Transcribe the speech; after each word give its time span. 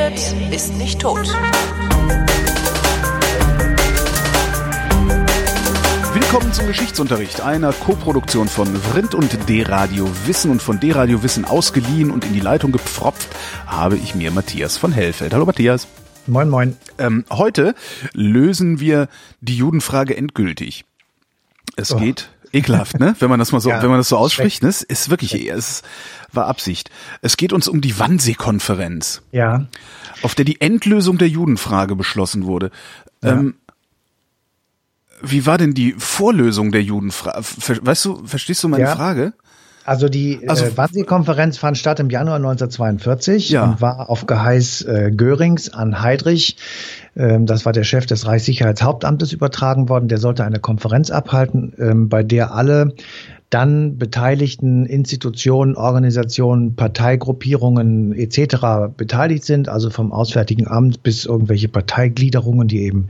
redet, 0.00 0.52
ist 0.52 0.74
nicht 0.76 1.00
tot. 1.00 1.28
Willkommen 6.14 6.52
zum 6.52 6.66
Geschichtsunterricht, 6.66 7.40
einer 7.40 7.72
Koproduktion 7.72 8.48
von 8.48 8.74
Vrindt 8.76 9.14
und 9.14 9.48
D-Radio 9.48 10.08
Wissen 10.26 10.50
und 10.50 10.62
von 10.62 10.80
D-Radio 10.80 11.22
Wissen 11.22 11.44
ausgeliehen 11.44 12.10
und 12.10 12.24
in 12.24 12.32
die 12.32 12.40
Leitung 12.40 12.72
gepfropft 12.72 13.28
habe 13.66 13.96
ich 13.96 14.14
mir 14.14 14.30
Matthias 14.30 14.76
von 14.76 14.92
Hellfeld. 14.92 15.34
Hallo 15.34 15.44
Matthias. 15.44 15.86
Moin, 16.26 16.48
moin. 16.48 16.76
Ähm, 16.98 17.24
heute 17.30 17.74
lösen 18.12 18.80
wir 18.80 19.08
die 19.40 19.56
Judenfrage 19.56 20.16
endgültig. 20.16 20.84
Es 21.76 21.92
oh. 21.92 21.98
geht 21.98 22.30
ekelhaft, 22.52 22.98
ne? 22.98 23.14
Wenn 23.18 23.30
man 23.30 23.38
das 23.38 23.52
mal 23.52 23.60
so, 23.60 23.70
ja, 23.70 23.82
wenn 23.82 23.90
man 23.90 23.98
das 23.98 24.08
so 24.08 24.16
ausspricht, 24.16 24.62
ne? 24.62 24.68
Es 24.68 24.82
ist 24.82 25.10
wirklich, 25.10 25.34
es 25.50 25.82
war 26.32 26.46
Absicht. 26.46 26.90
Es 27.22 27.36
geht 27.36 27.52
uns 27.52 27.68
um 27.68 27.80
die 27.80 27.98
Wannsee-Konferenz. 27.98 29.22
Ja. 29.32 29.66
Auf 30.22 30.34
der 30.34 30.44
die 30.44 30.60
Endlösung 30.60 31.18
der 31.18 31.28
Judenfrage 31.28 31.96
beschlossen 31.96 32.44
wurde. 32.44 32.70
Ja. 33.22 33.32
Ähm, 33.32 33.54
wie 35.22 35.44
war 35.46 35.58
denn 35.58 35.74
die 35.74 35.94
Vorlösung 35.98 36.72
der 36.72 36.82
Judenfrage? 36.82 37.44
Weißt 37.82 38.04
du, 38.04 38.26
verstehst 38.26 38.64
du 38.64 38.68
meine 38.68 38.84
ja. 38.84 38.96
Frage? 38.96 39.34
Also 39.90 40.08
die 40.08 40.38
also, 40.46 40.66
äh, 40.66 40.76
Wannsee-Konferenz 40.76 41.58
fand 41.58 41.76
statt 41.76 41.98
im 41.98 42.10
Januar 42.10 42.36
1942 42.36 43.50
ja. 43.50 43.64
und 43.64 43.80
war 43.80 44.08
auf 44.08 44.24
Geheiß 44.24 44.82
äh, 44.82 45.10
Görings 45.12 45.68
an 45.74 46.00
Heydrich, 46.00 46.56
ähm, 47.16 47.44
das 47.44 47.66
war 47.66 47.72
der 47.72 47.82
Chef 47.82 48.06
des 48.06 48.24
Reichssicherheitshauptamtes, 48.24 49.32
übertragen 49.32 49.88
worden. 49.88 50.06
Der 50.06 50.18
sollte 50.18 50.44
eine 50.44 50.60
Konferenz 50.60 51.10
abhalten, 51.10 51.72
ähm, 51.76 52.08
bei 52.08 52.22
der 52.22 52.54
alle 52.54 52.94
dann 53.50 53.98
beteiligten 53.98 54.86
Institutionen, 54.86 55.74
Organisationen, 55.74 56.76
Parteigruppierungen 56.76 58.12
etc. 58.14 58.94
beteiligt 58.96 59.44
sind, 59.44 59.68
also 59.68 59.90
vom 59.90 60.12
Auswärtigen 60.12 60.68
Amt 60.68 61.02
bis 61.02 61.24
irgendwelche 61.24 61.66
Parteigliederungen, 61.66 62.68
die 62.68 62.82
eben 62.82 63.08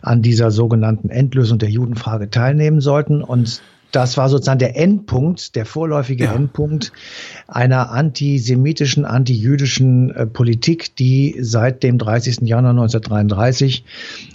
an 0.00 0.22
dieser 0.22 0.52
sogenannten 0.52 1.10
Endlösung 1.10 1.58
der 1.58 1.70
Judenfrage 1.70 2.30
teilnehmen 2.30 2.80
sollten. 2.80 3.20
Und 3.20 3.62
das 3.92 4.16
war 4.16 4.28
sozusagen 4.28 4.58
der 4.58 4.76
Endpunkt, 4.76 5.56
der 5.56 5.66
vorläufige 5.66 6.24
ja. 6.24 6.34
Endpunkt 6.34 6.92
einer 7.48 7.90
antisemitischen, 7.90 9.04
antijüdischen 9.04 10.10
äh, 10.10 10.26
Politik, 10.26 10.94
die 10.96 11.36
seit 11.40 11.82
dem 11.82 11.98
30. 11.98 12.42
Januar 12.42 12.70
1933 12.70 13.84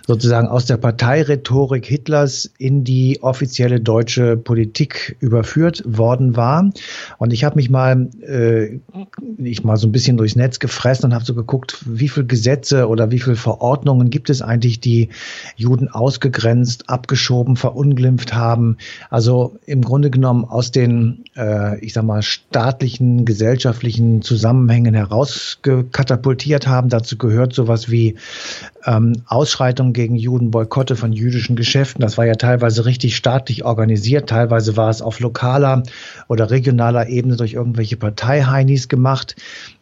sozusagen 0.05 0.47
aus 0.47 0.65
der 0.65 0.77
Parteirhetorik 0.77 1.85
Hitlers 1.85 2.51
in 2.57 2.83
die 2.83 3.19
offizielle 3.21 3.79
deutsche 3.79 4.37
Politik 4.37 5.15
überführt 5.19 5.83
worden 5.85 6.35
war. 6.35 6.69
Und 7.17 7.33
ich 7.33 7.43
habe 7.43 7.55
mich 7.55 7.69
mal, 7.69 8.09
äh, 8.21 8.79
ich 9.37 9.63
mal 9.63 9.77
so 9.77 9.87
ein 9.87 9.91
bisschen 9.91 10.17
durchs 10.17 10.35
Netz 10.35 10.59
gefressen 10.59 11.05
und 11.05 11.13
habe 11.13 11.25
so 11.25 11.33
geguckt, 11.33 11.83
wie 11.85 12.09
viele 12.09 12.25
Gesetze 12.25 12.87
oder 12.87 13.11
wie 13.11 13.19
viele 13.19 13.35
Verordnungen 13.35 14.09
gibt 14.09 14.29
es 14.29 14.41
eigentlich, 14.41 14.79
die 14.79 15.09
Juden 15.55 15.89
ausgegrenzt, 15.89 16.89
abgeschoben, 16.89 17.55
verunglimpft 17.55 18.33
haben. 18.33 18.77
Also 19.09 19.44
im 19.65 19.81
Grunde 19.81 20.09
genommen 20.09 20.45
aus 20.45 20.71
den, 20.71 21.25
äh, 21.35 21.79
ich 21.79 21.93
sag 21.93 22.03
mal, 22.03 22.21
staatlichen, 22.21 23.25
gesellschaftlichen 23.25 24.21
Zusammenhängen 24.21 24.93
herausgekatapultiert 24.93 26.67
haben. 26.67 26.89
Dazu 26.89 27.17
gehört 27.17 27.53
sowas 27.53 27.89
wie 27.89 28.15
ähm, 28.85 29.21
Ausschreitungen 29.27 29.93
gegen 29.93 30.15
Juden, 30.15 30.51
Boykotte 30.51 30.95
von 30.95 31.13
jüdischen 31.13 31.55
Geschäften. 31.55 32.01
Das 32.01 32.17
war 32.17 32.25
ja 32.25 32.35
teilweise 32.35 32.85
richtig 32.85 33.15
staatlich 33.15 33.65
organisiert, 33.65 34.29
teilweise 34.29 34.77
war 34.77 34.89
es 34.89 35.01
auf 35.01 35.19
lokaler 35.19 35.83
oder 36.27 36.51
regionaler 36.51 37.07
Ebene 37.07 37.35
durch 37.35 37.53
irgendwelche 37.53 37.97
Parteiheinis 37.97 38.87
gemacht. 38.87 39.35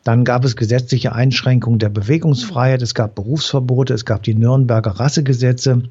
Dann 0.03 0.25
gab 0.25 0.43
es 0.43 0.57
gesetzliche 0.57 1.13
Einschränkungen 1.13 1.79
der 1.79 1.89
Bewegungsfreiheit, 1.89 2.81
es 2.81 2.93
gab 2.93 3.15
Berufsverbote, 3.15 3.93
es 3.93 4.03
gab 4.03 4.23
die 4.23 4.35
Nürnberger 4.35 4.91
Rassegesetze, 4.91 5.83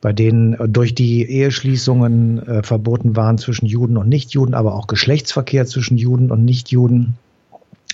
bei 0.00 0.12
denen 0.12 0.56
durch 0.72 0.94
die 0.96 1.24
Eheschließungen 1.24 2.46
äh, 2.46 2.62
verboten 2.64 3.14
waren 3.14 3.38
zwischen 3.38 3.66
Juden 3.66 3.96
und 3.96 4.08
Nichtjuden, 4.08 4.54
aber 4.54 4.74
auch 4.74 4.88
Geschlechtsverkehr 4.88 5.66
zwischen 5.66 5.96
Juden 5.96 6.32
und 6.32 6.44
Nichtjuden. 6.44 7.14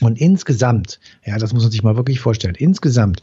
Und 0.01 0.21
insgesamt, 0.21 1.01
ja, 1.25 1.39
das 1.39 1.53
muss 1.53 1.63
man 1.63 1.73
sich 1.73 1.83
mal 1.83 1.97
wirklich 1.97 2.21
vorstellen, 2.21 2.55
insgesamt 2.57 3.23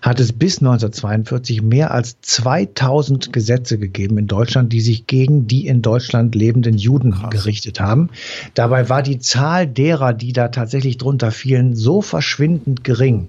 hat 0.00 0.20
es 0.20 0.32
bis 0.32 0.58
1942 0.58 1.62
mehr 1.62 1.92
als 1.92 2.20
2000 2.20 3.32
Gesetze 3.32 3.78
gegeben 3.78 4.18
in 4.18 4.26
Deutschland, 4.26 4.72
die 4.72 4.80
sich 4.80 5.06
gegen 5.06 5.46
die 5.46 5.66
in 5.66 5.82
Deutschland 5.82 6.34
lebenden 6.34 6.78
Juden 6.78 7.14
gerichtet 7.30 7.80
haben. 7.80 8.10
Dabei 8.54 8.88
war 8.88 9.02
die 9.02 9.18
Zahl 9.18 9.66
derer, 9.66 10.12
die 10.12 10.32
da 10.32 10.48
tatsächlich 10.48 10.98
drunter 10.98 11.30
fielen, 11.30 11.74
so 11.74 12.02
verschwindend 12.02 12.84
gering, 12.84 13.28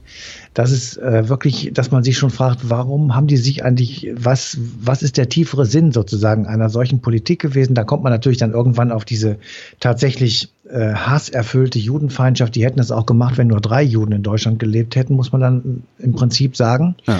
dass 0.53 0.71
es 0.71 0.97
äh, 0.97 1.29
wirklich, 1.29 1.71
dass 1.73 1.91
man 1.91 2.03
sich 2.03 2.17
schon 2.17 2.29
fragt, 2.29 2.69
warum 2.69 3.15
haben 3.15 3.27
die 3.27 3.37
sich 3.37 3.63
eigentlich, 3.63 4.11
was, 4.15 4.57
was 4.79 5.01
ist 5.03 5.17
der 5.17 5.29
tiefere 5.29 5.65
Sinn 5.65 5.91
sozusagen 5.91 6.45
einer 6.45 6.69
solchen 6.69 7.01
Politik 7.01 7.41
gewesen? 7.41 7.75
Da 7.75 7.83
kommt 7.83 8.03
man 8.03 8.11
natürlich 8.11 8.37
dann 8.37 8.51
irgendwann 8.51 8.91
auf 8.91 9.05
diese 9.05 9.37
tatsächlich 9.79 10.53
äh, 10.69 10.93
hasserfüllte 10.93 11.77
Judenfeindschaft. 11.77 12.55
Die 12.55 12.63
hätten 12.63 12.79
es 12.79 12.91
auch 12.91 13.05
gemacht, 13.05 13.37
wenn 13.37 13.47
nur 13.47 13.59
drei 13.59 13.83
Juden 13.83 14.13
in 14.13 14.23
Deutschland 14.23 14.59
gelebt 14.59 14.95
hätten, 14.95 15.13
muss 15.13 15.31
man 15.31 15.41
dann 15.41 15.83
im 15.99 16.13
Prinzip 16.13 16.55
sagen. 16.55 16.95
Ja. 17.05 17.19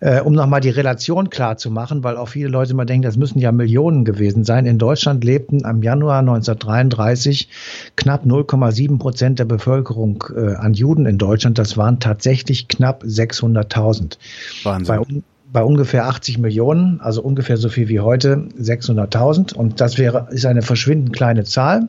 Äh, 0.00 0.20
um 0.20 0.34
nochmal 0.34 0.60
die 0.60 0.70
Relation 0.70 1.28
klar 1.28 1.56
zu 1.56 1.70
machen, 1.70 2.04
weil 2.04 2.16
auch 2.16 2.28
viele 2.28 2.48
Leute 2.48 2.72
immer 2.72 2.84
denken, 2.84 3.02
das 3.02 3.16
müssen 3.16 3.38
ja 3.40 3.50
Millionen 3.50 4.04
gewesen 4.04 4.44
sein. 4.44 4.66
In 4.66 4.78
Deutschland 4.78 5.24
lebten 5.24 5.64
am 5.64 5.82
Januar 5.82 6.20
1933 6.20 7.48
knapp 7.96 8.24
0,7 8.24 8.98
Prozent 8.98 9.40
der 9.40 9.46
Bevölkerung 9.46 10.22
äh, 10.36 10.54
an 10.54 10.72
Juden 10.74 11.06
in 11.06 11.18
Deutschland. 11.18 11.58
Das 11.58 11.76
waren 11.76 11.98
tatsächlich 11.98 12.65
knapp 12.68 13.04
600.000. 13.04 14.18
Wahnsinn. 14.64 15.22
Bei, 15.52 15.60
bei 15.60 15.64
ungefähr 15.64 16.06
80 16.06 16.38
Millionen, 16.38 17.00
also 17.00 17.22
ungefähr 17.22 17.56
so 17.56 17.68
viel 17.68 17.88
wie 17.88 18.00
heute, 18.00 18.48
600.000. 18.58 19.54
Und 19.54 19.80
das 19.80 19.98
wäre, 19.98 20.28
ist 20.30 20.46
eine 20.46 20.62
verschwindend 20.62 21.12
kleine 21.14 21.44
Zahl. 21.44 21.88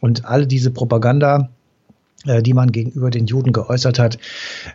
Und 0.00 0.24
alle 0.24 0.46
diese 0.46 0.70
Propaganda 0.70 1.50
die 2.24 2.52
man 2.52 2.72
gegenüber 2.72 3.10
den 3.10 3.26
Juden 3.26 3.52
geäußert 3.52 4.00
hat, 4.00 4.18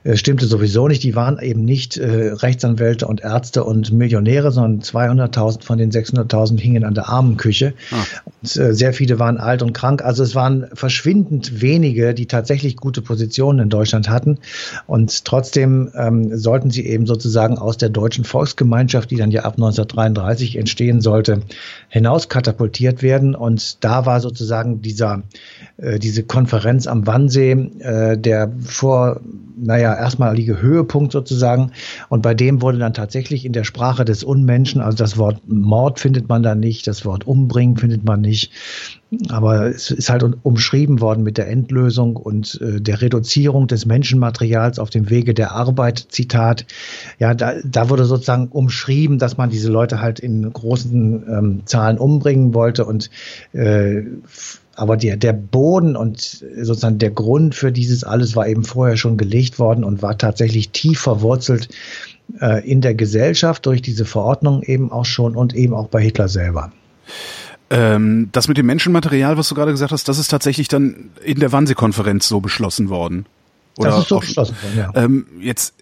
äh, 0.06 0.16
stimmte 0.16 0.46
sowieso 0.46 0.88
nicht. 0.88 1.04
Die 1.04 1.14
waren 1.14 1.40
eben 1.40 1.66
nicht 1.66 1.98
äh, 1.98 2.32
Rechtsanwälte 2.32 3.06
und 3.06 3.22
Ärzte 3.22 3.66
und 3.66 3.92
Millionäre, 3.92 4.52
sondern 4.52 4.82
200.000 4.82 5.62
von 5.62 5.78
den 5.78 5.92
600.000 5.92 6.58
hingen 6.58 6.86
an 6.86 6.94
der 6.94 7.10
Armenküche. 7.10 7.74
Ah. 7.92 8.04
Und, 8.26 8.48
sehr 8.48 8.94
viele 8.94 9.20
waren 9.20 9.38
alt 9.38 9.62
und 9.62 9.74
krank. 9.74 10.04
Also 10.04 10.24
es 10.24 10.36
waren 10.36 10.68
verschwindend 10.74 11.62
wenige, 11.62 12.14
die 12.14 12.26
tatsächlich 12.26 12.76
gute 12.76 13.02
Positionen 13.02 13.60
in 13.60 13.70
Deutschland 13.70 14.10
hatten. 14.10 14.40
Und 14.86 15.26
trotzdem 15.26 15.92
ähm, 15.96 16.38
sollten 16.38 16.70
sie 16.70 16.86
eben 16.86 17.06
sozusagen 17.06 17.58
aus 17.58 17.78
der 17.78 17.90
deutschen 17.90 18.26
Volksgemeinschaft, 18.26 19.12
die 19.12 19.18
dann 19.18 19.32
ja 19.32 19.44
ab 19.44 19.54
1933 19.54 20.58
entstehen 20.58 21.02
sollte, 21.02 21.42
hinaus 21.90 22.30
katapultiert 22.30 23.02
werden. 23.02 23.36
Und 23.36 23.84
da 23.84 24.06
war 24.06 24.20
sozusagen 24.20 24.82
dieser, 24.82 25.24
äh, 25.78 26.00
diese 26.00 26.24
Konferenz 26.24 26.88
am 26.88 27.06
Wannsee 27.08 27.33
Wannsee 27.34 27.52
äh, 27.80 28.18
der 28.18 28.52
vor, 28.60 29.22
naja, 29.56 29.94
erstmalige 29.94 30.62
Höhepunkt 30.62 31.12
sozusagen. 31.12 31.72
Und 32.10 32.22
bei 32.22 32.34
dem 32.34 32.62
wurde 32.62 32.78
dann 32.78 32.94
tatsächlich 32.94 33.46
in 33.46 33.54
der 33.54 33.64
Sprache 33.64 34.06
des 34.06 34.24
Unmenschen, 34.24 34.82
also 34.82 34.98
das 34.98 35.18
Wort 35.18 35.42
Mord 35.48 36.00
findet 36.00 36.30
man 36.30 36.44
da 36.44 36.56
nicht, 36.56 36.88
das 36.88 37.06
Wort 37.06 37.26
Umbringen 37.26 37.78
findet 37.78 38.04
man 38.04 38.22
nicht. 38.22 38.52
Aber 39.30 39.68
es 39.68 39.92
ist 39.92 40.10
halt 40.10 40.24
umschrieben 40.42 41.00
worden 41.00 41.24
mit 41.24 41.38
der 41.38 41.48
Endlösung 41.48 42.16
und 42.16 42.60
äh, 42.62 42.82
der 42.82 43.02
Reduzierung 43.02 43.68
des 43.68 43.86
Menschenmaterials 43.86 44.80
auf 44.80 44.90
dem 44.90 45.10
Wege 45.10 45.34
der 45.34 45.52
Arbeit, 45.52 46.08
Zitat. 46.10 46.66
Ja, 47.20 47.36
da, 47.36 47.54
da 47.64 47.90
wurde 47.90 48.06
sozusagen 48.06 48.48
umschrieben, 48.48 49.20
dass 49.20 49.38
man 49.38 49.52
diese 49.52 49.72
Leute 49.72 50.02
halt 50.02 50.20
in 50.20 50.52
großen 50.52 51.26
ähm, 51.30 51.62
Zahlen 51.66 52.00
umbringen 52.00 52.56
wollte 52.56 52.86
und 52.86 53.12
äh, 53.54 54.02
aber 54.76 54.98
der, 54.98 55.18
der 55.18 55.34
Boden 55.34 55.96
und 55.96 56.20
sozusagen 56.20 56.98
der 56.98 57.12
Grund 57.12 57.56
für 57.56 57.72
dieses 57.72 58.04
alles 58.04 58.36
war 58.36 58.48
eben 58.48 58.64
vorher 58.64 58.98
schon 58.98 59.18
gelegt 59.18 59.60
worden 59.60 59.84
und 59.84 60.02
war 60.02 60.18
tatsächlich 60.18 60.70
tief 60.72 61.00
verwurzelt 61.00 61.70
äh, 62.42 62.68
in 62.70 62.82
der 62.82 62.96
Gesellschaft 62.96 63.66
durch 63.66 63.82
diese 63.82 64.06
Verordnung 64.06 64.64
eben 64.64 64.92
auch 64.92 65.06
schon 65.06 65.36
und 65.36 65.54
eben 65.54 65.74
auch 65.74 65.88
bei 65.88 66.02
Hitler 66.02 66.28
selber. 66.28 66.72
Ähm, 67.70 68.30
das 68.32 68.48
mit 68.48 68.58
dem 68.58 68.66
Menschenmaterial, 68.66 69.38
was 69.38 69.50
du 69.50 69.56
gerade 69.56 69.72
gesagt 69.72 69.92
hast, 69.92 70.08
das 70.08 70.20
ist 70.20 70.30
tatsächlich 70.30 70.68
dann 70.68 71.12
in 71.24 71.40
der 71.40 71.52
Wannsee-Konferenz 71.52 72.28
so 72.28 72.40
beschlossen 72.40 72.90
worden. 72.90 73.26
Oder 73.78 73.92
das 73.92 74.00
ist 74.00 74.10
so 74.10 74.20
beschlossen 74.20 74.56
worden, 74.62 74.78
ja. 74.78 74.92
Ähm, 74.96 75.26
jetzt 75.40 75.74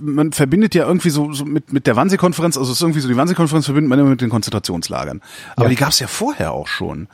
man 0.00 0.32
verbindet 0.32 0.74
ja 0.74 0.86
irgendwie 0.86 1.10
so, 1.10 1.32
so 1.32 1.44
mit, 1.44 1.72
mit 1.72 1.86
der 1.86 1.96
Wannsee-Konferenz, 1.96 2.56
also 2.56 2.70
es 2.70 2.78
ist 2.78 2.82
irgendwie 2.82 3.00
so, 3.00 3.08
die 3.08 3.16
Wannsee-Konferenz 3.16 3.66
verbindet 3.66 3.88
man 3.88 3.98
immer 3.98 4.10
mit 4.10 4.20
den 4.20 4.30
Konzentrationslagern. 4.30 5.20
Aber 5.56 5.64
ja. 5.64 5.70
die 5.70 5.76
gab 5.76 5.90
es 5.90 5.98
ja 5.98 6.06
vorher 6.06 6.52
auch 6.52 6.66
schon. 6.66 7.08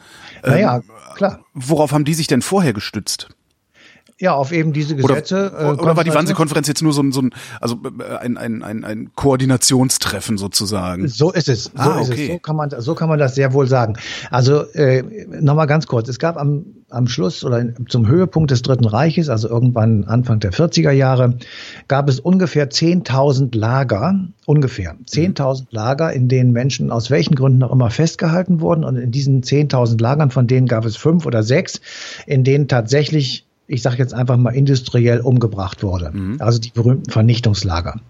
Naja, 0.45 0.77
ähm, 0.77 0.83
klar. 1.15 1.41
Worauf 1.55 1.93
haben 1.93 2.05
die 2.05 2.15
sich 2.15 2.27
denn 2.27 2.43
vorher 2.43 2.73
gestützt? 2.73 3.29
Ja, 4.21 4.35
auf 4.35 4.51
eben 4.51 4.73
diese 4.73 4.97
Gesetze. 4.97 5.53
Oder, 5.53 5.71
äh, 5.71 5.75
oder 5.75 5.97
war 5.97 6.05
die 6.05 6.13
Wannsee-Konferenz 6.13 6.67
jetzt 6.67 6.83
nur 6.83 6.93
so 6.93 7.03
ein, 7.03 7.13
so 7.13 7.23
ein 7.23 7.31
also 7.61 7.79
äh, 8.01 8.17
ein, 8.17 8.37
ein, 8.37 8.63
ein, 8.63 8.85
ein 8.85 9.11
Koordinationstreffen 9.15 10.39
sozusagen? 10.39 11.07
So 11.07 11.31
ist 11.31 11.49
es. 11.49 11.65
So 11.65 11.71
ah, 11.77 12.01
ist 12.01 12.11
okay. 12.11 12.25
es. 12.25 12.33
So 12.33 12.39
kann 12.39 12.57
man, 12.57 12.71
so 12.79 12.95
kann 12.95 13.09
man 13.09 13.19
das 13.19 13.37
sehr 13.37 13.53
wohl 13.53 13.69
sagen. 13.69 13.95
Also 14.31 14.63
äh, 14.73 15.05
nochmal 15.41 15.69
ganz 15.69 15.87
kurz. 15.87 16.09
Es 16.09 16.19
gab 16.19 16.37
am 16.37 16.65
am 16.91 17.07
Schluss 17.07 17.45
oder 17.45 17.67
zum 17.89 18.09
Höhepunkt 18.09 18.51
des 18.51 18.63
Dritten 18.63 18.87
Reiches, 18.87 19.29
also 19.29 19.49
irgendwann 19.49 20.05
Anfang 20.05 20.41
der 20.41 20.53
40er 20.53 20.91
Jahre, 20.91 21.37
gab 21.87 22.09
es 22.09 22.19
ungefähr 22.19 22.71
10.000 22.71 23.57
Lager, 23.57 24.19
ungefähr 24.47 24.97
10.000 25.07 25.67
Lager, 25.71 26.13
in 26.13 26.29
denen 26.29 26.53
Menschen 26.53 26.91
aus 26.91 27.11
welchen 27.11 27.35
Gründen 27.35 27.63
auch 27.63 27.73
immer 27.73 27.91
festgehalten 27.91 28.61
wurden. 28.61 28.85
Und 28.85 28.97
in 28.97 29.11
diesen 29.11 29.43
10.000 29.43 30.01
Lagern, 30.01 30.31
von 30.31 30.47
denen 30.47 30.67
gab 30.67 30.87
es 30.87 30.97
fünf 30.97 31.27
oder 31.27 31.43
sechs, 31.43 31.81
in 32.27 32.43
denen 32.43 32.69
tatsächlich 32.69 33.48
ich 33.71 33.83
sage 33.83 33.99
jetzt 33.99 34.15
einfach 34.15 34.39
mal 34.39 34.55
industriell 34.55 35.21
umgebracht 35.21 35.83
wurde. 35.83 36.11
Mhm. 36.11 36.37
Also 36.41 36.59
die 36.59 36.71
berühmten 36.71 37.11
Vernichtungslager. 37.11 38.01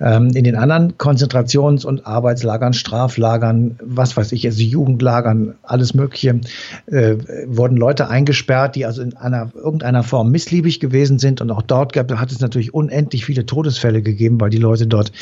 Ähm, 0.00 0.30
in 0.34 0.42
den 0.42 0.56
anderen 0.56 0.98
Konzentrations- 0.98 1.86
und 1.86 2.04
Arbeitslagern, 2.04 2.72
Straflagern, 2.72 3.78
was 3.80 4.16
weiß 4.16 4.32
ich, 4.32 4.44
also 4.44 4.60
Jugendlagern, 4.60 5.54
alles 5.62 5.94
Mögliche, 5.94 6.40
äh, 6.86 7.16
wurden 7.46 7.76
Leute 7.76 8.08
eingesperrt, 8.08 8.74
die 8.74 8.86
also 8.86 9.00
in 9.00 9.16
einer 9.16 9.52
irgendeiner 9.54 10.02
Form 10.02 10.32
missliebig 10.32 10.80
gewesen 10.80 11.20
sind. 11.20 11.40
Und 11.40 11.52
auch 11.52 11.62
dort 11.62 11.92
gab, 11.92 12.10
hat 12.12 12.32
es 12.32 12.40
natürlich 12.40 12.74
unendlich 12.74 13.24
viele 13.24 13.46
Todesfälle 13.46 14.02
gegeben, 14.02 14.40
weil 14.40 14.50
die 14.50 14.58
Leute 14.58 14.88
dort 14.88 15.12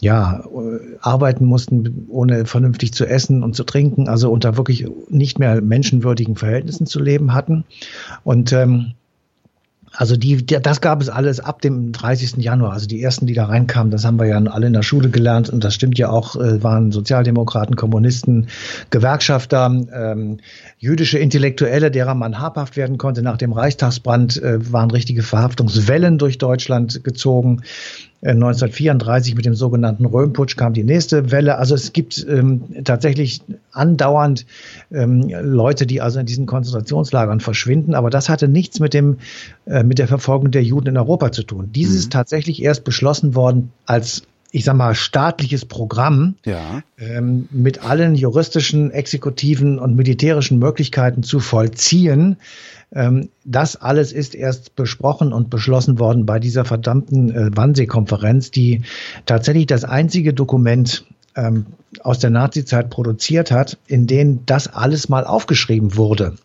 ja, 0.00 0.44
arbeiten 1.00 1.44
mussten, 1.44 2.06
ohne 2.08 2.46
vernünftig 2.46 2.92
zu 2.92 3.06
essen 3.06 3.42
und 3.42 3.54
zu 3.56 3.64
trinken, 3.64 4.08
also 4.08 4.30
unter 4.30 4.56
wirklich 4.56 4.86
nicht 5.08 5.38
mehr 5.38 5.60
menschenwürdigen 5.60 6.36
Verhältnissen 6.36 6.86
zu 6.86 7.00
leben 7.00 7.34
hatten. 7.34 7.64
Und 8.22 8.52
ähm, 8.52 8.92
also 9.98 10.16
die, 10.16 10.46
das 10.46 10.80
gab 10.80 11.00
es 11.00 11.08
alles 11.08 11.40
ab 11.40 11.60
dem 11.60 11.90
30. 11.90 12.36
Januar. 12.36 12.72
Also 12.72 12.86
die 12.86 13.02
ersten, 13.02 13.26
die 13.26 13.34
da 13.34 13.46
reinkamen, 13.46 13.90
das 13.90 14.04
haben 14.04 14.20
wir 14.20 14.26
ja 14.26 14.38
alle 14.38 14.68
in 14.68 14.72
der 14.72 14.82
Schule 14.82 15.08
gelernt 15.10 15.50
und 15.50 15.64
das 15.64 15.74
stimmt 15.74 15.98
ja 15.98 16.08
auch, 16.10 16.36
äh, 16.36 16.62
waren 16.62 16.92
Sozialdemokraten, 16.92 17.74
Kommunisten, 17.74 18.46
Gewerkschafter, 18.90 19.66
ähm, 19.92 20.38
jüdische 20.78 21.18
Intellektuelle, 21.18 21.90
derer 21.90 22.14
man 22.14 22.38
habhaft 22.38 22.76
werden 22.76 22.98
konnte. 22.98 23.22
Nach 23.22 23.38
dem 23.38 23.52
Reichstagsbrand 23.52 24.40
äh, 24.40 24.72
waren 24.72 24.92
richtige 24.92 25.24
Verhaftungswellen 25.24 26.18
durch 26.18 26.38
Deutschland 26.38 27.02
gezogen. 27.02 27.62
1934 28.22 29.32
äh, 29.32 29.36
mit 29.36 29.44
dem 29.44 29.54
sogenannten 29.54 30.04
Röhmputsch 30.04 30.56
kam 30.56 30.72
die 30.72 30.82
nächste 30.82 31.30
Welle. 31.30 31.58
Also 31.58 31.74
es 31.74 31.92
gibt 31.92 32.26
ähm, 32.28 32.62
tatsächlich 32.84 33.42
andauernd 33.72 34.44
ähm, 34.90 35.28
Leute, 35.28 35.86
die 35.86 36.00
also 36.00 36.18
in 36.18 36.26
diesen 36.26 36.46
Konzentrationslagern 36.46 37.40
verschwinden. 37.40 37.94
Aber 37.94 38.10
das 38.10 38.28
hatte 38.28 38.48
nichts 38.48 38.80
mit 38.80 38.94
dem 38.94 39.18
äh, 39.66 39.84
mit 39.84 39.98
der 39.98 40.08
Verfolgung 40.08 40.50
der 40.50 40.64
Juden 40.64 40.88
in 40.88 40.96
Europa 40.96 41.30
zu 41.30 41.44
tun. 41.44 41.70
Dieses 41.72 41.94
mhm. 41.94 41.98
ist 41.98 42.12
tatsächlich 42.12 42.62
erst 42.62 42.84
beschlossen 42.84 43.34
worden 43.34 43.70
als 43.86 44.22
ich 44.50 44.64
sag 44.64 44.76
mal, 44.76 44.94
staatliches 44.94 45.66
Programm 45.66 46.36
ja. 46.44 46.82
ähm, 46.98 47.48
mit 47.50 47.84
allen 47.84 48.14
juristischen, 48.14 48.90
exekutiven 48.90 49.78
und 49.78 49.94
militärischen 49.94 50.58
Möglichkeiten 50.58 51.22
zu 51.22 51.38
vollziehen, 51.40 52.36
ähm, 52.92 53.28
das 53.44 53.76
alles 53.76 54.12
ist 54.12 54.34
erst 54.34 54.74
besprochen 54.74 55.32
und 55.32 55.50
beschlossen 55.50 55.98
worden 55.98 56.24
bei 56.24 56.38
dieser 56.38 56.64
verdammten 56.64 57.30
äh, 57.30 57.50
Wannsee-Konferenz, 57.54 58.50
die 58.50 58.82
tatsächlich 59.26 59.66
das 59.66 59.84
einzige 59.84 60.32
Dokument 60.32 61.04
ähm, 61.36 61.66
aus 62.00 62.18
der 62.18 62.30
Nazizeit 62.30 62.90
produziert 62.90 63.50
hat, 63.50 63.76
in 63.86 64.06
dem 64.06 64.46
das 64.46 64.68
alles 64.68 65.08
mal 65.08 65.24
aufgeschrieben 65.24 65.96
wurde. 65.96 66.36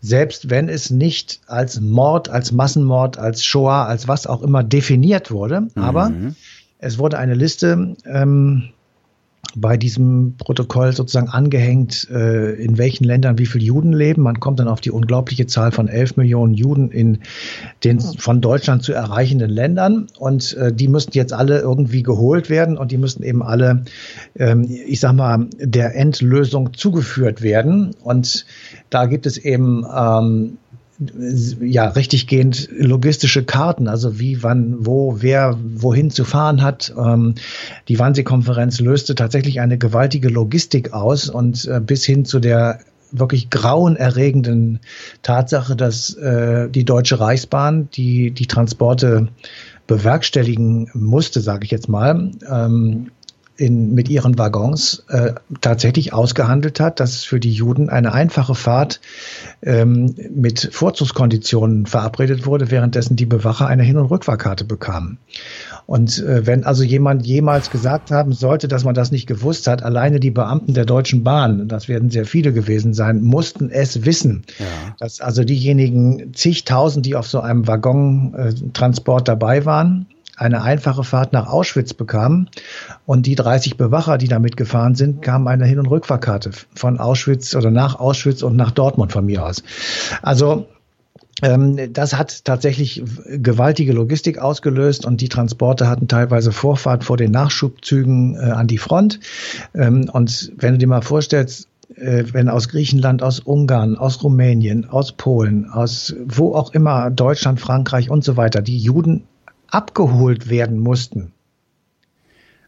Selbst 0.00 0.50
wenn 0.50 0.68
es 0.68 0.90
nicht 0.90 1.40
als 1.46 1.80
Mord, 1.80 2.28
als 2.28 2.52
Massenmord, 2.52 3.18
als 3.18 3.44
Shoah, 3.44 3.86
als 3.86 4.06
was 4.06 4.26
auch 4.26 4.42
immer 4.42 4.62
definiert 4.62 5.30
wurde, 5.30 5.62
mhm. 6.08 6.36
Es 6.78 6.98
wurde 6.98 7.18
eine 7.18 7.34
Liste 7.34 7.96
ähm, 8.04 8.70
bei 9.54 9.76
diesem 9.76 10.34
Protokoll 10.36 10.92
sozusagen 10.92 11.28
angehängt, 11.28 12.08
äh, 12.10 12.52
in 12.52 12.76
welchen 12.76 13.04
Ländern 13.04 13.38
wie 13.38 13.46
viele 13.46 13.64
Juden 13.64 13.92
leben. 13.92 14.22
Man 14.22 14.38
kommt 14.38 14.60
dann 14.60 14.68
auf 14.68 14.80
die 14.80 14.90
unglaubliche 14.90 15.46
Zahl 15.46 15.72
von 15.72 15.88
11 15.88 16.16
Millionen 16.16 16.54
Juden 16.54 16.90
in 16.90 17.18
den 17.82 18.00
von 18.00 18.40
Deutschland 18.40 18.82
zu 18.82 18.92
erreichenden 18.92 19.50
Ländern. 19.50 20.08
Und 20.18 20.54
äh, 20.54 20.72
die 20.72 20.88
müssten 20.88 21.16
jetzt 21.16 21.32
alle 21.32 21.60
irgendwie 21.60 22.02
geholt 22.02 22.50
werden 22.50 22.76
und 22.76 22.92
die 22.92 22.98
müssten 22.98 23.22
eben 23.22 23.42
alle, 23.42 23.84
ähm, 24.36 24.66
ich 24.68 25.00
sag 25.00 25.14
mal, 25.14 25.46
der 25.58 25.94
Endlösung 25.94 26.74
zugeführt 26.74 27.40
werden. 27.40 27.94
Und 28.02 28.44
da 28.90 29.06
gibt 29.06 29.24
es 29.24 29.38
eben 29.38 29.86
ähm, 29.94 30.58
ja 30.98 31.88
richtiggehend 31.88 32.68
logistische 32.72 33.44
Karten, 33.44 33.88
also 33.88 34.18
wie, 34.18 34.42
wann, 34.42 34.86
wo, 34.86 35.16
wer 35.20 35.58
wohin 35.74 36.10
zu 36.10 36.24
fahren 36.24 36.62
hat. 36.62 36.94
Ähm, 36.96 37.34
die 37.88 37.98
Wannsee-Konferenz 37.98 38.80
löste 38.80 39.14
tatsächlich 39.14 39.60
eine 39.60 39.78
gewaltige 39.78 40.28
Logistik 40.28 40.92
aus 40.92 41.28
und 41.28 41.66
äh, 41.66 41.80
bis 41.80 42.04
hin 42.04 42.24
zu 42.24 42.40
der 42.40 42.80
wirklich 43.12 43.50
grauenerregenden 43.50 44.80
Tatsache, 45.22 45.76
dass 45.76 46.14
äh, 46.14 46.68
die 46.68 46.84
Deutsche 46.84 47.20
Reichsbahn 47.20 47.88
die 47.92 48.30
die 48.30 48.46
Transporte 48.46 49.28
bewerkstelligen 49.86 50.90
musste, 50.94 51.40
sage 51.40 51.64
ich 51.64 51.70
jetzt 51.70 51.88
mal, 51.88 52.32
ähm, 52.50 53.10
in, 53.56 53.94
mit 53.94 54.08
ihren 54.08 54.38
Waggons 54.38 55.04
äh, 55.08 55.32
tatsächlich 55.60 56.12
ausgehandelt 56.12 56.80
hat, 56.80 57.00
dass 57.00 57.24
für 57.24 57.40
die 57.40 57.52
Juden 57.52 57.88
eine 57.88 58.12
einfache 58.12 58.54
Fahrt 58.54 59.00
ähm, 59.62 60.14
mit 60.34 60.68
Vorzugskonditionen 60.72 61.86
verabredet 61.86 62.46
wurde, 62.46 62.70
währenddessen 62.70 63.16
die 63.16 63.26
Bewacher 63.26 63.66
eine 63.66 63.82
Hin- 63.82 63.96
und 63.96 64.06
Rückfahrkarte 64.06 64.64
bekamen. 64.64 65.18
Und 65.86 66.18
äh, 66.18 66.46
wenn 66.46 66.64
also 66.64 66.82
jemand 66.82 67.24
jemals 67.26 67.70
gesagt 67.70 68.10
haben 68.10 68.32
sollte, 68.32 68.68
dass 68.68 68.84
man 68.84 68.94
das 68.94 69.12
nicht 69.12 69.26
gewusst 69.26 69.66
hat, 69.66 69.82
alleine 69.82 70.20
die 70.20 70.30
Beamten 70.30 70.74
der 70.74 70.84
Deutschen 70.84 71.22
Bahn, 71.24 71.68
das 71.68 71.88
werden 71.88 72.10
sehr 72.10 72.26
viele 72.26 72.52
gewesen 72.52 72.92
sein, 72.92 73.22
mussten 73.22 73.70
es 73.70 74.04
wissen, 74.04 74.44
ja. 74.58 74.66
dass 74.98 75.20
also 75.20 75.44
diejenigen 75.44 76.34
zigtausend, 76.34 77.06
die 77.06 77.14
auf 77.14 77.28
so 77.28 77.40
einem 77.40 77.66
Waggontransport 77.66 79.28
dabei 79.28 79.64
waren, 79.64 80.06
eine 80.36 80.62
einfache 80.62 81.02
Fahrt 81.02 81.32
nach 81.32 81.48
Auschwitz 81.48 81.94
bekamen 81.94 82.50
und 83.06 83.26
die 83.26 83.34
30 83.34 83.76
Bewacher, 83.76 84.18
die 84.18 84.28
da 84.28 84.38
mitgefahren 84.38 84.94
sind, 84.94 85.22
kamen 85.22 85.48
eine 85.48 85.64
Hin- 85.64 85.78
und 85.78 85.86
Rückfahrkarte 85.86 86.50
von 86.74 87.00
Auschwitz 87.00 87.54
oder 87.54 87.70
nach 87.70 87.98
Auschwitz 87.98 88.42
und 88.42 88.54
nach 88.54 88.70
Dortmund 88.70 89.12
von 89.12 89.24
mir 89.24 89.44
aus. 89.44 89.62
Also 90.22 90.66
ähm, 91.42 91.92
das 91.92 92.16
hat 92.16 92.44
tatsächlich 92.44 93.02
gewaltige 93.26 93.92
Logistik 93.92 94.38
ausgelöst 94.38 95.04
und 95.04 95.20
die 95.20 95.28
Transporte 95.28 95.88
hatten 95.88 96.08
teilweise 96.08 96.52
Vorfahrt 96.52 97.04
vor 97.04 97.16
den 97.16 97.30
Nachschubzügen 97.30 98.36
äh, 98.36 98.50
an 98.50 98.66
die 98.66 98.78
Front. 98.78 99.20
Ähm, 99.74 100.08
und 100.12 100.52
wenn 100.56 100.72
du 100.72 100.78
dir 100.78 100.86
mal 100.86 101.02
vorstellst, 101.02 101.68
äh, 101.94 102.24
wenn 102.32 102.48
aus 102.48 102.68
Griechenland, 102.68 103.22
aus 103.22 103.40
Ungarn, 103.40 103.96
aus 103.96 104.22
Rumänien, 104.22 104.88
aus 104.88 105.12
Polen, 105.12 105.68
aus 105.68 106.14
wo 106.26 106.54
auch 106.54 106.72
immer, 106.72 107.10
Deutschland, 107.10 107.60
Frankreich 107.60 108.10
und 108.10 108.24
so 108.24 108.36
weiter, 108.36 108.62
die 108.62 108.78
Juden 108.78 109.24
abgeholt 109.68 110.48
werden 110.48 110.78
mussten 110.78 111.32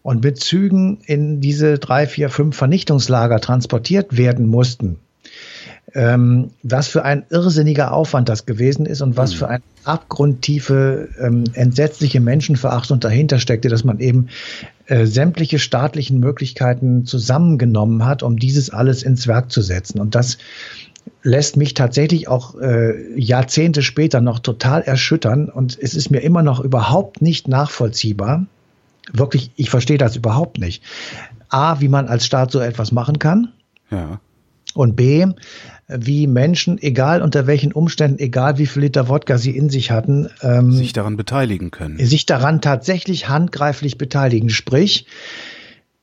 und 0.02 0.24
mit 0.24 0.40
Zügen 0.40 1.00
in 1.04 1.40
diese 1.40 1.78
drei, 1.78 2.06
vier, 2.06 2.30
fünf 2.30 2.56
Vernichtungslager 2.56 3.40
transportiert 3.40 4.16
werden 4.16 4.46
mussten, 4.46 4.96
ähm, 5.94 6.50
was 6.62 6.88
für 6.88 7.04
ein 7.04 7.24
irrsinniger 7.30 7.92
Aufwand 7.92 8.28
das 8.28 8.46
gewesen 8.46 8.86
ist 8.86 9.02
und 9.02 9.16
was 9.16 9.34
mhm. 9.34 9.36
für 9.36 9.48
eine 9.48 9.62
abgrundtiefe, 9.84 11.08
ähm, 11.20 11.44
entsetzliche 11.54 12.20
Menschenverachtung 12.20 13.00
dahinter 13.00 13.38
steckte, 13.38 13.68
dass 13.68 13.84
man 13.84 13.98
eben 13.98 14.28
äh, 14.86 15.06
sämtliche 15.06 15.58
staatlichen 15.58 16.20
Möglichkeiten 16.20 17.04
zusammengenommen 17.04 18.04
hat, 18.04 18.22
um 18.22 18.38
dieses 18.38 18.70
alles 18.70 19.02
ins 19.02 19.26
Werk 19.26 19.50
zu 19.50 19.60
setzen. 19.60 20.00
Und 20.00 20.14
das 20.14 20.38
lässt 21.22 21.56
mich 21.56 21.74
tatsächlich 21.74 22.28
auch 22.28 22.54
äh, 22.58 23.18
Jahrzehnte 23.18 23.82
später 23.82 24.20
noch 24.20 24.38
total 24.38 24.82
erschüttern 24.82 25.48
und 25.48 25.78
es 25.80 25.94
ist 25.94 26.10
mir 26.10 26.20
immer 26.20 26.42
noch 26.42 26.60
überhaupt 26.60 27.22
nicht 27.22 27.48
nachvollziehbar. 27.48 28.46
Wirklich, 29.12 29.50
ich 29.56 29.70
verstehe 29.70 29.98
das 29.98 30.16
überhaupt 30.16 30.58
nicht. 30.58 30.82
A, 31.48 31.80
wie 31.80 31.88
man 31.88 32.08
als 32.08 32.26
Staat 32.26 32.50
so 32.50 32.60
etwas 32.60 32.92
machen 32.92 33.18
kann. 33.18 33.52
Ja. 33.90 34.20
Und 34.74 34.96
B, 34.96 35.26
wie 35.88 36.26
Menschen, 36.26 36.80
egal 36.80 37.22
unter 37.22 37.46
welchen 37.46 37.72
Umständen, 37.72 38.18
egal 38.18 38.58
wie 38.58 38.66
viel 38.66 38.82
Liter 38.82 39.08
Wodka 39.08 39.38
sie 39.38 39.56
in 39.56 39.70
sich 39.70 39.90
hatten, 39.90 40.28
ähm, 40.42 40.72
sich 40.72 40.92
daran 40.92 41.16
beteiligen 41.16 41.70
können. 41.70 41.98
Sich 42.04 42.26
daran 42.26 42.60
tatsächlich 42.60 43.28
handgreiflich 43.28 43.96
beteiligen. 43.96 44.50
Sprich, 44.50 45.06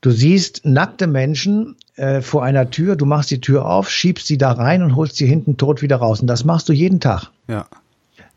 du 0.02 0.10
siehst 0.10 0.66
nackte 0.66 1.06
Menschen 1.06 1.76
äh, 1.96 2.22
vor 2.22 2.44
einer 2.44 2.70
Tür, 2.70 2.96
du 2.96 3.06
machst 3.06 3.32
die 3.32 3.40
Tür 3.42 3.66
auf, 3.66 3.90
schiebst 3.90 4.28
sie 4.28 4.38
da 4.38 4.52
rein 4.52 4.84
und 4.84 4.96
holst 4.96 5.16
sie 5.16 5.26
hinten 5.26 5.58
tot 5.58 5.82
wieder 5.82 5.98
raus. 5.98 6.20
Und 6.20 6.28
das 6.28 6.44
machst 6.44 6.68
du 6.70 6.74
jeden 6.74 7.00
Tag. 7.00 7.32
Ja. 7.48 7.68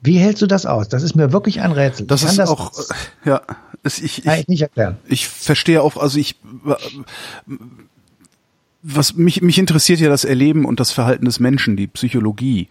Wie 0.00 0.18
hältst 0.18 0.42
du 0.42 0.46
das 0.46 0.64
aus? 0.64 0.88
Das 0.88 1.02
ist 1.02 1.16
mir 1.16 1.32
wirklich 1.32 1.60
ein 1.60 1.72
Rätsel. 1.72 2.06
Das 2.06 2.22
ist 2.22 2.38
das 2.38 2.48
auch, 2.48 2.72
ja, 3.24 3.42
ich, 3.84 4.02
ich, 4.04 4.26
ich 4.26 4.48
nicht 4.48 4.62
erklären. 4.62 4.96
Ich 5.06 5.28
verstehe 5.28 5.82
auch, 5.82 5.96
also 5.96 6.18
ich, 6.18 6.36
was 8.82 9.14
mich, 9.14 9.42
mich 9.42 9.58
interessiert 9.58 9.98
ja 9.98 10.08
das 10.08 10.24
Erleben 10.24 10.64
und 10.64 10.78
das 10.78 10.92
Verhalten 10.92 11.24
des 11.24 11.40
Menschen, 11.40 11.76
die 11.76 11.88
Psychologie, 11.88 12.68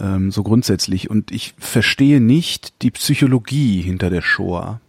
ähm, 0.00 0.30
so 0.30 0.42
grundsätzlich. 0.42 1.10
Und 1.10 1.30
ich 1.32 1.54
verstehe 1.58 2.20
nicht 2.20 2.80
die 2.80 2.90
Psychologie 2.90 3.82
hinter 3.82 4.08
der 4.08 4.22
Shoah. 4.22 4.80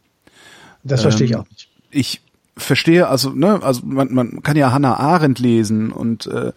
Das 0.83 1.01
verstehe 1.01 1.25
ich 1.25 1.33
ähm, 1.33 1.39
auch 1.39 1.49
nicht. 1.49 1.69
Ich 1.91 2.21
verstehe, 2.57 3.07
also 3.07 3.31
ne, 3.31 3.61
also 3.61 3.81
man, 3.85 4.13
man 4.13 4.41
kann 4.41 4.55
ja 4.55 4.71
Hannah 4.71 4.95
Arendt 4.97 5.39
lesen 5.39 5.91
und 5.91 6.27
äh, 6.27 6.53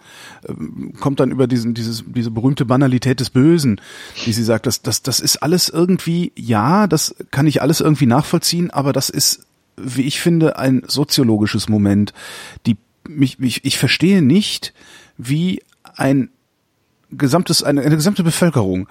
kommt 1.00 1.20
dann 1.20 1.30
über 1.30 1.46
diesen 1.46 1.74
dieses 1.74 2.04
diese 2.06 2.30
berühmte 2.30 2.64
Banalität 2.64 3.20
des 3.20 3.30
Bösen, 3.30 3.80
wie 4.24 4.32
sie 4.32 4.44
sagt, 4.44 4.66
das 4.66 4.82
das 4.82 5.02
das 5.02 5.18
ist 5.20 5.38
alles 5.38 5.68
irgendwie 5.68 6.32
ja, 6.36 6.86
das 6.86 7.16
kann 7.30 7.46
ich 7.46 7.62
alles 7.62 7.80
irgendwie 7.80 8.06
nachvollziehen, 8.06 8.70
aber 8.70 8.92
das 8.92 9.10
ist 9.10 9.46
wie 9.76 10.02
ich 10.02 10.20
finde 10.20 10.58
ein 10.58 10.82
soziologisches 10.86 11.68
Moment. 11.68 12.12
Die 12.66 12.76
mich, 13.08 13.38
mich 13.38 13.64
ich 13.64 13.78
verstehe 13.78 14.22
nicht, 14.22 14.74
wie 15.16 15.62
ein 15.96 16.30
gesamtes 17.10 17.62
eine, 17.64 17.82
eine 17.82 17.96
gesamte 17.96 18.22
Bevölkerung 18.22 18.88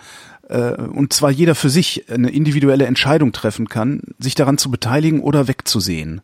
äh, 0.50 0.74
und 0.74 1.14
zwar 1.14 1.32
jeder 1.32 1.56
für 1.56 1.70
sich 1.70 2.10
eine 2.10 2.32
individuelle 2.32 2.86
Entscheidung 2.86 3.32
treffen 3.32 3.70
kann, 3.70 4.02
sich 4.20 4.36
daran 4.36 4.58
zu 4.58 4.72
beteiligen 4.72 5.22
oder 5.22 5.48
wegzusehen. 5.48 6.22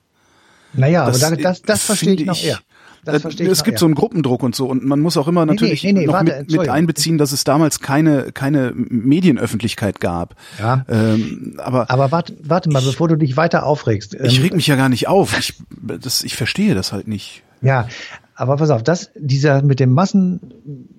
Naja, 0.73 1.05
das, 1.05 1.23
aber 1.23 1.37
das, 1.37 1.61
das 1.61 1.83
verstehe 1.83 2.13
ich 2.13 2.25
noch 2.25 2.41
eher. 2.41 2.59
Das 3.05 3.21
verstehe 3.21 3.49
es 3.49 3.65
gibt 3.65 3.75
eher. 3.75 3.79
so 3.79 3.85
einen 3.85 3.95
Gruppendruck 3.95 4.43
und 4.43 4.55
so 4.55 4.65
und 4.65 4.85
man 4.85 5.01
muss 5.01 5.17
auch 5.17 5.27
immer 5.27 5.45
natürlich 5.45 5.83
nee, 5.83 5.91
nee, 5.91 5.99
nee, 5.99 6.05
noch 6.05 6.13
warte, 6.13 6.37
mit, 6.39 6.51
mit, 6.51 6.69
einbeziehen, 6.69 7.17
dass 7.17 7.33
es 7.33 7.43
damals 7.43 7.81
keine 7.81 8.31
keine 8.31 8.71
Medienöffentlichkeit 8.73 9.99
gab. 9.99 10.35
Ja. 10.57 10.85
Ähm, 10.87 11.55
aber 11.57 11.91
aber 11.91 12.11
warte, 12.11 12.35
warte 12.41 12.69
mal, 12.69 12.79
ich, 12.79 12.85
bevor 12.85 13.09
du 13.09 13.17
dich 13.17 13.35
weiter 13.35 13.65
aufregst. 13.65 14.15
Ich 14.15 14.37
ähm, 14.37 14.43
reg 14.43 14.55
mich 14.55 14.67
ja 14.67 14.77
gar 14.77 14.87
nicht 14.87 15.09
auf. 15.09 15.37
Ich 15.37 15.55
das 15.81 16.23
ich 16.23 16.37
verstehe 16.37 16.75
das 16.75 16.93
halt 16.93 17.09
nicht. 17.09 17.43
Ja, 17.61 17.87
aber 18.35 18.57
pass 18.57 18.69
auf, 18.69 18.83
das, 18.83 19.11
dieser 19.15 19.61
mit 19.61 19.79
dem 19.79 19.91
Massen, 19.91 20.39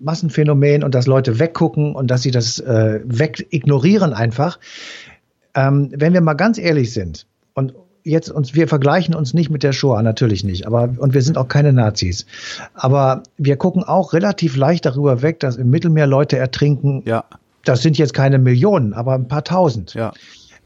Massenphänomen 0.01 0.85
und 0.85 0.95
dass 0.95 1.07
Leute 1.07 1.39
weggucken 1.39 1.95
und 1.95 2.11
dass 2.11 2.23
sie 2.23 2.31
das 2.31 2.59
äh, 2.61 3.01
weg 3.05 3.47
ignorieren 3.51 4.13
einfach. 4.13 4.59
Ähm, 5.55 5.91
wenn 5.95 6.13
wir 6.13 6.21
mal 6.21 6.35
ganz 6.35 6.59
ehrlich 6.59 6.93
sind 6.93 7.27
und 7.55 7.75
jetzt 8.05 8.31
uns, 8.31 8.55
wir 8.55 8.69
vergleichen 8.69 9.15
uns 9.15 9.35
nicht 9.35 9.51
mit 9.51 9.63
der 9.63 9.73
Shoah, 9.73 10.03
natürlich 10.03 10.45
nicht, 10.45 10.67
aber, 10.67 10.91
und 10.99 11.15
wir 11.15 11.23
sind 11.23 11.37
auch 11.39 11.49
keine 11.49 11.73
Nazis. 11.73 12.27
Aber 12.75 13.23
wir 13.39 13.57
gucken 13.57 13.83
auch 13.83 14.13
relativ 14.13 14.57
leicht 14.57 14.85
darüber 14.87 15.23
weg, 15.23 15.41
dass 15.41 15.57
im 15.57 15.71
Mittelmeer 15.71 16.07
Leute 16.07 16.37
ertrinken. 16.37 17.03
Ja. 17.07 17.25
Das 17.65 17.81
sind 17.83 17.97
jetzt 17.97 18.13
keine 18.13 18.39
Millionen, 18.39 18.93
aber 18.93 19.15
ein 19.15 19.27
paar 19.27 19.43
tausend. 19.43 19.95
Ja. 19.95 20.13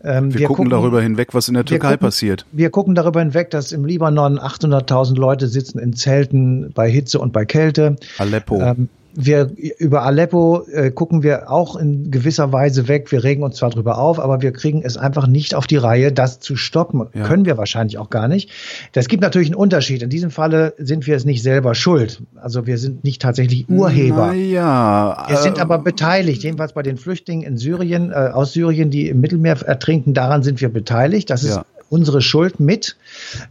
Ähm, 0.02 0.32
wir, 0.32 0.40
wir 0.40 0.46
gucken, 0.46 0.64
gucken, 0.64 0.70
darüber 0.70 1.00
hinweg, 1.00 1.32
was 1.32 1.48
in 1.48 1.54
der 1.54 1.64
Türkei 1.64 1.92
gucken, 1.92 2.06
passiert. 2.06 2.44
Wir 2.52 2.70
gucken 2.70 2.94
darüber 2.94 3.20
hinweg, 3.20 3.50
dass 3.50 3.72
im 3.72 3.84
Libanon 3.84 4.38
800.000 4.38 5.16
Leute 5.16 5.48
sitzen 5.48 5.78
in 5.78 5.92
Zelten 5.94 6.72
bei 6.72 6.90
Hitze 6.90 7.18
und 7.18 7.32
bei 7.32 7.44
Kälte. 7.44 7.96
Aleppo. 8.18 8.60
Ähm, 8.60 8.88
wir 9.20 9.50
über 9.78 10.02
Aleppo 10.04 10.64
äh, 10.72 10.92
gucken 10.92 11.24
wir 11.24 11.50
auch 11.50 11.74
in 11.74 12.12
gewisser 12.12 12.52
Weise 12.52 12.86
weg. 12.86 13.10
Wir 13.10 13.24
regen 13.24 13.42
uns 13.42 13.56
zwar 13.56 13.70
drüber 13.70 13.98
auf, 13.98 14.20
aber 14.20 14.42
wir 14.42 14.52
kriegen 14.52 14.82
es 14.84 14.96
einfach 14.96 15.26
nicht 15.26 15.56
auf 15.56 15.66
die 15.66 15.76
Reihe, 15.76 16.12
das 16.12 16.38
zu 16.38 16.54
stoppen. 16.54 17.04
Ja. 17.12 17.24
Können 17.24 17.44
wir 17.44 17.58
wahrscheinlich 17.58 17.98
auch 17.98 18.10
gar 18.10 18.28
nicht. 18.28 18.50
Das 18.92 19.08
gibt 19.08 19.20
natürlich 19.22 19.48
einen 19.48 19.56
Unterschied. 19.56 20.02
In 20.02 20.08
diesem 20.08 20.30
Falle 20.30 20.74
sind 20.78 21.08
wir 21.08 21.16
es 21.16 21.24
nicht 21.24 21.42
selber 21.42 21.74
schuld. 21.74 22.22
Also 22.36 22.68
wir 22.68 22.78
sind 22.78 23.02
nicht 23.02 23.20
tatsächlich 23.20 23.68
Urheber. 23.68 24.32
Ja, 24.34 25.26
wir 25.28 25.38
sind 25.38 25.58
äh, 25.58 25.62
aber 25.62 25.78
beteiligt. 25.78 26.44
Jedenfalls 26.44 26.72
bei 26.72 26.84
den 26.84 26.96
Flüchtlingen 26.96 27.44
in 27.44 27.56
Syrien, 27.56 28.12
äh, 28.12 28.14
aus 28.14 28.52
Syrien, 28.52 28.90
die 28.90 29.08
im 29.08 29.20
Mittelmeer 29.20 29.60
ertrinken, 29.62 30.14
daran 30.14 30.44
sind 30.44 30.60
wir 30.60 30.68
beteiligt. 30.68 31.28
Das 31.28 31.42
ist 31.42 31.56
ja. 31.56 31.64
unsere 31.90 32.22
Schuld 32.22 32.60
mit. 32.60 32.96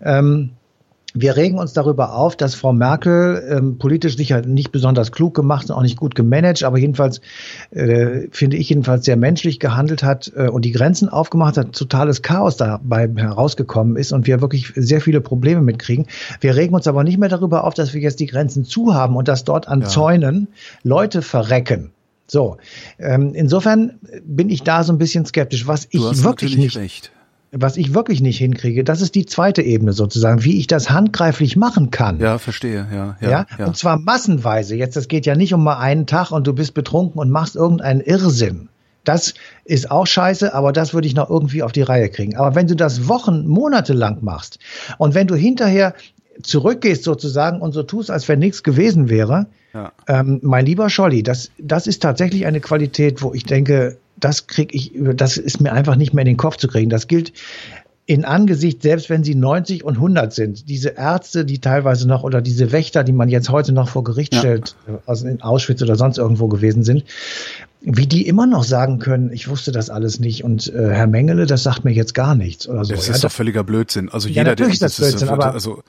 Ähm, 0.01 0.51
wir 1.21 1.35
regen 1.35 1.57
uns 1.57 1.73
darüber 1.73 2.13
auf, 2.13 2.35
dass 2.35 2.55
Frau 2.55 2.73
Merkel 2.73 3.43
ähm, 3.49 3.77
politisch 3.77 4.17
sicher 4.17 4.41
nicht 4.41 4.71
besonders 4.71 5.11
klug 5.11 5.33
gemacht 5.33 5.69
und 5.69 5.75
auch 5.75 5.81
nicht 5.81 5.97
gut 5.97 6.15
gemanagt, 6.15 6.63
aber 6.63 6.77
jedenfalls 6.77 7.21
äh, 7.71 8.27
finde 8.31 8.57
ich 8.57 8.69
jedenfalls 8.69 9.05
sehr 9.05 9.17
menschlich 9.17 9.59
gehandelt 9.59 10.03
hat 10.03 10.31
äh, 10.35 10.47
und 10.47 10.65
die 10.65 10.71
Grenzen 10.71 11.09
aufgemacht 11.09 11.57
hat, 11.57 11.73
totales 11.73 12.21
Chaos 12.21 12.57
dabei 12.57 13.09
herausgekommen 13.15 13.95
ist 13.95 14.11
und 14.11 14.27
wir 14.27 14.41
wirklich 14.41 14.73
sehr 14.75 15.01
viele 15.01 15.21
Probleme 15.21 15.61
mitkriegen. 15.61 16.07
Wir 16.41 16.55
regen 16.55 16.75
uns 16.75 16.87
aber 16.87 17.03
nicht 17.03 17.17
mehr 17.17 17.29
darüber 17.29 17.63
auf, 17.63 17.73
dass 17.73 17.93
wir 17.93 18.01
jetzt 18.01 18.19
die 18.19 18.27
Grenzen 18.27 18.63
zu 18.63 18.93
haben 18.93 19.15
und 19.15 19.27
dass 19.27 19.43
dort 19.43 19.67
an 19.67 19.81
ja. 19.81 19.87
Zäunen 19.87 20.47
Leute 20.83 21.21
verrecken. 21.21 21.91
So, 22.29 22.57
ähm, 22.99 23.33
insofern 23.33 23.99
bin 24.23 24.49
ich 24.49 24.63
da 24.63 24.83
so 24.83 24.91
ein 24.91 24.97
bisschen 24.97 25.25
skeptisch. 25.25 25.65
Was 25.65 25.87
ich 25.89 26.01
wirklich 26.23 26.57
nicht, 26.57 26.75
recht 26.75 27.11
was 27.51 27.77
ich 27.77 27.93
wirklich 27.93 28.21
nicht 28.21 28.37
hinkriege, 28.37 28.83
das 28.83 29.01
ist 29.01 29.15
die 29.15 29.25
zweite 29.25 29.61
Ebene 29.61 29.93
sozusagen, 29.93 30.43
wie 30.43 30.59
ich 30.59 30.67
das 30.67 30.89
handgreiflich 30.89 31.55
machen 31.55 31.91
kann. 31.91 32.19
Ja, 32.19 32.37
verstehe, 32.37 32.87
ja. 32.91 33.17
Ja, 33.21 33.29
ja? 33.29 33.45
ja. 33.57 33.65
und 33.65 33.77
zwar 33.77 33.97
massenweise. 33.97 34.75
Jetzt, 34.75 34.95
das 34.95 35.07
geht 35.07 35.25
ja 35.25 35.35
nicht 35.35 35.53
um 35.53 35.63
mal 35.63 35.77
einen 35.77 36.05
Tag 36.05 36.31
und 36.31 36.45
du 36.45 36.53
bist 36.53 36.73
betrunken 36.73 37.19
und 37.19 37.29
machst 37.29 37.55
irgendeinen 37.55 38.01
Irrsinn. 38.01 38.69
Das 39.07 39.35
ist 39.63 39.89
auch 39.89 40.05
scheiße, 40.05 40.53
aber 40.53 40.73
das 40.73 40.93
würde 40.93 41.07
ich 41.07 41.15
noch 41.15 41.29
irgendwie 41.29 41.63
auf 41.63 41.71
die 41.71 41.81
Reihe 41.81 42.09
kriegen. 42.09 42.35
Aber 42.35 42.55
wenn 42.55 42.67
du 42.67 42.75
das 42.75 43.07
Wochen, 43.07 43.47
Monate 43.47 43.93
lang 43.93 44.21
machst 44.21 44.59
und 44.97 45.15
wenn 45.15 45.27
du 45.27 45.35
hinterher 45.35 45.93
zurückgehst 46.43 47.03
sozusagen 47.03 47.61
und 47.61 47.73
so 47.73 47.83
tust, 47.83 48.11
als 48.11 48.27
wenn 48.27 48.39
nichts 48.39 48.63
gewesen 48.63 49.09
wäre, 49.09 49.47
ja. 49.73 49.91
ähm, 50.07 50.39
mein 50.43 50.65
lieber 50.65 50.89
Scholli, 50.89 51.23
das, 51.23 51.51
das 51.57 51.87
ist 51.87 52.01
tatsächlich 52.01 52.45
eine 52.45 52.59
Qualität, 52.59 53.21
wo 53.21 53.33
ich 53.33 53.43
denke, 53.43 53.97
das 54.19 54.47
kriege 54.47 54.75
ich, 54.75 54.91
das 55.15 55.37
ist 55.37 55.61
mir 55.61 55.73
einfach 55.73 55.95
nicht 55.95 56.13
mehr 56.13 56.23
in 56.23 56.27
den 56.27 56.37
Kopf 56.37 56.57
zu 56.57 56.67
kriegen. 56.67 56.89
Das 56.89 57.07
gilt 57.07 57.33
in 58.07 58.23
Angesicht, 58.23 58.81
selbst 58.81 59.09
wenn 59.09 59.23
sie 59.23 59.35
90 59.35 59.83
und 59.83 59.95
100 59.95 60.33
sind, 60.33 60.69
diese 60.69 60.89
Ärzte, 60.89 61.43
die 61.43 61.59
teilweise 61.59 62.07
noch 62.07 62.23
oder 62.23 62.41
diese 62.41 62.71
Wächter, 62.71 63.03
die 63.03 63.11
man 63.11 63.27
jetzt 63.27 63.49
heute 63.49 63.73
noch 63.73 63.89
vor 63.89 64.05
Gericht 64.05 64.33
ja. 64.33 64.39
stellt, 64.39 64.75
also 65.05 65.27
in 65.27 65.41
Auschwitz 65.41 65.81
oder 65.81 65.97
sonst 65.97 66.17
irgendwo 66.17 66.47
gewesen 66.47 66.83
sind, 66.83 67.03
wie 67.81 68.07
die 68.07 68.25
immer 68.25 68.47
noch 68.47 68.63
sagen 68.63 68.99
können, 68.99 69.31
ich 69.33 69.49
wusste 69.49 69.73
das 69.73 69.89
alles 69.89 70.21
nicht 70.21 70.45
und 70.45 70.73
äh, 70.73 70.89
Herr 70.89 71.07
Mengele, 71.07 71.45
das 71.45 71.63
sagt 71.63 71.83
mir 71.83 71.91
jetzt 71.91 72.13
gar 72.13 72.33
nichts 72.33 72.67
oder 72.67 72.85
so. 72.85 72.93
Das 72.93 73.09
ist 73.09 73.21
ja, 73.21 73.27
doch 73.27 73.31
völliger 73.31 73.65
Blödsinn. 73.65 74.09
Also 74.09 74.29
ja, 74.29 74.43
jeder, 74.43 74.55
der 74.55 74.69
ist 74.69 74.81
das 74.81 74.95
Blödsinn, 74.95 75.27
ist, 75.27 75.29
also 75.29 75.83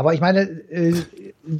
aber 0.00 0.14
ich 0.14 0.20
meine, 0.22 0.40
äh, 0.70 0.94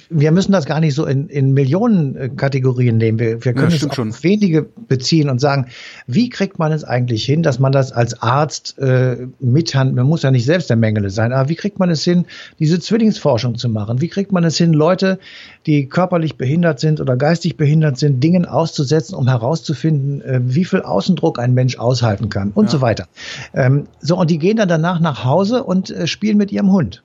wir 0.08 0.32
müssen 0.32 0.52
das 0.52 0.64
gar 0.64 0.80
nicht 0.80 0.94
so 0.94 1.04
in, 1.04 1.28
in 1.28 1.52
Millionenkategorien 1.52 2.96
nehmen. 2.96 3.18
Wir, 3.18 3.44
wir 3.44 3.52
können 3.52 3.68
ja, 3.68 3.76
es 3.76 3.84
auf 3.84 3.94
schon. 3.94 4.14
wenige 4.22 4.62
beziehen 4.62 5.28
und 5.28 5.42
sagen, 5.42 5.66
wie 6.06 6.30
kriegt 6.30 6.58
man 6.58 6.72
es 6.72 6.82
eigentlich 6.82 7.22
hin, 7.22 7.42
dass 7.42 7.58
man 7.58 7.70
das 7.70 7.92
als 7.92 8.22
Arzt 8.22 8.78
äh, 8.78 9.26
mithand, 9.40 9.94
man 9.94 10.06
muss 10.06 10.22
ja 10.22 10.30
nicht 10.30 10.46
selbst 10.46 10.70
der 10.70 10.78
Mengele 10.78 11.10
sein, 11.10 11.34
aber 11.34 11.50
wie 11.50 11.54
kriegt 11.54 11.78
man 11.78 11.90
es 11.90 12.02
hin, 12.02 12.24
diese 12.58 12.80
Zwillingsforschung 12.80 13.56
zu 13.56 13.68
machen? 13.68 14.00
Wie 14.00 14.08
kriegt 14.08 14.32
man 14.32 14.44
es 14.44 14.56
hin, 14.56 14.72
Leute, 14.72 15.18
die 15.66 15.86
körperlich 15.86 16.38
behindert 16.38 16.80
sind 16.80 17.02
oder 17.02 17.18
geistig 17.18 17.58
behindert 17.58 17.98
sind, 17.98 18.24
Dingen 18.24 18.46
auszusetzen, 18.46 19.14
um 19.14 19.28
herauszufinden, 19.28 20.22
äh, 20.22 20.40
wie 20.42 20.64
viel 20.64 20.80
Außendruck 20.80 21.38
ein 21.38 21.52
Mensch 21.52 21.76
aushalten 21.76 22.30
kann 22.30 22.52
und 22.54 22.64
ja. 22.64 22.70
so 22.70 22.80
weiter. 22.80 23.06
Ähm, 23.52 23.84
so, 24.00 24.16
und 24.16 24.30
die 24.30 24.38
gehen 24.38 24.56
dann 24.56 24.70
danach 24.70 24.98
nach 24.98 25.26
Hause 25.26 25.62
und 25.62 25.90
äh, 25.90 26.06
spielen 26.06 26.38
mit 26.38 26.50
ihrem 26.52 26.72
Hund. 26.72 27.02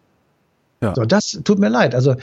Ja. 0.86 0.96
So, 0.96 1.06
das 1.06 1.39
tut 1.44 1.60
mir 1.60 1.70
leid. 1.70 1.96
Also 1.96 2.15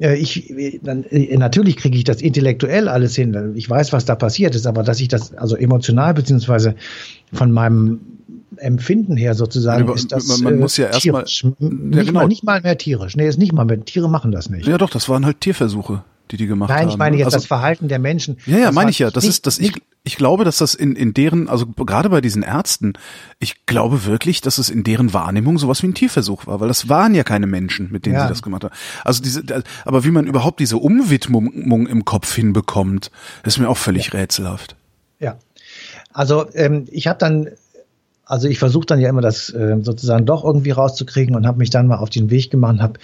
äh, 0.00 0.16
ich 0.16 0.80
dann, 0.82 1.04
äh, 1.04 1.36
natürlich 1.36 1.76
kriege 1.76 1.96
ich 1.96 2.04
das 2.04 2.22
intellektuell 2.22 2.88
alles 2.88 3.14
hin. 3.14 3.52
Ich 3.54 3.68
weiß, 3.68 3.92
was 3.92 4.04
da 4.06 4.14
passiert 4.14 4.54
ist, 4.54 4.66
aber 4.66 4.82
dass 4.82 5.00
ich 5.00 5.08
das 5.08 5.34
also 5.34 5.56
emotional 5.56 6.14
beziehungsweise 6.14 6.74
von 7.32 7.52
meinem 7.52 8.00
Empfinden 8.56 9.16
her 9.16 9.34
sozusagen 9.34 9.92
ist 9.92 10.12
das 10.12 10.28
man, 10.28 10.44
man 10.44 10.54
äh, 10.54 10.56
muss 10.62 10.78
ja 10.78 10.86
erstmal 10.86 11.22
nicht, 11.22 11.44
ja, 11.44 12.02
genau. 12.02 12.12
mal, 12.12 12.26
nicht 12.26 12.42
mal 12.42 12.62
mehr 12.62 12.78
tierisch. 12.78 13.14
Nee, 13.16 13.28
ist 13.28 13.38
nicht 13.38 13.52
mal 13.52 13.66
mehr. 13.66 13.84
Tiere 13.84 14.08
machen 14.08 14.32
das 14.32 14.48
nicht. 14.48 14.66
Ja, 14.66 14.78
doch, 14.78 14.88
das 14.88 15.08
waren 15.08 15.26
halt 15.26 15.40
Tierversuche 15.40 16.02
die 16.30 16.36
die 16.36 16.46
gemacht 16.46 16.70
Nein, 16.70 16.82
haben. 16.82 16.88
ich 16.88 16.96
meine 16.96 17.16
jetzt 17.16 17.26
also, 17.26 17.38
das 17.38 17.46
Verhalten 17.46 17.88
der 17.88 17.98
Menschen. 17.98 18.38
Ja, 18.46 18.58
ja, 18.58 18.72
meine 18.72 18.90
ich 18.90 18.98
ja. 18.98 19.10
Das 19.10 19.24
ist, 19.24 19.46
das 19.46 19.58
ich, 19.58 19.72
ich 20.04 20.16
glaube, 20.16 20.44
dass 20.44 20.58
das 20.58 20.74
in, 20.74 20.96
in 20.96 21.14
deren, 21.14 21.48
also 21.48 21.66
gerade 21.66 22.10
bei 22.10 22.20
diesen 22.20 22.42
Ärzten, 22.42 22.94
ich 23.38 23.66
glaube 23.66 24.04
wirklich, 24.04 24.40
dass 24.40 24.58
es 24.58 24.70
in 24.70 24.84
deren 24.84 25.12
Wahrnehmung 25.12 25.58
sowas 25.58 25.82
wie 25.82 25.88
ein 25.88 25.94
Tierversuch 25.94 26.46
war, 26.46 26.60
weil 26.60 26.68
das 26.68 26.88
waren 26.88 27.14
ja 27.14 27.24
keine 27.24 27.46
Menschen, 27.46 27.90
mit 27.90 28.06
denen 28.06 28.16
ja. 28.16 28.22
sie 28.22 28.28
das 28.28 28.42
gemacht 28.42 28.64
haben. 28.64 28.74
Also 29.04 29.22
diese, 29.22 29.42
aber 29.84 30.04
wie 30.04 30.10
man 30.10 30.26
überhaupt 30.26 30.60
diese 30.60 30.78
Umwidmung 30.78 31.86
im 31.86 32.04
Kopf 32.04 32.34
hinbekommt, 32.34 33.10
ist 33.44 33.58
mir 33.58 33.68
auch 33.68 33.78
völlig 33.78 34.12
ja. 34.12 34.20
rätselhaft. 34.20 34.76
Ja. 35.20 35.38
Also 36.12 36.46
ähm, 36.54 36.86
ich 36.90 37.06
habe 37.06 37.18
dann 37.18 37.48
also 38.26 38.48
ich 38.48 38.58
versuche 38.58 38.86
dann 38.86 39.00
ja 39.00 39.08
immer 39.08 39.22
das 39.22 39.50
äh, 39.50 39.76
sozusagen 39.82 40.26
doch 40.26 40.44
irgendwie 40.44 40.72
rauszukriegen 40.72 41.36
und 41.36 41.46
habe 41.46 41.58
mich 41.58 41.70
dann 41.70 41.86
mal 41.86 41.98
auf 41.98 42.10
den 42.10 42.28
Weg 42.28 42.50
gemacht 42.50 42.74
und 42.74 42.82
habe 42.82 42.98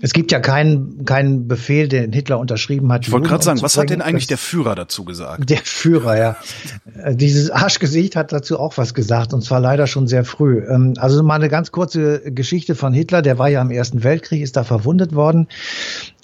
es 0.00 0.12
gibt 0.12 0.32
ja 0.32 0.40
keinen 0.40 1.04
keinen 1.04 1.48
Befehl, 1.48 1.88
den 1.88 2.12
Hitler 2.12 2.38
unterschrieben 2.38 2.92
hat. 2.92 3.06
Ich 3.06 3.12
wollte 3.12 3.28
gerade 3.28 3.44
sagen, 3.44 3.62
was 3.62 3.76
hat 3.76 3.90
denn 3.90 4.02
eigentlich 4.02 4.26
der 4.26 4.38
Führer 4.38 4.74
dazu 4.74 5.04
gesagt? 5.04 5.48
Der 5.48 5.58
Führer, 5.58 6.18
ja. 6.18 6.36
Äh, 7.02 7.14
dieses 7.14 7.50
Arschgesicht 7.50 8.16
hat 8.16 8.32
dazu 8.32 8.58
auch 8.58 8.76
was 8.76 8.94
gesagt 8.94 9.32
und 9.34 9.42
zwar 9.42 9.60
leider 9.60 9.86
schon 9.86 10.06
sehr 10.06 10.24
früh. 10.24 10.58
Ähm, 10.68 10.94
also 10.98 11.22
mal 11.22 11.34
eine 11.34 11.48
ganz 11.48 11.72
kurze 11.72 12.20
Geschichte 12.32 12.74
von 12.74 12.92
Hitler. 12.92 13.22
Der 13.22 13.38
war 13.38 13.48
ja 13.48 13.62
im 13.62 13.70
Ersten 13.70 14.04
Weltkrieg, 14.04 14.42
ist 14.42 14.56
da 14.56 14.64
verwundet 14.64 15.14
worden 15.14 15.48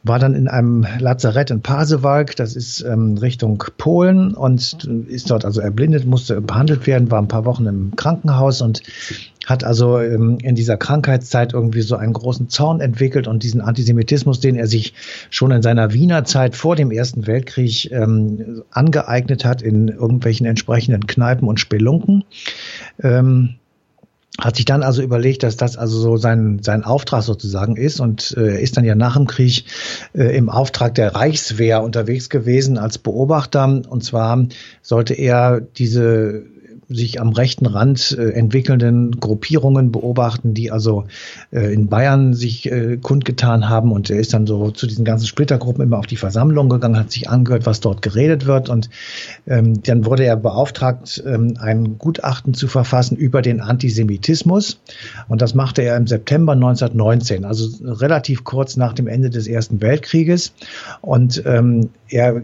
war 0.04 0.18
dann 0.18 0.34
in 0.34 0.48
einem 0.48 0.86
Lazarett 0.98 1.50
in 1.50 1.62
Pasewalk, 1.62 2.34
das 2.36 2.56
ist 2.56 2.80
ähm, 2.80 3.16
Richtung 3.18 3.62
Polen 3.78 4.34
und 4.34 4.84
ist 5.08 5.30
dort 5.30 5.44
also 5.44 5.60
erblindet, 5.60 6.06
musste 6.06 6.40
behandelt 6.40 6.86
werden, 6.86 7.10
war 7.10 7.20
ein 7.20 7.28
paar 7.28 7.44
Wochen 7.44 7.66
im 7.66 7.94
Krankenhaus 7.94 8.62
und 8.62 8.82
hat 9.46 9.64
also 9.64 9.98
ähm, 9.98 10.38
in 10.42 10.54
dieser 10.54 10.76
Krankheitszeit 10.76 11.52
irgendwie 11.52 11.82
so 11.82 11.96
einen 11.96 12.12
großen 12.12 12.48
Zorn 12.48 12.80
entwickelt 12.80 13.26
und 13.26 13.42
diesen 13.42 13.60
Antisemitismus, 13.60 14.40
den 14.40 14.56
er 14.56 14.66
sich 14.66 14.94
schon 15.30 15.50
in 15.50 15.62
seiner 15.62 15.92
Wiener 15.92 16.24
Zeit 16.24 16.54
vor 16.54 16.76
dem 16.76 16.90
Ersten 16.90 17.26
Weltkrieg 17.26 17.90
ähm, 17.90 18.62
angeeignet 18.70 19.44
hat 19.44 19.62
in 19.62 19.88
irgendwelchen 19.88 20.46
entsprechenden 20.46 21.06
Kneipen 21.06 21.48
und 21.48 21.58
Spelunken. 21.58 22.24
Ähm, 23.02 23.56
hat 24.38 24.56
sich 24.56 24.64
dann 24.64 24.82
also 24.82 25.02
überlegt, 25.02 25.42
dass 25.42 25.58
das 25.58 25.76
also 25.76 26.00
so 26.00 26.16
sein, 26.16 26.60
sein 26.62 26.84
Auftrag 26.84 27.22
sozusagen 27.22 27.76
ist 27.76 28.00
und 28.00 28.34
äh, 28.38 28.62
ist 28.62 28.76
dann 28.76 28.84
ja 28.84 28.94
nach 28.94 29.14
dem 29.14 29.26
Krieg 29.26 29.64
äh, 30.14 30.34
im 30.36 30.48
Auftrag 30.48 30.94
der 30.94 31.14
Reichswehr 31.14 31.82
unterwegs 31.82 32.30
gewesen 32.30 32.78
als 32.78 32.96
Beobachter. 32.96 33.82
Und 33.86 34.02
zwar 34.02 34.46
sollte 34.80 35.12
er 35.12 35.60
diese 35.60 36.44
sich 36.94 37.20
am 37.20 37.30
rechten 37.30 37.66
Rand 37.66 38.16
äh, 38.18 38.30
entwickelnden 38.30 39.18
Gruppierungen 39.20 39.92
beobachten, 39.92 40.54
die 40.54 40.70
also 40.70 41.04
äh, 41.50 41.72
in 41.72 41.88
Bayern 41.88 42.34
sich 42.34 42.70
äh, 42.70 42.96
kundgetan 42.96 43.68
haben. 43.68 43.92
Und 43.92 44.10
er 44.10 44.18
ist 44.18 44.34
dann 44.34 44.46
so 44.46 44.70
zu 44.70 44.86
diesen 44.86 45.04
ganzen 45.04 45.26
Splittergruppen 45.26 45.82
immer 45.82 45.98
auf 45.98 46.06
die 46.06 46.16
Versammlung 46.16 46.68
gegangen, 46.68 46.98
hat 46.98 47.10
sich 47.10 47.28
angehört, 47.28 47.66
was 47.66 47.80
dort 47.80 48.02
geredet 48.02 48.46
wird. 48.46 48.68
Und 48.68 48.90
ähm, 49.46 49.82
dann 49.82 50.04
wurde 50.04 50.24
er 50.24 50.36
beauftragt, 50.36 51.22
ähm, 51.26 51.54
ein 51.58 51.98
Gutachten 51.98 52.54
zu 52.54 52.68
verfassen 52.68 53.16
über 53.16 53.42
den 53.42 53.60
Antisemitismus. 53.60 54.80
Und 55.28 55.42
das 55.42 55.54
machte 55.54 55.82
er 55.82 55.96
im 55.96 56.06
September 56.06 56.52
1919, 56.52 57.44
also 57.44 57.68
relativ 57.84 58.44
kurz 58.44 58.76
nach 58.76 58.92
dem 58.92 59.06
Ende 59.06 59.30
des 59.30 59.46
Ersten 59.46 59.80
Weltkrieges. 59.80 60.52
Und 61.00 61.42
ähm, 61.46 61.90
er 62.08 62.42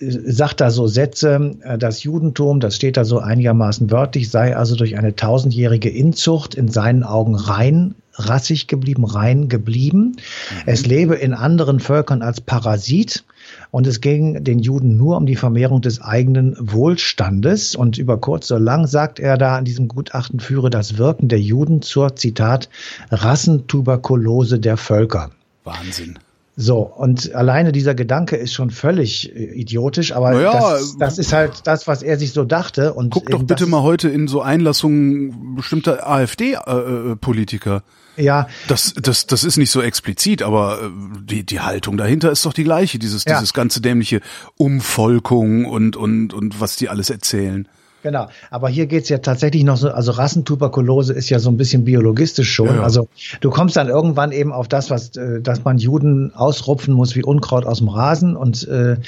sagt 0.00 0.60
da 0.60 0.70
so 0.70 0.86
Sätze, 0.86 1.56
äh, 1.62 1.78
das 1.78 2.02
Judentum, 2.02 2.60
das 2.60 2.76
steht 2.76 2.96
da 2.96 3.04
so 3.04 3.18
einigermaßen 3.18 3.90
wörtlich, 3.90 4.30
sei 4.30 4.56
also 4.56 4.76
durch 4.76 4.96
eine 4.96 5.16
tausendjährige 5.16 5.88
Inzucht 5.88 6.54
in 6.54 6.68
seinen 6.68 7.02
Augen 7.02 7.34
rein, 7.34 7.94
rassig 8.14 8.66
geblieben, 8.66 9.04
rein 9.04 9.48
geblieben. 9.48 10.16
Mhm. 10.16 10.62
Es 10.66 10.86
lebe 10.86 11.14
in 11.14 11.34
anderen 11.34 11.80
Völkern 11.80 12.22
als 12.22 12.40
Parasit. 12.40 13.24
Und 13.70 13.86
es 13.86 14.00
ging 14.00 14.44
den 14.44 14.58
Juden 14.58 14.96
nur 14.96 15.16
um 15.16 15.24
die 15.24 15.36
Vermehrung 15.36 15.80
des 15.80 16.02
eigenen 16.02 16.56
Wohlstandes. 16.58 17.74
Und 17.76 17.96
über 17.96 18.18
kurz 18.18 18.50
oder 18.50 18.60
lang, 18.60 18.86
sagt 18.86 19.20
er 19.20 19.38
da 19.38 19.58
in 19.58 19.64
diesem 19.64 19.88
Gutachten, 19.88 20.40
führe 20.40 20.70
das 20.70 20.98
Wirken 20.98 21.28
der 21.28 21.40
Juden 21.40 21.80
zur, 21.80 22.16
Zitat, 22.16 22.68
Rassentuberkulose 23.10 24.58
der 24.58 24.76
Völker. 24.76 25.30
Wahnsinn. 25.64 26.18
So, 26.60 26.80
und 26.80 27.32
alleine 27.36 27.70
dieser 27.70 27.94
Gedanke 27.94 28.34
ist 28.34 28.52
schon 28.52 28.70
völlig 28.70 29.32
äh, 29.32 29.44
idiotisch, 29.54 30.10
aber 30.10 30.32
naja, 30.32 30.58
das, 30.58 30.98
das, 30.98 31.18
ist 31.18 31.32
halt 31.32 31.68
das, 31.68 31.86
was 31.86 32.02
er 32.02 32.18
sich 32.18 32.32
so 32.32 32.44
dachte. 32.44 32.94
Und 32.94 33.10
guck 33.10 33.30
doch 33.30 33.44
bitte 33.44 33.66
mal 33.66 33.82
heute 33.82 34.08
in 34.08 34.26
so 34.26 34.42
Einlassungen 34.42 35.54
bestimmter 35.54 36.10
AfD-Politiker. 36.10 37.84
Äh, 38.16 38.24
ja. 38.24 38.48
Das, 38.66 38.92
das, 38.94 39.28
das 39.28 39.44
ist 39.44 39.56
nicht 39.56 39.70
so 39.70 39.80
explizit, 39.80 40.42
aber 40.42 40.82
äh, 40.82 40.90
die, 41.22 41.46
die 41.46 41.60
Haltung 41.60 41.96
dahinter 41.96 42.32
ist 42.32 42.44
doch 42.44 42.52
die 42.52 42.64
gleiche, 42.64 42.98
dieses, 42.98 43.24
ja. 43.24 43.38
dieses 43.38 43.54
ganze 43.54 43.80
dämliche 43.80 44.20
Umvolkung 44.56 45.64
und, 45.64 45.94
und, 45.94 46.34
und 46.34 46.60
was 46.60 46.74
die 46.74 46.88
alles 46.88 47.08
erzählen. 47.08 47.68
Genau, 48.02 48.28
aber 48.50 48.68
hier 48.68 48.86
geht's 48.86 49.08
ja 49.08 49.18
tatsächlich 49.18 49.64
noch 49.64 49.76
so, 49.76 49.90
also 49.90 50.12
Rassentuberkulose 50.12 51.12
ist 51.12 51.30
ja 51.30 51.40
so 51.40 51.50
ein 51.50 51.56
bisschen 51.56 51.84
biologistisch 51.84 52.52
schon. 52.52 52.76
Ja. 52.76 52.82
Also 52.82 53.08
du 53.40 53.50
kommst 53.50 53.76
dann 53.76 53.88
irgendwann 53.88 54.30
eben 54.30 54.52
auf 54.52 54.68
das, 54.68 54.88
was, 54.88 55.16
äh, 55.16 55.40
dass 55.40 55.64
man 55.64 55.78
Juden 55.78 56.32
ausrupfen 56.32 56.94
muss 56.94 57.16
wie 57.16 57.24
Unkraut 57.24 57.66
aus 57.66 57.78
dem 57.78 57.88
Rasen. 57.88 58.36
Und 58.36 58.68
äh, 58.68 58.98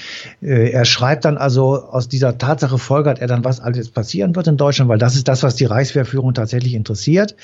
äh, 0.42 0.70
er 0.70 0.85
schreibt 0.85 1.25
dann 1.25 1.38
also, 1.38 1.85
aus 1.85 2.09
dieser 2.09 2.37
Tatsache 2.37 2.78
folgert 2.78 3.20
er 3.20 3.28
dann, 3.28 3.44
was 3.44 3.61
alles 3.61 3.90
passieren 3.90 4.35
wird 4.35 4.49
in 4.49 4.56
Deutschland, 4.56 4.88
weil 4.88 4.99
das 4.99 5.14
ist 5.14 5.28
das, 5.28 5.44
was 5.44 5.54
die 5.54 5.66
Reichswehrführung 5.66 6.35
tatsächlich 6.35 6.75
interessiert. 6.75 7.37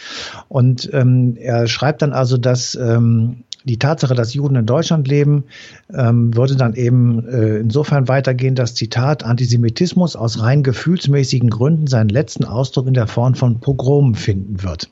Und 0.48 0.90
ähm, 0.92 1.36
er 1.38 1.68
schreibt 1.68 2.02
dann 2.02 2.12
also, 2.12 2.38
dass 2.38 2.74
ähm, 2.74 3.44
die 3.66 3.78
Tatsache, 3.78 4.14
dass 4.14 4.32
Juden 4.32 4.56
in 4.56 4.66
Deutschland 4.66 5.08
leben, 5.08 5.44
ähm, 5.92 6.34
würde 6.34 6.56
dann 6.56 6.74
eben 6.74 7.26
äh, 7.28 7.58
insofern 7.58 8.08
weitergehen, 8.08 8.54
dass 8.54 8.74
Zitat 8.74 9.24
Antisemitismus 9.24 10.14
aus 10.16 10.40
rein 10.40 10.62
gefühlsmäßigen 10.62 11.50
Gründen 11.50 11.88
seinen 11.88 12.08
letzten 12.08 12.44
Ausdruck 12.44 12.86
in 12.86 12.94
der 12.94 13.08
Form 13.08 13.34
von 13.34 13.60
Pogromen 13.60 14.14
finden 14.14 14.62
wird. 14.62 14.88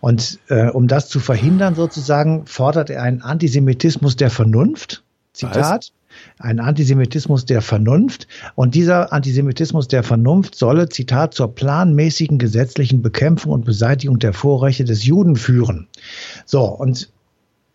Und 0.00 0.40
äh, 0.48 0.68
um 0.70 0.88
das 0.88 1.08
zu 1.08 1.20
verhindern, 1.20 1.76
sozusagen, 1.76 2.46
fordert 2.46 2.90
er 2.90 3.02
einen 3.02 3.22
Antisemitismus 3.22 4.16
der 4.16 4.30
Vernunft. 4.30 5.04
Zitat. 5.32 5.92
Ein 6.40 6.58
Antisemitismus 6.58 7.46
der 7.46 7.62
Vernunft. 7.62 8.26
Und 8.56 8.74
dieser 8.74 9.12
Antisemitismus 9.12 9.86
der 9.86 10.02
Vernunft 10.02 10.56
solle, 10.56 10.88
Zitat, 10.88 11.34
zur 11.34 11.54
planmäßigen 11.54 12.38
gesetzlichen 12.38 13.00
Bekämpfung 13.00 13.52
und 13.52 13.64
Beseitigung 13.64 14.18
der 14.18 14.32
Vorrechte 14.32 14.84
des 14.84 15.04
Juden 15.04 15.36
führen. 15.36 15.86
So, 16.44 16.64
und 16.64 17.10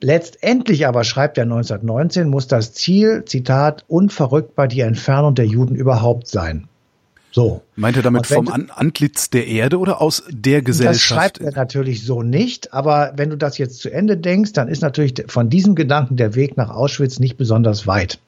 Letztendlich 0.01 0.87
aber, 0.87 1.03
schreibt 1.03 1.37
er 1.37 1.43
1919, 1.43 2.29
muss 2.29 2.47
das 2.47 2.73
Ziel, 2.73 3.23
Zitat, 3.25 3.85
unverrückbar 3.87 4.67
die 4.67 4.81
Entfernung 4.81 5.35
der 5.35 5.45
Juden 5.45 5.75
überhaupt 5.75 6.27
sein. 6.27 6.67
So. 7.35 7.63
Meint 7.75 7.97
er 7.97 8.01
damit 8.01 8.27
vom 8.27 8.47
An 8.47 8.71
Antlitz 8.73 9.29
der 9.29 9.45
Erde 9.45 9.77
oder 9.77 10.01
aus 10.01 10.23
der 10.29 10.61
Gesellschaft? 10.61 10.95
Das 10.95 11.01
schreibt 11.01 11.41
er 11.41 11.51
natürlich 11.51 12.05
so 12.05 12.23
nicht, 12.23 12.71
aber 12.71 13.11
wenn 13.17 13.29
du 13.29 13.35
das 13.35 13.57
jetzt 13.57 13.81
zu 13.81 13.91
Ende 13.91 14.15
denkst, 14.15 14.53
dann 14.53 14.69
ist 14.69 14.81
natürlich 14.81 15.15
von 15.27 15.49
diesem 15.49 15.75
Gedanken 15.75 16.15
der 16.15 16.35
Weg 16.35 16.55
nach 16.55 16.69
Auschwitz 16.69 17.19
nicht 17.19 17.35
besonders 17.35 17.87
weit. 17.87 18.19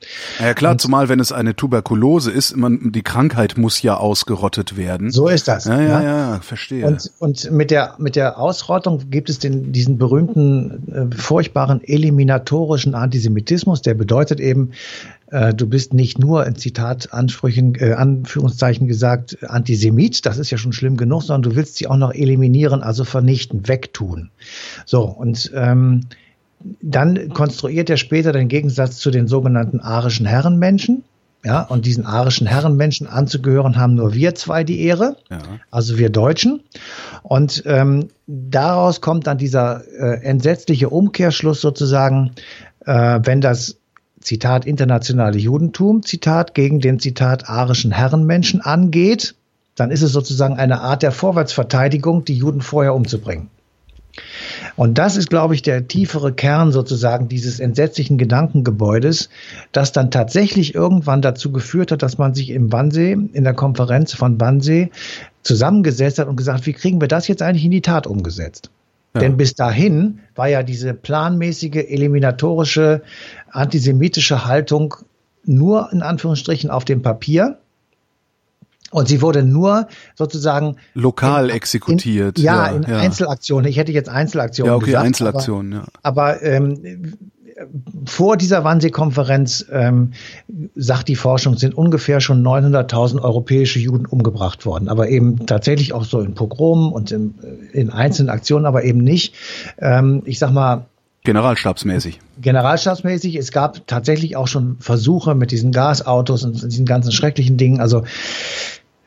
Ja 0.41 0.53
klar, 0.53 0.73
Und, 0.73 0.81
zumal 0.81 1.07
wenn 1.07 1.21
es 1.21 1.31
eine 1.31 1.55
Tuberkulose 1.55 2.31
ist, 2.31 2.57
man, 2.57 2.91
die 2.91 3.01
Krankheit 3.01 3.57
muss 3.57 3.81
ja 3.81 3.95
ausgerottet 3.95 4.75
werden. 4.75 5.09
So 5.09 5.29
ist 5.29 5.47
das. 5.47 5.63
Ja, 5.63 5.81
ja, 5.81 5.87
ja, 5.87 6.03
ja 6.03 6.39
verstehe. 6.41 6.85
Und, 6.85 7.09
und 7.19 7.49
mit 7.49 7.71
der 7.71 7.95
mit 7.99 8.17
der 8.17 8.37
Ausrottung 8.37 9.09
gibt 9.09 9.29
es 9.29 9.39
den, 9.39 9.71
diesen 9.71 9.97
berühmten, 9.97 11.11
äh, 11.13 11.15
furchtbaren 11.15 11.81
eliminatorischen 11.81 12.93
Antisemitismus, 12.93 13.81
der 13.81 13.93
bedeutet 13.93 14.41
eben, 14.41 14.73
du 15.53 15.67
bist 15.67 15.93
nicht 15.93 16.19
nur 16.19 16.45
in 16.45 16.55
Zitat 16.55 17.13
Ansprüchen, 17.13 17.75
äh, 17.75 17.93
Anführungszeichen 17.93 18.87
gesagt, 18.87 19.37
Antisemit, 19.49 20.25
das 20.25 20.37
ist 20.37 20.51
ja 20.51 20.57
schon 20.57 20.73
schlimm 20.73 20.95
genug, 20.95 21.23
sondern 21.23 21.51
du 21.51 21.55
willst 21.57 21.75
sie 21.75 21.87
auch 21.87 21.97
noch 21.97 22.13
eliminieren, 22.13 22.81
also 22.81 23.03
vernichten, 23.03 23.67
wegtun. 23.67 24.29
So, 24.85 25.03
und 25.03 25.51
ähm, 25.53 26.01
dann 26.81 27.29
konstruiert 27.29 27.89
er 27.89 27.97
später 27.97 28.31
den 28.31 28.47
Gegensatz 28.47 28.97
zu 28.97 29.11
den 29.11 29.27
sogenannten 29.27 29.79
arischen 29.79 30.25
Herrenmenschen. 30.25 31.03
Ja, 31.45 31.61
und 31.61 31.85
diesen 31.85 32.05
arischen 32.05 32.47
Herrenmenschen 32.47 33.07
anzugehören, 33.07 33.77
haben 33.77 33.93
nur 33.93 34.13
wir 34.13 34.33
zwei 34.35 34.63
die 34.63 34.81
Ehre, 34.81 35.17
ja. 35.29 35.37
also 35.69 35.97
wir 35.97 36.09
Deutschen. 36.09 36.61
Und 37.21 37.63
ähm, 37.65 38.07
daraus 38.25 39.01
kommt 39.01 39.27
dann 39.27 39.37
dieser 39.37 39.83
äh, 39.87 40.23
entsetzliche 40.23 40.89
Umkehrschluss 40.89 41.61
sozusagen, 41.61 42.31
äh, 42.85 43.19
wenn 43.23 43.39
das 43.39 43.77
Zitat 44.27 44.65
internationale 44.65 45.37
Judentum, 45.37 46.03
Zitat 46.03 46.53
gegen 46.53 46.81
den 46.81 46.99
Zitat 46.99 47.47
arischen 47.49 47.91
Herrenmenschen 47.91 48.59
angeht, 48.59 49.35
dann 49.75 49.89
ist 49.89 50.01
es 50.01 50.11
sozusagen 50.11 50.57
eine 50.57 50.81
Art 50.81 51.01
der 51.01 51.13
Vorwärtsverteidigung, 51.13 52.25
die 52.25 52.35
Juden 52.35 52.59
vorher 52.59 52.93
umzubringen. 52.93 53.49
Und 54.75 54.97
das 54.97 55.15
ist, 55.15 55.29
glaube 55.29 55.55
ich, 55.55 55.61
der 55.61 55.87
tiefere 55.87 56.33
Kern 56.33 56.73
sozusagen 56.73 57.29
dieses 57.29 57.61
entsetzlichen 57.61 58.17
Gedankengebäudes, 58.17 59.29
das 59.71 59.93
dann 59.93 60.11
tatsächlich 60.11 60.75
irgendwann 60.75 61.21
dazu 61.21 61.53
geführt 61.53 61.93
hat, 61.93 62.03
dass 62.03 62.17
man 62.17 62.33
sich 62.33 62.49
im 62.49 62.73
Wannsee, 62.73 63.13
in 63.13 63.45
der 63.45 63.53
Konferenz 63.53 64.13
von 64.13 64.41
Wannsee, 64.41 64.89
zusammengesetzt 65.41 66.19
hat 66.19 66.27
und 66.27 66.35
gesagt, 66.35 66.65
wie 66.65 66.73
kriegen 66.73 66.99
wir 66.99 67.07
das 67.07 67.29
jetzt 67.29 67.41
eigentlich 67.41 67.63
in 67.63 67.71
die 67.71 67.81
Tat 67.81 68.07
umgesetzt? 68.07 68.71
Ja. 69.17 69.21
Denn 69.21 69.37
bis 69.37 69.55
dahin 69.55 70.19
war 70.35 70.47
ja 70.47 70.63
diese 70.63 70.93
planmäßige, 70.93 71.87
eliminatorische, 71.89 73.01
antisemitische 73.51 74.45
Haltung 74.45 74.95
nur 75.43 75.89
in 75.91 76.01
Anführungsstrichen 76.01 76.69
auf 76.69 76.85
dem 76.85 77.01
Papier. 77.01 77.57
Und 78.91 79.09
sie 79.09 79.21
wurde 79.21 79.43
nur 79.43 79.87
sozusagen 80.15 80.77
lokal 80.93 81.49
in, 81.49 81.55
exekutiert. 81.55 82.37
In, 82.37 82.45
ja, 82.45 82.67
ja, 82.67 82.75
in 82.75 82.83
ja. 82.83 82.97
Einzelaktionen. 82.99 83.69
Ich 83.69 83.77
hätte 83.77 83.91
jetzt 83.91 84.07
Einzelaktionen 84.07 84.71
ja, 84.71 84.75
okay, 84.75 84.85
gesagt. 84.85 85.05
Einzelaktionen, 85.05 85.81
aber, 86.03 86.41
ja. 86.41 86.41
Aber 86.41 86.43
ähm, 86.43 87.17
vor 88.05 88.37
dieser 88.37 88.63
Wannsee-Konferenz, 88.63 89.65
ähm, 89.71 90.13
sagt 90.75 91.07
die 91.07 91.15
Forschung, 91.15 91.57
sind 91.57 91.75
ungefähr 91.75 92.21
schon 92.21 92.43
900.000 92.43 93.21
europäische 93.21 93.79
Juden 93.79 94.05
umgebracht 94.05 94.65
worden. 94.65 94.89
Aber 94.89 95.09
eben 95.09 95.45
tatsächlich 95.45 95.93
auch 95.93 96.05
so 96.05 96.19
in 96.21 96.35
Pogromen 96.35 96.91
und 96.91 97.11
in, 97.11 97.35
äh, 97.73 97.77
in 97.77 97.89
einzelnen 97.89 98.29
Aktionen, 98.29 98.65
aber 98.65 98.83
eben 98.83 98.99
nicht, 98.99 99.33
ähm, 99.79 100.21
ich 100.25 100.39
sag 100.39 100.51
mal, 100.51 100.85
Generalstabsmäßig. 101.23 102.19
Generalstabsmäßig. 102.39 103.35
Es 103.35 103.51
gab 103.51 103.85
tatsächlich 103.85 104.37
auch 104.37 104.47
schon 104.47 104.77
Versuche 104.79 105.35
mit 105.35 105.51
diesen 105.51 105.73
Gasautos 105.73 106.45
und 106.45 106.71
diesen 106.71 106.85
ganzen 106.85 107.11
schrecklichen 107.11 107.57
Dingen. 107.57 107.81
Also 107.81 108.03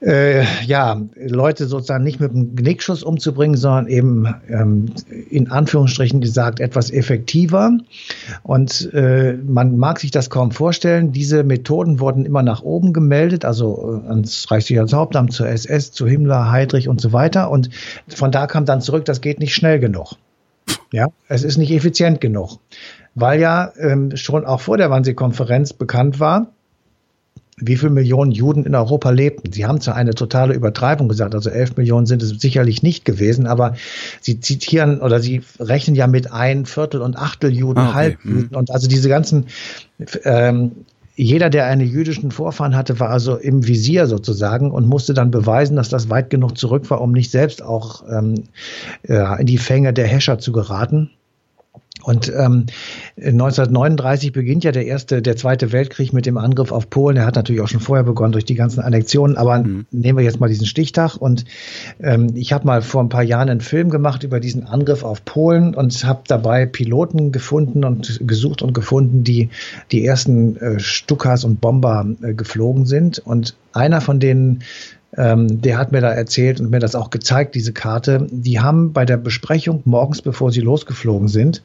äh, 0.00 0.44
ja, 0.64 1.00
Leute 1.14 1.66
sozusagen 1.66 2.04
nicht 2.04 2.20
mit 2.20 2.30
einem 2.30 2.56
Genickschuss 2.56 3.02
umzubringen, 3.02 3.56
sondern 3.56 3.86
eben 3.88 4.34
ähm, 4.48 4.92
in 5.28 5.50
Anführungsstrichen 5.50 6.20
gesagt 6.20 6.60
etwas 6.60 6.90
effektiver. 6.90 7.72
Und 8.42 8.92
äh, 8.94 9.34
man 9.34 9.76
mag 9.76 10.00
sich 10.00 10.10
das 10.10 10.30
kaum 10.30 10.52
vorstellen. 10.52 11.12
Diese 11.12 11.44
Methoden 11.44 12.00
wurden 12.00 12.24
immer 12.24 12.42
nach 12.42 12.62
oben 12.62 12.92
gemeldet, 12.92 13.44
also 13.44 14.02
äh, 14.04 14.08
ans 14.08 14.50
Reichssicherheitshauptamt, 14.50 15.32
zur 15.32 15.48
SS, 15.48 15.92
zu 15.92 16.06
Himmler, 16.06 16.50
Heydrich 16.50 16.88
und 16.88 17.00
so 17.00 17.12
weiter. 17.12 17.50
Und 17.50 17.68
von 18.08 18.32
da 18.32 18.46
kam 18.46 18.64
dann 18.64 18.80
zurück, 18.80 19.04
das 19.04 19.20
geht 19.20 19.38
nicht 19.38 19.54
schnell 19.54 19.80
genug. 19.80 20.14
Ja, 20.92 21.08
es 21.28 21.44
ist 21.44 21.58
nicht 21.58 21.72
effizient 21.72 22.20
genug. 22.20 22.58
Weil 23.14 23.40
ja 23.40 23.72
ähm, 23.78 24.16
schon 24.16 24.46
auch 24.46 24.60
vor 24.60 24.76
der 24.76 24.90
Wannsee-Konferenz 24.90 25.72
bekannt 25.72 26.20
war, 26.20 26.52
wie 27.60 27.76
viele 27.76 27.92
Millionen 27.92 28.32
Juden 28.32 28.64
in 28.64 28.74
Europa 28.74 29.10
lebten. 29.10 29.52
Sie 29.52 29.66
haben 29.66 29.80
zwar 29.80 29.96
eine 29.96 30.14
totale 30.14 30.54
Übertreibung 30.54 31.08
gesagt, 31.08 31.34
also 31.34 31.50
elf 31.50 31.76
Millionen 31.76 32.06
sind 32.06 32.22
es 32.22 32.30
sicherlich 32.30 32.82
nicht 32.82 33.04
gewesen, 33.04 33.46
aber 33.46 33.74
sie 34.20 34.40
zitieren 34.40 35.00
oder 35.00 35.20
sie 35.20 35.42
rechnen 35.58 35.94
ja 35.94 36.06
mit 36.06 36.32
ein 36.32 36.66
Viertel 36.66 37.02
und 37.02 37.16
Achtel 37.16 37.52
Juden, 37.52 37.78
ah, 37.78 37.88
okay. 37.88 37.94
Halbjuden 37.94 38.48
mhm. 38.50 38.56
und 38.56 38.70
also 38.70 38.88
diese 38.88 39.08
ganzen 39.08 39.46
ähm, 40.24 40.72
jeder, 41.16 41.50
der 41.50 41.66
einen 41.66 41.86
jüdischen 41.86 42.30
Vorfahren 42.30 42.74
hatte, 42.74 42.98
war 42.98 43.10
also 43.10 43.36
im 43.36 43.66
Visier 43.66 44.06
sozusagen 44.06 44.70
und 44.70 44.86
musste 44.86 45.12
dann 45.12 45.30
beweisen, 45.30 45.76
dass 45.76 45.90
das 45.90 46.08
weit 46.08 46.30
genug 46.30 46.56
zurück 46.56 46.88
war, 46.88 47.02
um 47.02 47.12
nicht 47.12 47.30
selbst 47.30 47.62
auch 47.62 48.04
ähm, 48.10 48.44
ja, 49.06 49.36
in 49.36 49.44
die 49.44 49.58
Fänge 49.58 49.92
der 49.92 50.06
Häscher 50.06 50.38
zu 50.38 50.50
geraten. 50.52 51.10
Und 52.02 52.32
ähm, 52.34 52.66
1939 53.16 54.32
beginnt 54.32 54.64
ja 54.64 54.72
der 54.72 54.86
erste, 54.86 55.22
der 55.22 55.36
zweite 55.36 55.72
Weltkrieg 55.72 56.12
mit 56.12 56.26
dem 56.26 56.38
Angriff 56.38 56.72
auf 56.72 56.88
Polen. 56.88 57.16
Er 57.16 57.26
hat 57.26 57.36
natürlich 57.36 57.60
auch 57.60 57.68
schon 57.68 57.80
vorher 57.80 58.04
begonnen 58.04 58.32
durch 58.32 58.44
die 58.44 58.54
ganzen 58.54 58.80
Annexionen, 58.80 59.36
aber 59.36 59.58
mhm. 59.58 59.86
nehmen 59.90 60.18
wir 60.18 60.24
jetzt 60.24 60.40
mal 60.40 60.48
diesen 60.48 60.66
Stichtag. 60.66 61.16
Und 61.16 61.44
ähm, 62.00 62.32
ich 62.34 62.52
habe 62.52 62.66
mal 62.66 62.82
vor 62.82 63.02
ein 63.02 63.08
paar 63.08 63.22
Jahren 63.22 63.50
einen 63.50 63.60
Film 63.60 63.90
gemacht 63.90 64.22
über 64.22 64.40
diesen 64.40 64.66
Angriff 64.66 65.04
auf 65.04 65.24
Polen 65.24 65.74
und 65.74 66.04
habe 66.04 66.22
dabei 66.26 66.66
Piloten 66.66 67.32
gefunden 67.32 67.84
und 67.84 68.20
gesucht 68.26 68.62
und 68.62 68.72
gefunden, 68.72 69.24
die 69.24 69.50
die 69.92 70.04
ersten 70.04 70.56
äh, 70.56 70.80
Stukas 70.80 71.44
und 71.44 71.60
Bomber 71.60 72.06
äh, 72.22 72.34
geflogen 72.34 72.86
sind. 72.86 73.18
Und 73.18 73.56
einer 73.72 74.00
von 74.00 74.20
denen 74.20 74.62
ähm, 75.16 75.60
der 75.60 75.76
hat 75.76 75.90
mir 75.90 76.00
da 76.00 76.10
erzählt 76.10 76.60
und 76.60 76.70
mir 76.70 76.78
das 76.78 76.94
auch 76.94 77.10
gezeigt, 77.10 77.54
diese 77.54 77.72
Karte. 77.72 78.26
Die 78.30 78.60
haben 78.60 78.92
bei 78.92 79.04
der 79.04 79.16
Besprechung 79.16 79.82
morgens, 79.84 80.22
bevor 80.22 80.52
sie 80.52 80.60
losgeflogen 80.60 81.28
sind, 81.28 81.62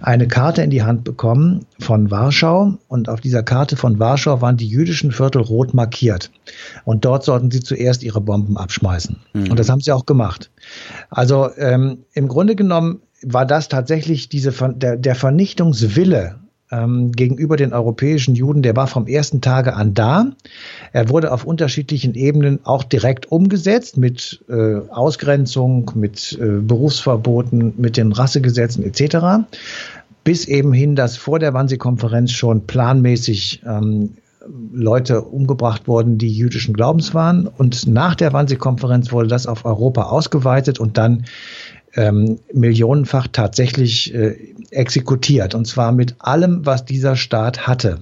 eine 0.00 0.28
Karte 0.28 0.62
in 0.62 0.70
die 0.70 0.82
Hand 0.82 1.02
bekommen 1.02 1.66
von 1.80 2.10
Warschau. 2.10 2.74
Und 2.88 3.08
auf 3.08 3.20
dieser 3.20 3.42
Karte 3.42 3.76
von 3.76 3.98
Warschau 3.98 4.40
waren 4.40 4.56
die 4.56 4.68
jüdischen 4.68 5.10
Viertel 5.10 5.42
rot 5.42 5.74
markiert. 5.74 6.30
Und 6.84 7.04
dort 7.04 7.24
sollten 7.24 7.50
sie 7.50 7.60
zuerst 7.60 8.02
ihre 8.04 8.20
Bomben 8.20 8.56
abschmeißen. 8.56 9.16
Mhm. 9.32 9.50
Und 9.50 9.58
das 9.58 9.68
haben 9.68 9.80
sie 9.80 9.92
auch 9.92 10.06
gemacht. 10.06 10.50
Also 11.10 11.50
ähm, 11.56 12.04
im 12.12 12.28
Grunde 12.28 12.54
genommen 12.54 13.00
war 13.22 13.46
das 13.46 13.68
tatsächlich 13.68 14.28
diese, 14.28 14.52
der, 14.74 14.96
der 14.96 15.14
Vernichtungswille 15.14 16.36
ähm, 16.70 17.12
gegenüber 17.12 17.56
den 17.56 17.72
europäischen 17.72 18.34
Juden, 18.34 18.62
der 18.62 18.76
war 18.76 18.86
vom 18.86 19.06
ersten 19.06 19.40
Tage 19.40 19.74
an 19.74 19.94
da. 19.94 20.26
Er 20.92 21.08
wurde 21.08 21.32
auf 21.32 21.44
unterschiedlichen 21.44 22.14
Ebenen 22.14 22.60
auch 22.64 22.82
direkt 22.82 23.30
umgesetzt 23.30 23.96
mit 23.96 24.44
äh, 24.48 24.76
Ausgrenzung, 24.90 25.92
mit 25.94 26.38
äh, 26.40 26.60
Berufsverboten, 26.60 27.74
mit 27.76 27.96
den 27.96 28.12
Rassegesetzen 28.12 28.84
etc. 28.84 29.46
Bis 30.24 30.46
eben 30.46 30.72
hin, 30.72 30.96
dass 30.96 31.16
vor 31.16 31.38
der 31.38 31.54
Wannsee-Konferenz 31.54 32.32
schon 32.32 32.66
planmäßig 32.66 33.62
ähm, 33.64 34.16
Leute 34.72 35.22
umgebracht 35.22 35.88
wurden, 35.88 36.18
die 36.18 36.30
jüdischen 36.32 36.74
Glaubens 36.74 37.14
waren. 37.14 37.46
Und 37.46 37.86
nach 37.86 38.14
der 38.14 38.32
Wannsee-Konferenz 38.32 39.12
wurde 39.12 39.28
das 39.28 39.46
auf 39.46 39.64
Europa 39.64 40.04
ausgeweitet 40.04 40.78
und 40.78 40.98
dann 40.98 41.24
ähm, 41.96 42.38
millionenfach 42.52 43.28
tatsächlich 43.32 44.14
äh, 44.14 44.36
exekutiert. 44.70 45.54
Und 45.54 45.66
zwar 45.66 45.92
mit 45.92 46.16
allem, 46.18 46.64
was 46.64 46.84
dieser 46.84 47.16
Staat 47.16 47.66
hatte. 47.66 48.00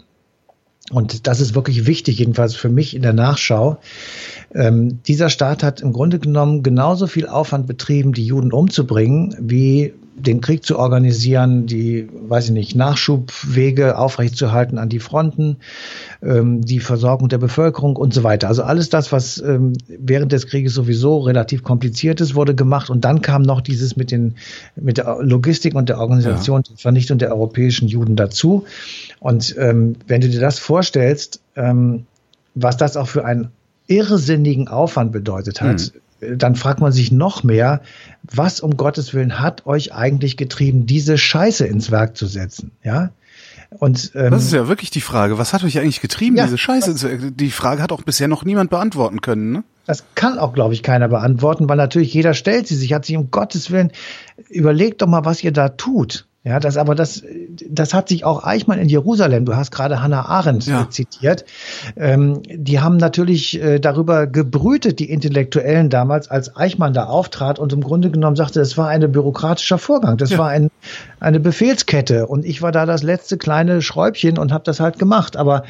Und 0.90 1.26
das 1.26 1.40
ist 1.40 1.54
wirklich 1.54 1.86
wichtig, 1.86 2.18
jedenfalls 2.18 2.54
für 2.54 2.68
mich 2.68 2.94
in 2.94 3.02
der 3.02 3.14
Nachschau. 3.14 3.78
Ähm, 4.54 5.02
dieser 5.04 5.30
Staat 5.30 5.62
hat 5.62 5.80
im 5.80 5.92
Grunde 5.92 6.18
genommen 6.18 6.62
genauso 6.62 7.06
viel 7.06 7.26
Aufwand 7.26 7.66
betrieben, 7.66 8.12
die 8.12 8.26
Juden 8.26 8.52
umzubringen, 8.52 9.34
wie 9.40 9.94
den 10.16 10.40
Krieg 10.40 10.64
zu 10.64 10.78
organisieren, 10.78 11.66
die, 11.66 12.08
weiß 12.12 12.46
ich 12.46 12.50
nicht, 12.52 12.74
Nachschubwege 12.76 13.98
aufrechtzuerhalten 13.98 14.78
an 14.78 14.88
die 14.88 15.00
Fronten, 15.00 15.56
ähm, 16.22 16.64
die 16.64 16.80
Versorgung 16.80 17.28
der 17.28 17.38
Bevölkerung 17.38 17.96
und 17.96 18.14
so 18.14 18.22
weiter. 18.22 18.48
Also 18.48 18.62
alles 18.62 18.88
das, 18.88 19.12
was 19.12 19.38
ähm, 19.38 19.72
während 19.88 20.32
des 20.32 20.46
Krieges 20.46 20.74
sowieso 20.74 21.18
relativ 21.18 21.62
kompliziert 21.62 22.20
ist, 22.20 22.34
wurde 22.34 22.54
gemacht. 22.54 22.90
Und 22.90 23.04
dann 23.04 23.22
kam 23.22 23.42
noch 23.42 23.60
dieses 23.60 23.96
mit 23.96 24.10
den, 24.10 24.36
mit 24.76 24.98
der 24.98 25.18
Logistik 25.20 25.74
und 25.74 25.88
der 25.88 25.98
Organisation, 25.98 26.62
ja. 26.64 26.70
der 26.70 26.78
Vernichtung 26.78 27.18
der 27.18 27.30
europäischen 27.30 27.88
Juden 27.88 28.14
dazu. 28.14 28.64
Und 29.20 29.54
ähm, 29.58 29.96
wenn 30.06 30.20
du 30.20 30.28
dir 30.28 30.40
das 30.40 30.58
vorstellst, 30.58 31.40
ähm, 31.56 32.06
was 32.54 32.76
das 32.76 32.96
auch 32.96 33.08
für 33.08 33.24
einen 33.24 33.48
irrsinnigen 33.86 34.68
Aufwand 34.68 35.12
bedeutet 35.12 35.60
hat, 35.60 35.80
hm 35.80 36.00
dann 36.36 36.56
fragt 36.56 36.80
man 36.80 36.92
sich 36.92 37.12
noch 37.12 37.42
mehr, 37.42 37.80
was 38.22 38.60
um 38.60 38.76
Gottes 38.76 39.14
Willen 39.14 39.40
hat 39.40 39.66
euch 39.66 39.92
eigentlich 39.92 40.36
getrieben, 40.36 40.86
diese 40.86 41.18
Scheiße 41.18 41.66
ins 41.66 41.90
Werk 41.90 42.16
zu 42.16 42.26
setzen, 42.26 42.72
ja? 42.82 43.10
Und, 43.78 44.12
ähm, 44.14 44.30
das 44.30 44.44
ist 44.44 44.52
ja 44.52 44.68
wirklich 44.68 44.90
die 44.90 45.00
Frage. 45.00 45.36
Was 45.38 45.52
hat 45.52 45.64
euch 45.64 45.78
eigentlich 45.78 46.00
getrieben, 46.00 46.36
ja, 46.36 46.44
diese 46.44 46.58
Scheiße? 46.58 47.32
Die 47.32 47.50
Frage 47.50 47.82
hat 47.82 47.90
auch 47.90 48.02
bisher 48.02 48.28
noch 48.28 48.44
niemand 48.44 48.70
beantworten 48.70 49.20
können, 49.20 49.52
ne? 49.52 49.64
Das 49.86 50.04
kann 50.14 50.38
auch, 50.38 50.54
glaube 50.54 50.74
ich, 50.74 50.82
keiner 50.82 51.08
beantworten, 51.08 51.68
weil 51.68 51.76
natürlich 51.76 52.14
jeder 52.14 52.34
stellt 52.34 52.66
sie 52.66 52.76
sich, 52.76 52.92
hat 52.94 53.04
sich 53.04 53.16
um 53.16 53.30
Gottes 53.30 53.70
Willen, 53.70 53.90
überlegt 54.48 55.02
doch 55.02 55.06
mal, 55.08 55.24
was 55.24 55.44
ihr 55.44 55.52
da 55.52 55.68
tut. 55.70 56.26
Ja, 56.46 56.60
das 56.60 56.76
aber 56.76 56.94
das, 56.94 57.22
das 57.70 57.94
hat 57.94 58.10
sich 58.10 58.24
auch 58.24 58.44
Eichmann 58.44 58.78
in 58.78 58.90
Jerusalem, 58.90 59.46
du 59.46 59.56
hast 59.56 59.70
gerade 59.70 60.02
Hannah 60.02 60.26
Arendt 60.26 60.66
ja. 60.66 60.90
zitiert, 60.90 61.46
ähm, 61.96 62.42
die 62.44 62.80
haben 62.80 62.98
natürlich 62.98 63.62
äh, 63.62 63.78
darüber 63.78 64.26
gebrütet, 64.26 64.98
die 64.98 65.08
Intellektuellen 65.08 65.88
damals, 65.88 66.30
als 66.30 66.54
Eichmann 66.54 66.92
da 66.92 67.06
auftrat 67.06 67.58
und 67.58 67.72
im 67.72 67.80
Grunde 67.80 68.10
genommen 68.10 68.36
sagte, 68.36 68.60
es 68.60 68.76
war 68.76 68.88
ein 68.88 69.10
bürokratischer 69.10 69.78
Vorgang, 69.78 70.18
das 70.18 70.30
ja. 70.30 70.38
war 70.38 70.48
ein, 70.50 70.70
eine 71.18 71.40
Befehlskette 71.40 72.26
und 72.26 72.44
ich 72.44 72.60
war 72.60 72.72
da 72.72 72.84
das 72.84 73.02
letzte 73.02 73.38
kleine 73.38 73.80
Schräubchen 73.80 74.36
und 74.36 74.52
habe 74.52 74.64
das 74.64 74.80
halt 74.80 74.98
gemacht. 74.98 75.38
Aber 75.38 75.64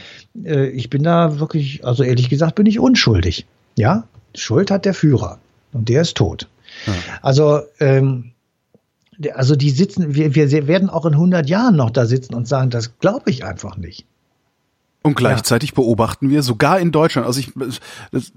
äh, 0.45 0.67
ich 0.71 0.91
bin 0.91 1.05
da 1.05 1.39
wirklich, 1.39 1.87
also 1.87 2.03
ehrlich 2.03 2.29
gesagt, 2.31 2.57
bin 2.57 2.67
ich 2.67 2.81
unschuldig. 2.81 3.47
Ja, 3.77 4.09
Schuld 4.35 4.73
hat 4.73 4.85
der 4.87 4.95
Führer 4.95 5.39
und 5.73 5.89
der 5.89 6.03
ist 6.03 6.17
tot. 6.17 6.49
Ja. 6.87 6.93
Also 7.23 7.61
ähm, 7.79 8.34
also 9.35 9.57
die 9.57 9.71
sitzen, 9.71 10.15
wir, 10.15 10.35
wir 10.35 10.67
werden 10.67 10.91
auch 10.91 11.07
in 11.07 11.15
100 11.15 11.49
Jahren 11.49 11.77
noch 11.77 11.91
da 11.91 12.07
sitzen 12.07 12.35
und 12.35 12.49
sagen, 12.49 12.71
das 12.71 12.99
glaube 12.99 13.31
ich 13.31 13.45
einfach 13.45 13.77
nicht. 13.77 14.07
Und 15.03 15.17
gleichzeitig 15.17 15.71
ja. 15.71 15.75
beobachten 15.75 16.31
wir 16.31 16.43
sogar 16.43 16.81
in 16.81 16.91
Deutschland, 16.91 17.27
also 17.27 17.39
ich, 17.39 17.53
das, 18.11 18.33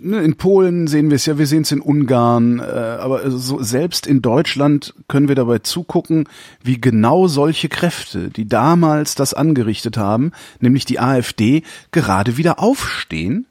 ne, 0.00 0.20
in 0.20 0.36
Polen 0.36 0.86
sehen 0.86 1.10
wir 1.10 1.16
es 1.16 1.26
ja, 1.26 1.36
wir 1.36 1.46
sehen 1.46 1.62
es 1.62 1.72
in 1.72 1.80
Ungarn, 1.80 2.60
äh, 2.60 2.62
aber 2.62 3.28
so, 3.30 3.62
selbst 3.62 4.06
in 4.06 4.22
Deutschland 4.22 4.94
können 5.08 5.28
wir 5.28 5.34
dabei 5.34 5.58
zugucken, 5.58 6.28
wie 6.62 6.80
genau 6.80 7.26
solche 7.26 7.68
Kräfte, 7.68 8.30
die 8.30 8.46
damals 8.46 9.14
das 9.16 9.34
angerichtet 9.34 9.96
haben, 9.96 10.32
nämlich 10.60 10.84
die 10.84 11.00
AfD, 11.00 11.62
gerade 11.90 12.36
wieder 12.36 12.60
aufstehen 12.60 13.46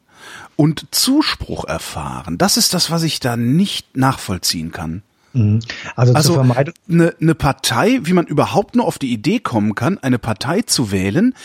und 0.56 0.88
Zuspruch 0.91 1.65
erfahren. 1.65 2.38
Das 2.38 2.58
ist 2.58 2.73
das, 2.73 2.89
was 2.89 3.04
ich 3.04 3.19
da 3.19 3.36
nicht 3.36 3.97
nachvollziehen 3.97 4.71
kann. 4.71 5.04
Mhm. 5.36 5.60
Also, 5.95 6.13
also. 6.13 6.39
Eine, 6.39 7.15
eine 7.19 7.36
Partei, 7.36 8.00
wie 8.04 8.13
man 8.13 8.26
überhaupt 8.26 8.76
nur 8.76 8.86
auf 8.86 8.98
die 8.98 9.12
Idee 9.12 9.39
kommen 9.39 9.76
kann, 9.76 9.98
eine 10.00 10.19
Partei 10.19 10.62
zu 10.62 10.91
wählen, 10.91 11.36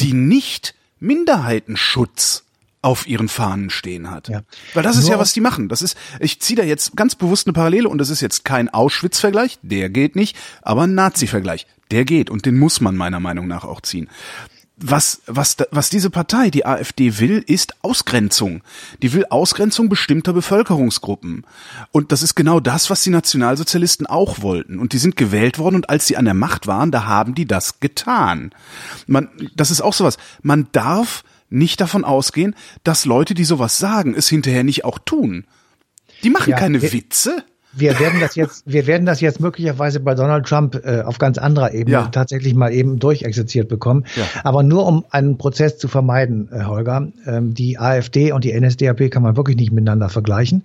die 0.00 0.12
nicht 0.12 0.74
Minderheitenschutz 0.98 2.44
auf 2.82 3.06
ihren 3.06 3.28
Fahnen 3.28 3.70
stehen 3.70 4.10
hat. 4.10 4.28
Ja. 4.28 4.42
Weil 4.74 4.82
das 4.82 4.96
ist 4.96 5.04
Nur 5.04 5.12
ja, 5.12 5.18
was 5.18 5.32
die 5.32 5.40
machen. 5.40 5.68
Das 5.68 5.82
ist, 5.82 5.96
ich 6.20 6.40
ziehe 6.40 6.56
da 6.56 6.62
jetzt 6.62 6.96
ganz 6.96 7.16
bewusst 7.16 7.46
eine 7.46 7.52
Parallele 7.52 7.88
und 7.88 7.98
das 7.98 8.10
ist 8.10 8.20
jetzt 8.20 8.44
kein 8.44 8.68
Auschwitz-Vergleich, 8.68 9.58
der 9.62 9.90
geht 9.90 10.14
nicht, 10.14 10.36
aber 10.62 10.82
ein 10.82 10.94
Nazi-Vergleich, 10.94 11.66
der 11.90 12.04
geht 12.04 12.30
und 12.30 12.46
den 12.46 12.58
muss 12.58 12.80
man 12.80 12.96
meiner 12.96 13.18
Meinung 13.20 13.48
nach 13.48 13.64
auch 13.64 13.80
ziehen 13.80 14.08
was, 14.78 15.22
was, 15.26 15.56
was 15.70 15.88
diese 15.88 16.10
Partei, 16.10 16.50
die 16.50 16.66
AfD 16.66 17.18
will, 17.18 17.42
ist 17.46 17.82
Ausgrenzung. 17.82 18.62
Die 19.00 19.12
will 19.14 19.24
Ausgrenzung 19.30 19.88
bestimmter 19.88 20.34
Bevölkerungsgruppen. 20.34 21.46
Und 21.92 22.12
das 22.12 22.22
ist 22.22 22.34
genau 22.34 22.60
das, 22.60 22.90
was 22.90 23.02
die 23.02 23.10
Nationalsozialisten 23.10 24.06
auch 24.06 24.42
wollten. 24.42 24.78
Und 24.78 24.92
die 24.92 24.98
sind 24.98 25.16
gewählt 25.16 25.58
worden 25.58 25.76
und 25.76 25.88
als 25.88 26.06
sie 26.06 26.18
an 26.18 26.26
der 26.26 26.34
Macht 26.34 26.66
waren, 26.66 26.90
da 26.90 27.06
haben 27.06 27.34
die 27.34 27.46
das 27.46 27.80
getan. 27.80 28.50
Man, 29.06 29.30
das 29.54 29.70
ist 29.70 29.80
auch 29.80 29.94
sowas. 29.94 30.18
Man 30.42 30.68
darf 30.72 31.24
nicht 31.48 31.80
davon 31.80 32.04
ausgehen, 32.04 32.54
dass 32.84 33.06
Leute, 33.06 33.32
die 33.32 33.44
sowas 33.44 33.78
sagen, 33.78 34.14
es 34.14 34.28
hinterher 34.28 34.64
nicht 34.64 34.84
auch 34.84 34.98
tun. 34.98 35.46
Die 36.22 36.30
machen 36.30 36.50
ja, 36.50 36.58
keine 36.58 36.82
Witze 36.82 37.44
wir 37.76 37.98
werden 38.00 38.20
das 38.20 38.34
jetzt, 38.34 38.64
wir 38.66 38.86
werden 38.86 39.06
das 39.06 39.20
jetzt 39.20 39.40
möglicherweise 39.40 40.00
bei 40.00 40.14
Donald 40.14 40.46
Trump 40.46 40.80
äh, 40.84 41.02
auf 41.02 41.18
ganz 41.18 41.38
anderer 41.38 41.72
Ebene 41.72 41.96
ja. 41.96 42.08
tatsächlich 42.08 42.54
mal 42.54 42.72
eben 42.72 42.98
durchexerziert 42.98 43.68
bekommen. 43.68 44.04
Ja. 44.16 44.24
Aber 44.44 44.62
nur 44.62 44.86
um 44.86 45.04
einen 45.10 45.38
Prozess 45.38 45.78
zu 45.78 45.88
vermeiden, 45.88 46.48
äh, 46.50 46.64
Holger. 46.64 47.08
Ähm, 47.26 47.54
die 47.54 47.78
AfD 47.78 48.32
und 48.32 48.44
die 48.44 48.58
NSDAP 48.58 49.10
kann 49.10 49.22
man 49.22 49.36
wirklich 49.36 49.56
nicht 49.56 49.72
miteinander 49.72 50.08
vergleichen. 50.08 50.64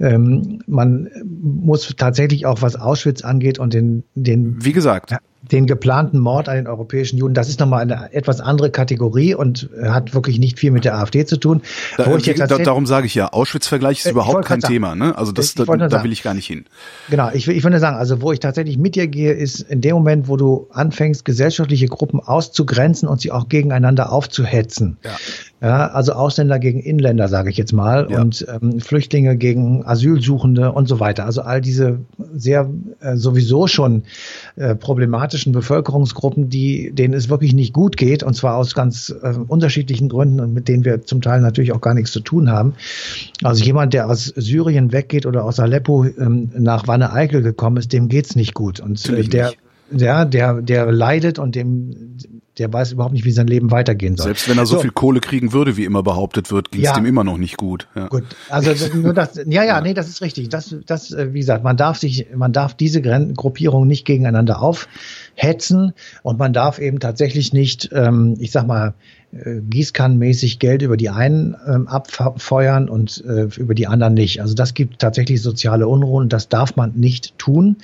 Ähm, 0.00 0.62
man 0.66 1.08
muss 1.24 1.94
tatsächlich 1.96 2.46
auch, 2.46 2.62
was 2.62 2.76
Auschwitz 2.76 3.22
angeht 3.22 3.58
und 3.58 3.74
den, 3.74 4.04
den 4.14 4.64
wie 4.64 4.72
gesagt, 4.72 5.14
den 5.42 5.66
geplanten 5.66 6.18
Mord 6.18 6.48
an 6.48 6.56
den 6.56 6.66
europäischen 6.66 7.16
Juden, 7.16 7.34
das 7.34 7.48
ist 7.48 7.60
nochmal 7.60 7.82
eine 7.82 8.12
etwas 8.12 8.40
andere 8.40 8.70
Kategorie 8.70 9.34
und 9.34 9.68
hat 9.82 10.12
wirklich 10.12 10.38
nicht 10.38 10.58
viel 10.58 10.70
mit 10.70 10.84
der 10.84 10.96
AfD 10.96 11.24
zu 11.26 11.36
tun. 11.36 11.62
Da, 11.96 12.06
wie, 12.06 12.34
da, 12.34 12.46
darum 12.46 12.86
sage 12.86 13.06
ich 13.06 13.14
ja, 13.14 13.32
Auschwitz-Vergleich 13.32 14.00
ist 14.00 14.06
äh, 14.06 14.10
überhaupt 14.10 14.44
kein 14.44 14.60
Thema. 14.60 14.94
Ne? 14.94 15.16
Also 15.16 15.32
das, 15.32 15.54
da, 15.54 15.64
da 15.64 16.04
will 16.04 16.12
ich 16.12 16.22
gar 16.22 16.34
nicht 16.34 16.46
hin. 16.46 16.64
Genau, 17.08 17.30
ich, 17.32 17.46
ich 17.46 17.62
würde 17.62 17.78
sagen, 17.78 17.96
also 17.96 18.20
wo 18.20 18.32
ich 18.32 18.40
tatsächlich 18.40 18.78
mit 18.78 18.96
dir 18.96 19.06
gehe, 19.06 19.32
ist 19.32 19.60
in 19.60 19.80
dem 19.80 19.94
Moment, 19.94 20.28
wo 20.28 20.36
du 20.36 20.68
anfängst, 20.72 21.24
gesellschaftliche 21.24 21.86
Gruppen 21.86 22.20
auszugrenzen 22.20 23.08
und 23.08 23.20
sie 23.20 23.30
auch 23.30 23.48
gegeneinander 23.48 24.12
aufzuhetzen. 24.12 24.98
Ja. 25.04 25.16
Ja, 25.60 25.88
also 25.88 26.12
Ausländer 26.12 26.60
gegen 26.60 26.78
Inländer, 26.78 27.26
sage 27.26 27.50
ich 27.50 27.56
jetzt 27.56 27.72
mal, 27.72 28.06
ja. 28.10 28.20
und 28.20 28.46
ähm, 28.48 28.78
Flüchtlinge 28.80 29.36
gegen 29.36 29.84
Asylsuchende 29.84 30.70
und 30.70 30.86
so 30.86 31.00
weiter. 31.00 31.24
Also 31.24 31.42
all 31.42 31.60
diese 31.60 31.98
sehr 32.32 32.70
äh, 33.00 33.16
sowieso 33.16 33.66
schon 33.66 34.04
äh, 34.54 34.76
problematischen 34.76 35.52
Bevölkerungsgruppen, 35.52 36.48
die 36.48 36.92
denen 36.92 37.12
es 37.12 37.28
wirklich 37.28 37.54
nicht 37.54 37.72
gut 37.72 37.96
geht, 37.96 38.22
und 38.22 38.34
zwar 38.34 38.54
aus 38.54 38.74
ganz 38.74 39.12
äh, 39.20 39.34
unterschiedlichen 39.48 40.08
Gründen 40.08 40.38
und 40.38 40.54
mit 40.54 40.68
denen 40.68 40.84
wir 40.84 41.02
zum 41.02 41.22
Teil 41.22 41.40
natürlich 41.40 41.72
auch 41.72 41.80
gar 41.80 41.94
nichts 41.94 42.12
zu 42.12 42.20
tun 42.20 42.50
haben. 42.50 42.74
Also 43.42 43.64
jemand, 43.64 43.94
der 43.94 44.08
aus 44.08 44.26
Syrien 44.26 44.92
weggeht 44.92 45.26
oder 45.26 45.44
aus 45.44 45.58
Aleppo 45.58 46.04
ähm, 46.04 46.50
nach 46.56 46.86
Wanne 46.86 47.12
Eickel 47.12 47.42
gekommen 47.42 47.78
ist, 47.78 47.92
dem 47.92 48.08
geht's 48.08 48.36
nicht 48.36 48.54
gut. 48.54 48.78
Und 48.78 49.08
äh, 49.08 49.24
der, 49.24 49.54
ja, 49.90 50.24
der, 50.24 50.62
der 50.62 50.92
leidet 50.92 51.40
und 51.40 51.56
dem, 51.56 52.16
der 52.58 52.72
weiß 52.72 52.92
überhaupt 52.92 53.12
nicht, 53.12 53.24
wie 53.24 53.30
sein 53.30 53.46
Leben 53.46 53.70
weitergehen 53.70 54.16
soll. 54.16 54.26
Selbst 54.26 54.48
wenn 54.48 54.58
er 54.58 54.66
so, 54.66 54.76
so. 54.76 54.82
viel 54.82 54.90
Kohle 54.90 55.20
kriegen 55.20 55.52
würde, 55.52 55.76
wie 55.76 55.84
immer 55.84 56.02
behauptet 56.02 56.50
wird, 56.50 56.70
ging 56.70 56.82
es 56.82 56.88
ja. 56.88 56.94
dem 56.94 57.06
immer 57.06 57.24
noch 57.24 57.38
nicht 57.38 57.56
gut. 57.56 57.86
Ja. 57.94 58.08
Gut, 58.08 58.24
also 58.48 58.72
nur 58.96 59.14
das, 59.14 59.40
ja, 59.46 59.64
ja, 59.64 59.80
nee, 59.80 59.94
das 59.94 60.08
ist 60.08 60.20
richtig. 60.22 60.48
Das, 60.48 60.74
das, 60.86 61.12
äh, 61.12 61.32
wie 61.32 61.40
gesagt, 61.40 61.64
man 61.64 61.76
darf 61.76 61.98
sich, 61.98 62.26
man 62.34 62.52
darf 62.52 62.74
diese 62.74 63.00
Gruppierungen 63.00 63.88
nicht 63.88 64.04
gegeneinander 64.04 64.60
aufhetzen 64.60 65.92
und 66.22 66.38
man 66.38 66.52
darf 66.52 66.78
eben 66.78 66.98
tatsächlich 66.98 67.52
nicht, 67.52 67.90
ähm, 67.92 68.36
ich 68.38 68.50
sag 68.50 68.66
mal, 68.66 68.94
äh, 69.32 69.60
gießkannenmäßig 69.60 70.58
Geld 70.58 70.82
über 70.82 70.96
die 70.96 71.10
einen 71.10 71.54
ähm, 71.66 71.86
abfeuern 71.86 72.88
und 72.88 73.22
äh, 73.26 73.48
über 73.56 73.74
die 73.74 73.86
anderen 73.86 74.14
nicht. 74.14 74.40
Also 74.40 74.54
das 74.54 74.72
gibt 74.74 75.00
tatsächlich 75.00 75.42
soziale 75.42 75.86
Unruhen. 75.86 76.28
Das 76.28 76.48
darf 76.48 76.76
man 76.76 76.94
nicht 76.94 77.36
tun, 77.38 77.76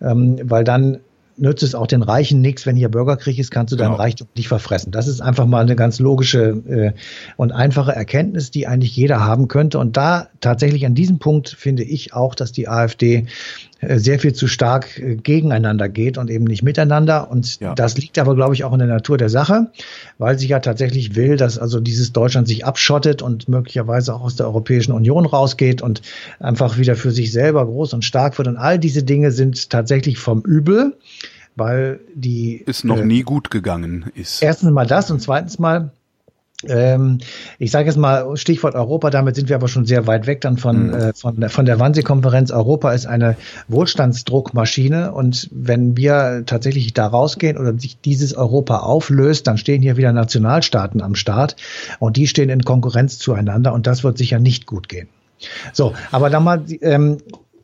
ähm, 0.00 0.38
weil 0.42 0.64
dann 0.64 0.98
nützt 1.36 1.62
es 1.62 1.74
auch 1.74 1.86
den 1.86 2.02
Reichen 2.02 2.40
nichts, 2.40 2.66
wenn 2.66 2.76
hier 2.76 2.88
Bürgerkrieg 2.88 3.38
ist, 3.38 3.50
kannst 3.50 3.72
du 3.72 3.76
deinen 3.76 3.90
genau. 3.90 4.02
Reichtum 4.02 4.28
nicht 4.36 4.48
verfressen. 4.48 4.92
Das 4.92 5.08
ist 5.08 5.20
einfach 5.20 5.46
mal 5.46 5.60
eine 5.60 5.76
ganz 5.76 5.98
logische 5.98 6.48
äh, 6.68 6.92
und 7.36 7.52
einfache 7.52 7.92
Erkenntnis, 7.92 8.50
die 8.50 8.66
eigentlich 8.66 8.96
jeder 8.96 9.20
haben 9.20 9.48
könnte. 9.48 9.78
Und 9.78 9.96
da 9.96 10.28
tatsächlich 10.40 10.86
an 10.86 10.94
diesem 10.94 11.18
Punkt 11.18 11.48
finde 11.48 11.82
ich 11.82 12.14
auch, 12.14 12.34
dass 12.34 12.52
die 12.52 12.68
AfD 12.68 13.26
sehr 13.82 14.18
viel 14.18 14.32
zu 14.32 14.48
stark 14.48 14.98
äh, 14.98 15.16
gegeneinander 15.16 15.88
geht 15.88 16.16
und 16.16 16.30
eben 16.30 16.44
nicht 16.44 16.62
miteinander. 16.62 17.30
Und 17.30 17.60
ja. 17.60 17.74
das 17.74 17.96
liegt 17.98 18.18
aber, 18.18 18.34
glaube 18.34 18.54
ich, 18.54 18.64
auch 18.64 18.72
in 18.72 18.78
der 18.78 18.88
Natur 18.88 19.18
der 19.18 19.28
Sache, 19.28 19.70
weil 20.18 20.38
sie 20.38 20.46
ja 20.46 20.60
tatsächlich 20.60 21.14
will, 21.14 21.36
dass 21.36 21.58
also 21.58 21.80
dieses 21.80 22.12
Deutschland 22.12 22.48
sich 22.48 22.64
abschottet 22.64 23.20
und 23.20 23.48
möglicherweise 23.48 24.14
auch 24.14 24.22
aus 24.22 24.36
der 24.36 24.46
Europäischen 24.46 24.92
Union 24.92 25.26
rausgeht 25.26 25.82
und 25.82 26.02
einfach 26.40 26.78
wieder 26.78 26.96
für 26.96 27.10
sich 27.10 27.32
selber 27.32 27.66
groß 27.66 27.92
und 27.92 28.04
stark 28.04 28.38
wird. 28.38 28.48
Und 28.48 28.56
all 28.56 28.78
diese 28.78 29.02
Dinge 29.02 29.30
sind 29.30 29.68
tatsächlich 29.68 30.18
vom 30.18 30.40
Übel, 30.42 30.96
weil 31.54 32.00
die. 32.14 32.62
Ist 32.66 32.84
noch 32.84 32.98
äh, 32.98 33.04
nie 33.04 33.22
gut 33.22 33.50
gegangen 33.50 34.06
ist. 34.14 34.42
Erstens 34.42 34.70
mal 34.70 34.86
das 34.86 35.10
und 35.10 35.20
zweitens 35.20 35.58
mal 35.58 35.92
ähm, 36.64 37.18
ich 37.58 37.70
sage 37.70 37.86
jetzt 37.86 37.96
mal 37.96 38.36
Stichwort 38.36 38.74
Europa, 38.74 39.10
damit 39.10 39.36
sind 39.36 39.48
wir 39.48 39.56
aber 39.56 39.68
schon 39.68 39.84
sehr 39.84 40.06
weit 40.06 40.26
weg 40.26 40.40
dann 40.40 40.56
von, 40.56 40.88
mhm. 40.88 40.94
äh, 40.94 41.12
von, 41.12 41.48
von 41.48 41.66
der 41.66 41.78
Wannsee-Konferenz. 41.78 42.50
Europa 42.50 42.92
ist 42.92 43.06
eine 43.06 43.36
Wohlstandsdruckmaschine 43.68 45.12
und 45.12 45.48
wenn 45.52 45.96
wir 45.96 46.44
tatsächlich 46.46 46.94
da 46.94 47.06
rausgehen 47.06 47.58
oder 47.58 47.78
sich 47.78 48.00
dieses 48.00 48.34
Europa 48.34 48.78
auflöst, 48.78 49.46
dann 49.46 49.58
stehen 49.58 49.82
hier 49.82 49.96
wieder 49.96 50.12
Nationalstaaten 50.12 51.02
am 51.02 51.14
Start 51.14 51.56
und 51.98 52.16
die 52.16 52.26
stehen 52.26 52.48
in 52.48 52.62
Konkurrenz 52.62 53.18
zueinander 53.18 53.72
und 53.72 53.86
das 53.86 54.02
wird 54.04 54.16
sicher 54.18 54.38
nicht 54.38 54.66
gut 54.66 54.88
gehen. 54.88 55.08
So, 55.72 55.94
aber 56.12 56.30
dann 56.30 56.44
mal 56.44 56.64
ähm, 56.80 57.18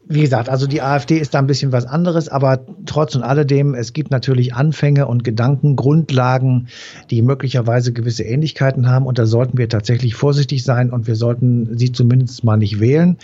wie 0.08 0.20
gesagt, 0.20 0.48
also 0.48 0.66
die 0.66 0.82
AfD 0.82 1.18
ist 1.18 1.34
da 1.34 1.38
ein 1.38 1.46
bisschen 1.46 1.72
was 1.72 1.86
anderes, 1.86 2.28
aber 2.28 2.66
trotz 2.86 3.14
und 3.14 3.22
alledem, 3.22 3.74
es 3.74 3.92
gibt 3.92 4.10
natürlich 4.10 4.54
Anfänge 4.54 5.06
und 5.06 5.24
Gedanken, 5.24 5.76
Grundlagen, 5.76 6.68
die 7.10 7.22
möglicherweise 7.22 7.92
gewisse 7.92 8.24
Ähnlichkeiten 8.24 8.88
haben 8.88 9.06
und 9.06 9.18
da 9.18 9.26
sollten 9.26 9.58
wir 9.58 9.68
tatsächlich 9.68 10.14
vorsichtig 10.14 10.64
sein 10.64 10.90
und 10.90 11.06
wir 11.06 11.16
sollten 11.16 11.78
sie 11.78 11.92
zumindest 11.92 12.42
mal 12.44 12.56
nicht 12.56 12.80
wählen. 12.80 13.16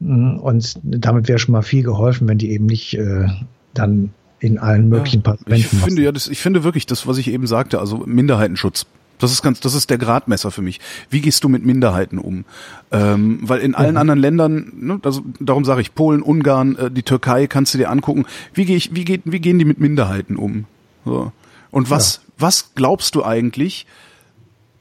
Und 0.00 0.78
damit 0.82 1.28
wäre 1.28 1.38
schon 1.38 1.52
mal 1.52 1.62
viel 1.62 1.82
geholfen, 1.82 2.28
wenn 2.28 2.38
die 2.38 2.50
eben 2.50 2.66
nicht 2.66 2.94
äh, 2.94 3.28
dann 3.72 4.10
in 4.40 4.58
allen 4.58 4.88
möglichen 4.88 5.22
ja, 5.24 5.32
Parlamenten. 5.32 5.54
Ich 5.54 5.66
finde 5.66 6.02
ja, 6.02 6.12
das, 6.12 6.28
ich 6.28 6.38
finde 6.38 6.64
wirklich 6.64 6.86
das, 6.86 7.06
was 7.06 7.18
ich 7.18 7.28
eben 7.28 7.46
sagte, 7.46 7.78
also 7.78 8.02
Minderheitenschutz 8.06 8.86
das 9.18 9.32
ist 9.32 9.42
ganz, 9.42 9.60
das 9.60 9.74
ist 9.74 9.90
der 9.90 9.98
Gradmesser 9.98 10.50
für 10.50 10.62
mich. 10.62 10.80
Wie 11.10 11.20
gehst 11.20 11.44
du 11.44 11.48
mit 11.48 11.64
Minderheiten 11.64 12.18
um? 12.18 12.44
Ähm, 12.92 13.38
weil 13.42 13.60
in 13.60 13.74
allen 13.74 13.92
mhm. 13.92 13.96
anderen 13.96 14.20
Ländern, 14.20 14.72
ne, 14.76 15.00
also 15.02 15.22
darum 15.40 15.64
sage 15.64 15.80
ich 15.80 15.94
Polen, 15.94 16.22
Ungarn, 16.22 16.76
äh, 16.76 16.90
die 16.90 17.02
Türkei, 17.02 17.46
kannst 17.46 17.74
du 17.74 17.78
dir 17.78 17.90
angucken. 17.90 18.26
Wie 18.54 18.64
gehe 18.64 18.76
ich, 18.76 18.94
wie 18.94 19.04
geht, 19.04 19.22
wie 19.24 19.40
gehen 19.40 19.58
die 19.58 19.64
mit 19.64 19.80
Minderheiten 19.80 20.36
um? 20.36 20.66
So. 21.04 21.32
Und 21.70 21.90
was, 21.90 22.16
ja. 22.16 22.32
was 22.38 22.70
glaubst 22.74 23.14
du 23.14 23.24
eigentlich? 23.24 23.86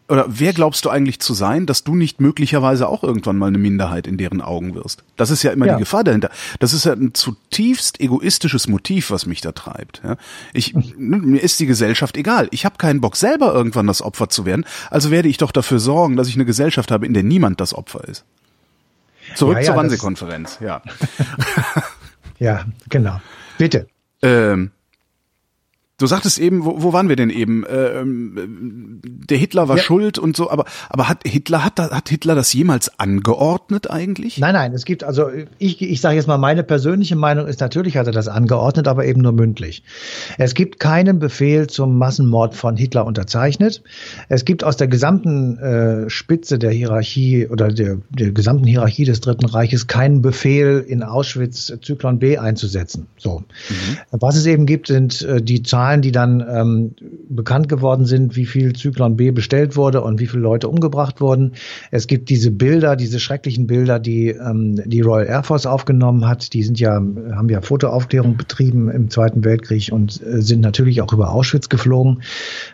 Oder 0.08 0.26
wer 0.28 0.54
glaubst 0.54 0.86
du 0.86 0.90
eigentlich 0.90 1.20
zu 1.20 1.34
sein, 1.34 1.66
dass 1.66 1.84
du 1.84 1.96
nicht 1.96 2.22
möglicherweise 2.22 2.88
auch 2.88 3.04
irgendwann 3.04 3.38
mal 3.38 3.48
eine 3.48 3.58
Minderheit 3.58 4.06
in 4.06 4.18
deren 4.18 4.42
Augen 4.42 4.76
wirst? 4.76 5.04
Das 5.18 5.32
ist 5.32 5.42
ja 5.42 5.52
immer 5.52 5.66
ja. 5.66 5.76
die 5.76 5.80
Gefahr 5.80 6.04
dahinter. 6.04 6.30
Das 6.60 6.74
ist 6.74 6.86
ja 6.86 6.94
ein 6.94 7.16
zutiefst 7.16 8.00
egoistisches 8.00 8.68
Motiv, 8.68 9.10
was 9.10 9.26
mich 9.26 9.42
da 9.42 9.52
treibt. 9.52 10.02
Ja? 10.04 10.18
Ich, 10.54 10.74
ne, 10.98 11.18
mir 11.18 11.42
ist 11.42 11.60
die 11.60 11.66
Gesellschaft 11.66 12.18
egal. 12.18 12.48
Ich 12.52 12.66
habe 12.66 12.78
keinen 12.78 13.02
Bock, 13.02 13.16
selber 13.16 13.54
irgendwann 13.54 13.88
das 13.88 14.04
Opfer 14.04 14.30
zu 14.30 14.46
werden. 14.46 14.66
Also 14.92 15.10
werde 15.10 15.28
ich 15.28 15.38
doch 15.38 15.52
dafür 15.52 15.80
sorgen, 15.80 16.18
dass 16.18 16.28
ich 16.28 16.36
eine 16.36 16.46
Gesellschaft 16.46 16.92
habe, 16.92 17.06
in 17.06 17.14
der 17.14 17.24
niemand 17.24 17.60
das 17.60 17.74
Opfer 17.74 18.04
ist. 18.08 18.26
Zurück 19.34 19.58
ja, 19.58 19.64
zur 19.64 19.76
Wannsee-Konferenz, 19.76 20.60
ja. 20.62 20.84
ja, 22.40 22.66
genau. 22.90 23.20
Bitte. 23.58 23.88
Ähm, 24.22 24.70
Du 25.98 26.08
sagtest 26.08 26.40
eben, 26.40 26.66
wo, 26.66 26.84
wo 26.84 26.92
waren 26.92 27.08
wir 27.08 27.16
denn 27.16 27.30
eben? 27.30 27.66
Äh, 27.66 28.02
ähm, 28.02 29.00
der 29.02 29.38
Hitler 29.38 29.70
war 29.70 29.78
ja. 29.78 29.84
schuld 29.84 30.20
und 30.20 30.36
so, 30.36 30.52
aber 30.52 30.66
aber 30.90 31.08
hat 31.08 31.20
Hitler 31.26 31.64
hat 31.64 31.80
hat 31.80 32.10
Hitler 32.10 32.36
das 32.36 32.52
jemals 32.52 33.00
angeordnet 33.00 33.90
eigentlich? 33.90 34.38
Nein, 34.38 34.56
nein, 34.56 34.74
es 34.74 34.84
gibt 34.84 35.06
also 35.06 35.30
ich 35.58 35.82
ich 35.82 36.02
sage 36.02 36.18
jetzt 36.18 36.28
mal 36.28 36.38
meine 36.38 36.64
persönliche 36.64 37.16
Meinung 37.16 37.48
ist 37.48 37.62
natürlich 37.62 37.96
hat 37.96 38.08
er 38.08 38.12
das 38.12 38.28
angeordnet, 38.28 38.90
aber 38.90 39.06
eben 39.06 39.22
nur 39.22 39.32
mündlich. 39.32 39.84
Es 40.38 40.54
gibt 40.54 40.82
keinen 40.82 41.20
Befehl 41.20 41.68
zum 41.68 41.98
Massenmord 41.98 42.56
von 42.56 42.76
Hitler 42.76 43.06
unterzeichnet. 43.06 43.82
Es 44.28 44.44
gibt 44.44 44.66
aus 44.66 44.76
der 44.76 44.90
gesamten 44.90 45.58
äh, 45.60 46.10
Spitze 46.10 46.60
der 46.60 46.72
Hierarchie 46.72 47.48
oder 47.48 47.70
der, 47.70 48.00
der 48.10 48.32
gesamten 48.32 48.66
Hierarchie 48.66 49.06
des 49.06 49.22
Dritten 49.22 49.46
Reiches 49.46 49.88
keinen 49.88 50.22
Befehl 50.22 50.84
in 50.86 51.04
Auschwitz 51.04 51.72
Zyklon 51.82 52.20
B 52.20 52.38
einzusetzen. 52.38 53.08
So. 53.18 53.44
Mhm. 53.70 53.98
Was 54.12 54.36
es 54.36 54.46
eben 54.46 54.66
gibt, 54.66 54.88
sind 54.88 55.22
äh, 55.22 55.42
die 55.42 55.64
Zahlen 55.64 55.85
Zahlen, 55.86 56.02
die 56.02 56.12
dann 56.12 56.44
ähm, 56.50 56.96
bekannt 57.30 57.70
geworden 57.70 58.06
sind, 58.06 58.36
wie 58.36 58.46
viel 58.46 58.74
Zyklon 58.74 59.18
B 59.18 59.30
bestellt 59.30 59.76
wurde 59.76 60.02
und 60.02 60.20
wie 60.20 60.26
viele 60.26 60.42
Leute 60.42 60.68
umgebracht 60.68 61.22
wurden. 61.22 61.52
Es 61.92 62.08
gibt 62.08 62.30
diese 62.30 62.50
Bilder, 62.50 62.96
diese 62.96 63.20
schrecklichen 63.20 63.68
Bilder, 63.68 64.00
die 64.00 64.30
ähm, 64.30 64.82
die 64.86 65.02
Royal 65.02 65.28
Air 65.28 65.44
Force 65.44 65.68
aufgenommen 65.68 66.28
hat. 66.28 66.54
Die 66.54 66.64
sind 66.64 66.80
ja, 66.80 66.94
haben 66.94 67.50
ja 67.50 67.62
Fotoaufklärung 67.62 68.36
betrieben 68.36 68.90
im 68.90 69.12
Zweiten 69.12 69.44
Weltkrieg 69.44 69.92
und 69.92 70.22
äh, 70.24 70.42
sind 70.42 70.62
natürlich 70.62 71.04
auch 71.04 71.14
über 71.14 71.32
Auschwitz 71.32 71.70
geflogen, 71.70 72.24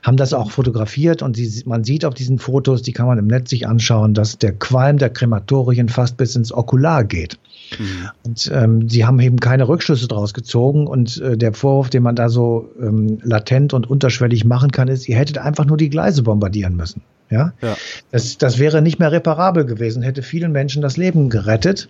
haben 0.04 0.18
das 0.18 0.34
auch 0.34 0.52
fotografiert 0.52 1.22
und 1.22 1.36
die, 1.36 1.64
man 1.66 1.84
sieht 1.84 2.06
auf 2.06 2.14
diesen 2.14 2.40
Fotos, 2.40 2.82
die 2.82 2.94
kann 2.94 3.08
man 3.08 3.18
im 3.18 3.28
Netz 3.28 3.50
sich 3.50 3.68
anschauen, 3.68 4.14
dass 4.14 4.38
der 4.38 4.54
Qualm 4.54 4.98
der 4.98 5.10
Krematorien 5.10 5.90
fast 5.90 6.16
bis 6.16 6.36
ins 6.38 6.54
Okular 6.54 7.04
geht. 7.04 7.38
Mhm. 7.80 8.10
Und 8.24 8.52
ähm, 8.54 8.90
sie 8.90 9.06
haben 9.06 9.20
eben 9.20 9.40
keine 9.40 9.68
Rückschlüsse 9.68 10.08
daraus 10.08 10.34
gezogen. 10.34 10.88
Und 10.88 11.20
äh, 11.22 11.38
der 11.38 11.54
Vorwurf, 11.54 11.90
den 11.90 12.04
man 12.04 12.16
da 12.16 12.30
so 12.30 12.70
ähm, 12.82 13.20
latent 13.24 13.74
und 13.74 13.90
unterschwellig 13.90 14.46
machen 14.46 14.72
kann, 14.72 14.88
ist, 14.88 15.08
ihr 15.08 15.18
hättet 15.18 15.38
einfach 15.38 15.66
nur 15.66 15.78
die 15.78 15.90
Gleise 15.90 16.24
bombardieren 16.24 16.76
müssen. 16.76 17.02
Ja? 17.32 17.54
ja. 17.62 17.76
Das, 18.12 18.38
das 18.38 18.60
wäre 18.60 18.82
nicht 18.82 19.00
mehr 19.00 19.12
reparabel 19.12 19.66
gewesen, 19.66 20.04
hätte 20.04 20.22
vielen 20.22 20.52
Menschen 20.52 20.84
das 20.84 20.98
Leben 20.98 21.30
gerettet. 21.30 21.90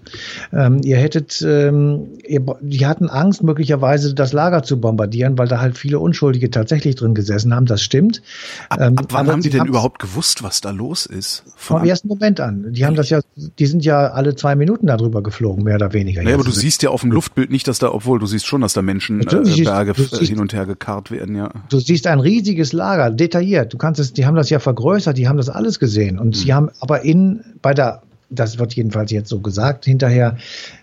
Ähm, 0.53 0.79
ihr 0.83 0.97
hättet, 0.97 1.41
ähm, 1.45 2.07
ihr, 2.25 2.45
die 2.61 2.85
hatten 2.85 3.09
Angst, 3.09 3.43
möglicherweise 3.43 4.13
das 4.13 4.31
Lager 4.31 4.63
zu 4.63 4.79
bombardieren, 4.79 5.37
weil 5.37 5.49
da 5.49 5.59
halt 5.59 5.77
viele 5.77 5.99
Unschuldige 5.99 6.49
tatsächlich 6.49 6.95
drin 6.95 7.13
gesessen 7.13 7.53
haben. 7.53 7.65
Das 7.65 7.81
stimmt. 7.81 8.21
Ab, 8.69 8.79
ähm, 8.79 8.97
ab 8.97 9.07
wann 9.09 9.27
haben 9.27 9.41
die 9.41 9.49
denn 9.49 9.65
überhaupt 9.65 9.99
gewusst, 9.99 10.43
was 10.43 10.61
da 10.61 10.71
los 10.71 11.05
ist? 11.05 11.43
Von 11.57 11.81
vom 11.81 11.89
ersten 11.89 12.07
Moment 12.07 12.39
an. 12.39 12.73
Die 12.73 12.85
haben 12.85 12.95
das 12.95 13.09
ja, 13.09 13.21
die 13.35 13.65
sind 13.65 13.83
ja 13.83 14.11
alle 14.11 14.35
zwei 14.35 14.55
Minuten 14.55 14.87
darüber 14.87 15.23
geflogen, 15.23 15.63
mehr 15.63 15.75
oder 15.75 15.93
weniger. 15.93 16.23
Naja, 16.23 16.35
aber 16.35 16.43
du 16.43 16.51
siehst 16.51 16.83
ja 16.83 16.89
auf 16.89 17.01
dem 17.01 17.11
Luftbild 17.11 17.49
nicht, 17.49 17.67
dass 17.67 17.79
da, 17.79 17.91
obwohl 17.91 18.19
du 18.19 18.25
siehst 18.25 18.45
schon, 18.45 18.61
dass 18.61 18.73
da 18.73 18.81
Menschen 18.81 19.21
äh, 19.21 19.63
Berge 19.63 19.93
siehst, 19.95 20.21
hin 20.21 20.39
und 20.39 20.53
her 20.53 20.65
gekarrt 20.65 21.11
werden, 21.11 21.35
ja. 21.35 21.49
Du 21.69 21.79
siehst 21.79 22.07
ein 22.07 22.19
riesiges 22.19 22.73
Lager, 22.73 23.09
detailliert. 23.09 23.73
Du 23.73 23.77
kannst 23.77 23.99
es, 23.99 24.13
die 24.13 24.25
haben 24.25 24.35
das 24.35 24.49
ja 24.49 24.59
vergrößert, 24.59 25.17
die 25.17 25.27
haben 25.27 25.30
das 25.37 25.49
alles 25.49 25.79
gesehen. 25.79 26.19
Und 26.19 26.27
mhm. 26.27 26.33
sie 26.33 26.53
haben 26.53 26.69
aber 26.79 27.01
in, 27.01 27.43
bei 27.61 27.73
der, 27.73 28.01
das 28.29 28.59
wird 28.59 28.73
jedenfalls 28.73 29.11
jetzt 29.11 29.29
so 29.29 29.39
gesagt, 29.39 29.85
hinterher, 29.85 30.37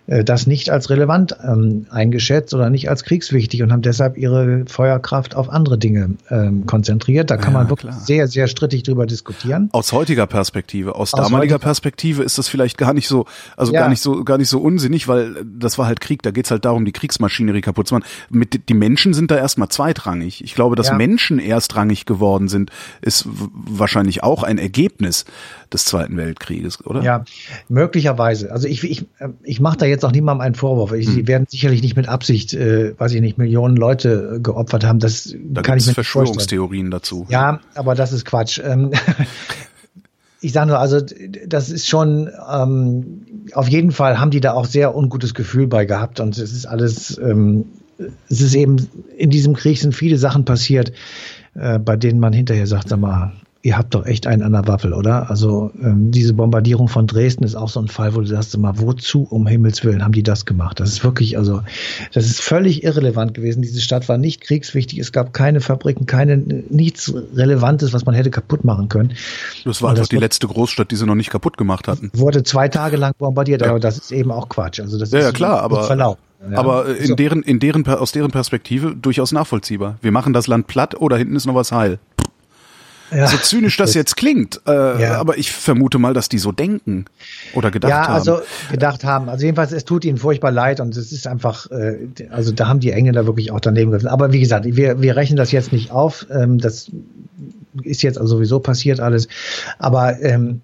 das 0.09 0.47
nicht 0.47 0.71
als 0.71 0.89
relevant 0.89 1.37
ähm, 1.45 1.87
eingeschätzt 1.91 2.55
oder 2.55 2.71
nicht 2.71 2.89
als 2.89 3.05
kriegswichtig 3.05 3.63
und 3.63 3.73
haben 3.73 3.83
deshalb 3.83 4.17
ihre 4.17 4.65
Feuerkraft 4.67 5.37
auf 5.37 5.51
andere 5.51 5.77
Dinge 5.77 6.17
ähm, 6.31 6.65
konzentriert. 6.65 7.31
Da 7.31 7.37
kann 7.37 7.53
ja, 7.53 7.59
man 7.59 7.69
wirklich 7.69 7.91
klar. 7.91 8.01
sehr, 8.01 8.27
sehr 8.27 8.47
strittig 8.47 8.85
drüber 8.85 9.05
diskutieren. 9.05 9.69
Aus 9.73 9.93
heutiger 9.93 10.27
Perspektive, 10.27 10.95
aus, 10.95 11.13
aus 11.13 11.21
damaliger 11.21 11.59
Perspektive 11.59 12.23
ist 12.23 12.39
das 12.39 12.49
vielleicht 12.49 12.79
gar 12.79 12.95
nicht 12.95 13.07
so, 13.07 13.27
also 13.55 13.75
ja. 13.75 13.81
gar 13.81 13.91
nicht 13.91 14.01
so, 14.01 14.25
gar 14.25 14.39
nicht 14.39 14.49
so 14.49 14.61
unsinnig, 14.61 15.09
weil 15.09 15.45
das 15.45 15.77
war 15.77 15.87
halt 15.87 16.01
Krieg. 16.01 16.23
Da 16.23 16.31
geht's 16.31 16.51
halt 16.51 16.65
darum, 16.65 16.87
die 16.87 16.93
Kriegsmaschinerie 16.93 17.61
kaputt 17.61 17.89
zu 17.89 17.95
machen. 17.95 18.07
Mit, 18.31 18.71
die 18.71 18.75
Menschen 18.75 19.13
sind 19.13 19.31
da 19.31 19.37
erstmal 19.37 19.69
zweitrangig. 19.69 20.43
Ich 20.43 20.55
glaube, 20.55 20.75
dass 20.75 20.89
ja. 20.89 20.95
Menschen 20.95 21.39
erstrangig 21.39 22.07
geworden 22.07 22.49
sind, 22.49 22.71
ist 23.03 23.29
wahrscheinlich 23.29 24.23
auch 24.23 24.43
ein 24.43 24.57
Ergebnis 24.57 25.27
des 25.73 25.85
Zweiten 25.85 26.17
Weltkrieges, 26.17 26.85
oder? 26.87 27.03
Ja, 27.03 27.25
möglicherweise. 27.69 28.51
Also 28.51 28.69
ich, 28.69 28.83
ich, 28.85 29.07
ich 29.43 29.61
mache 29.61 29.77
da 29.77 29.87
jetzt 29.87 29.98
auch 30.05 30.13
niemandem 30.13 30.43
einen 30.43 30.55
Vorwurf. 30.55 30.93
Ich, 30.93 31.07
hm. 31.07 31.15
Sie 31.15 31.27
werden 31.27 31.47
sicherlich 31.49 31.83
nicht 31.83 31.97
mit 31.97 32.09
Absicht, 32.09 32.55
äh, 32.55 32.99
weiß 32.99 33.13
ich 33.13 33.21
nicht, 33.21 33.39
Millionen 33.39 33.77
Leute 33.77 34.37
äh, 34.37 34.41
geopfert 34.41 34.85
haben. 34.85 34.99
Das 34.99 35.35
da 35.45 35.63
kann 35.63 35.79
ich 35.79 35.87
mir 35.87 35.95
Verschwörungstheorien 35.95 36.91
dazu. 36.91 37.27
Ja, 37.29 37.61
aber 37.75 37.95
das 37.95 38.13
ist 38.13 38.25
Quatsch. 38.25 38.61
Ähm, 38.65 38.93
ich 40.41 40.53
sage 40.53 40.69
nur, 40.69 40.79
also 40.79 41.01
das 41.47 41.71
ist 41.71 41.89
schon 41.89 42.31
ähm, 42.51 43.23
auf 43.53 43.69
jeden 43.69 43.93
Fall 43.93 44.19
haben 44.19 44.31
die 44.31 44.41
da 44.41 44.53
auch 44.53 44.67
sehr 44.67 44.95
ungutes 44.95 45.35
Gefühl 45.35 45.67
bei 45.67 45.85
gehabt 45.85 46.21
und 46.21 46.37
es 46.39 46.53
ist 46.53 46.67
alles, 46.67 47.19
ähm, 47.19 47.67
es 48.29 48.41
ist 48.41 48.55
eben 48.55 48.89
in 49.17 49.31
diesem 49.31 49.55
Krieg 49.55 49.79
sind 49.79 49.95
viele 49.95 50.19
Sachen 50.19 50.45
passiert, 50.45 50.93
äh, 51.55 51.79
bei 51.79 51.97
denen 51.97 52.21
man 52.21 52.33
hinterher 52.33 52.67
sagt, 52.67 52.89
sag 52.89 53.01
mal, 53.01 53.33
ihr 53.63 53.77
habt 53.77 53.95
doch 53.95 54.07
echt 54.07 54.27
einen 54.27 54.43
an 54.43 54.53
der 54.53 54.67
Waffel, 54.69 54.93
oder? 54.93 55.29
Also 55.31 55.71
ähm, 55.83 56.11
diese 56.11 56.33
Bombardierung 56.33 56.89
von 56.89 57.07
Dresden 57.07 57.43
ist 57.43 57.57
auch 57.57 57.69
so 57.69 57.81
ein 57.81 57.89
Fall, 57.89 58.15
wo 58.15 58.21
du 58.21 58.27
sagst, 58.27 58.57
mal, 58.57 58.79
wozu 58.79 59.27
um 59.29 59.47
Himmels 59.47 59.85
Willen 59.85 60.05
haben 60.05 60.13
die 60.13 60.23
das 60.23 60.47
gemacht? 60.47 60.79
Das 60.79 60.91
ist 60.91 61.03
wirklich, 61.03 61.37
also 61.37 61.63
das 62.13 62.27
ist 62.27 62.41
völlig 62.41 62.85
irrelevant 62.85 63.35
gewesen. 63.35 63.63
Diese 63.63 63.81
Stadt 63.81 64.09
war 64.09 64.17
nicht 64.17 64.41
kriegswichtig. 64.43 64.99
Es 64.99 65.11
gab 65.11 65.33
keine 65.33 65.61
Fabriken, 65.61 66.07
keine 66.07 66.37
nichts 66.37 67.13
Relevantes, 67.35 67.93
was 67.93 68.07
man 68.07 68.15
hätte 68.15 68.31
kaputt 68.31 68.65
machen 68.65 68.89
können. 68.89 69.15
Das 69.65 69.83
war 69.83 69.91
einfach 69.91 70.07
die 70.07 70.17
letzte 70.17 70.47
Großstadt, 70.47 70.91
die 70.91 70.97
sie 70.97 71.07
noch 71.07 71.17
nicht 71.17 71.31
kaputt 71.31 71.57
gemacht 71.57 71.89
hatten. 71.89 72.11
Wurde 72.15 72.45
zwei 72.45 72.69
Tage 72.69 72.97
lang 72.97 73.13
bombardiert, 73.19 73.63
ja. 73.63 73.71
aber 73.71 73.81
das 73.81 73.99
ist 73.99 74.13
eben 74.13 74.31
auch 74.31 74.49
Quatsch. 74.49 74.81
Also 74.81 74.99
das 74.99 75.11
ja, 75.11 75.19
ist 75.19 75.25
ja 75.25 75.33
klar, 75.33 75.63
aber 75.63 75.83
Verlauf. 75.83 76.19
Ja, 76.51 76.59
aber 76.59 76.97
in 76.97 77.07
so. 77.07 77.15
deren, 77.17 77.43
in 77.43 77.59
deren, 77.59 77.85
aus 77.87 78.13
deren 78.13 78.31
Perspektive 78.31 78.95
durchaus 78.95 79.33
nachvollziehbar. 79.33 79.97
Wir 80.01 80.13
machen 80.13 80.33
das 80.33 80.47
Land 80.47 80.69
platt 80.69 80.95
oder 80.95 81.17
hinten 81.17 81.35
ist 81.35 81.47
noch 81.47 81.57
was 81.57 81.73
heil. 81.73 81.99
Ja, 83.11 83.27
so 83.27 83.37
zynisch 83.39 83.77
das 83.77 83.95
jetzt 83.95 84.17
klingt, 84.17 84.61
äh, 84.67 85.03
ja. 85.03 85.19
aber 85.19 85.39
ich 85.39 85.51
vermute 85.51 85.99
mal, 85.99 86.15
dass 86.15 86.29
die 86.29 86.39
so 86.39 86.53
denken 86.53 87.07
oder 87.55 87.71
gedacht 87.71 87.93
haben. 87.93 88.05
Ja, 88.05 88.15
also 88.15 88.41
gedacht 88.71 89.05
haben. 89.05 89.29
Also 89.29 89.45
jedenfalls, 89.45 89.73
es 89.73 89.85
tut 89.85 90.05
ihnen 90.05 90.19
furchtbar 90.19 90.51
leid 90.51 90.81
und 90.81 90.97
es 90.97 91.13
ist 91.13 91.27
einfach, 91.27 91.71
äh, 91.71 92.09
also 92.31 92.53
da 92.53 92.69
haben 92.69 92.81
die 92.81 92.93
Engländer 92.93 93.27
wirklich 93.27 93.51
auch 93.51 93.61
daneben 93.61 93.91
gegriffen. 93.91 94.09
Aber 94.09 94.33
wie 94.33 94.41
gesagt, 94.41 94.67
wir, 94.67 95.01
wir 95.01 95.17
rechnen 95.17 95.37
das 95.37 95.53
jetzt 95.53 95.73
nicht 95.73 95.91
auf. 95.91 96.27
Ähm, 96.31 96.59
das 96.59 96.91
ist 97.83 98.03
jetzt 98.03 98.19
also 98.19 98.37
sowieso 98.37 98.61
passiert 98.61 99.01
alles. 99.01 99.29
Aber 99.79 100.21
ähm, 100.21 100.61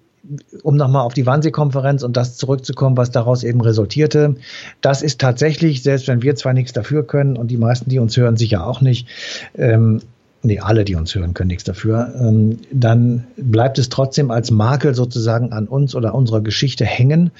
um 0.63 0.75
nochmal 0.75 1.03
auf 1.03 1.13
die 1.13 1.25
Wannsee-Konferenz 1.25 2.03
und 2.03 2.17
das 2.17 2.37
zurückzukommen, 2.37 2.97
was 2.97 3.11
daraus 3.11 3.43
eben 3.43 3.61
resultierte, 3.61 4.35
das 4.81 5.01
ist 5.01 5.21
tatsächlich, 5.21 5.83
selbst 5.83 6.07
wenn 6.07 6.21
wir 6.21 6.35
zwar 6.35 6.53
nichts 6.53 6.73
dafür 6.73 7.05
können 7.05 7.37
und 7.37 7.49
die 7.49 7.57
meisten, 7.57 7.89
die 7.89 7.99
uns 7.99 8.17
hören, 8.17 8.37
sicher 8.37 8.65
auch 8.65 8.81
nicht, 8.81 9.07
ähm, 9.55 10.01
nee, 10.45 10.59
alle, 10.59 10.85
die 10.85 10.95
uns 10.95 11.13
hören, 11.15 11.33
können 11.33 11.49
nichts 11.49 11.63
dafür, 11.63 12.13
ähm, 12.19 12.59
dann 12.71 13.25
bleibt 13.35 13.79
es 13.79 13.89
trotzdem 13.89 14.31
als 14.31 14.51
Makel 14.51 14.95
sozusagen 14.95 15.51
an 15.51 15.67
uns 15.67 15.95
oder 15.95 16.15
unserer 16.15 16.41
Geschichte 16.41 16.85
hängen. 16.85 17.31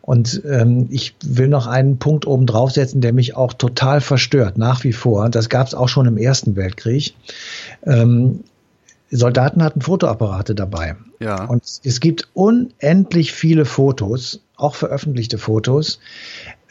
Und 0.00 0.42
ähm, 0.48 0.88
ich 0.90 1.14
will 1.24 1.48
noch 1.48 1.66
einen 1.66 1.98
Punkt 1.98 2.26
oben 2.26 2.46
draufsetzen, 2.46 3.00
der 3.00 3.12
mich 3.12 3.36
auch 3.36 3.52
total 3.52 4.00
verstört, 4.00 4.58
nach 4.58 4.84
wie 4.84 4.92
vor. 4.92 5.28
Das 5.30 5.48
gab 5.48 5.66
es 5.66 5.74
auch 5.74 5.88
schon 5.88 6.06
im 6.06 6.16
Ersten 6.16 6.56
Weltkrieg. 6.56 7.14
Ähm, 7.84 8.40
Soldaten 9.10 9.62
hatten 9.62 9.80
Fotoapparate 9.80 10.54
dabei. 10.54 10.96
Ja. 11.20 11.44
Und 11.44 11.62
es 11.84 12.00
gibt 12.00 12.28
unendlich 12.34 13.32
viele 13.32 13.64
Fotos, 13.64 14.40
auch 14.56 14.74
veröffentlichte 14.74 15.38
Fotos, 15.38 16.00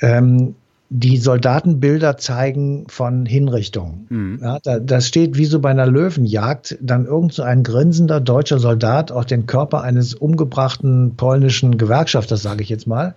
ähm, 0.01 0.55
die 0.95 1.17
Soldatenbilder 1.17 2.17
zeigen 2.17 2.85
von 2.87 3.25
Hinrichtungen. 3.25 4.05
Mhm. 4.09 4.39
Ja, 4.43 4.59
da, 4.61 4.77
das 4.77 5.07
steht 5.07 5.35
wie 5.35 5.45
so 5.45 5.59
bei 5.59 5.71
einer 5.71 5.87
Löwenjagd, 5.87 6.77
dann 6.81 7.07
irgend 7.07 7.33
so 7.33 7.41
ein 7.41 7.63
grinsender 7.63 8.21
deutscher 8.21 8.59
Soldat 8.59 9.11
auf 9.11 9.25
den 9.25 9.47
Körper 9.47 9.81
eines 9.81 10.13
umgebrachten 10.13 11.15
polnischen 11.17 11.79
Gewerkschafters, 11.79 12.43
sage 12.43 12.61
ich 12.61 12.69
jetzt 12.69 12.85
mal, 12.85 13.15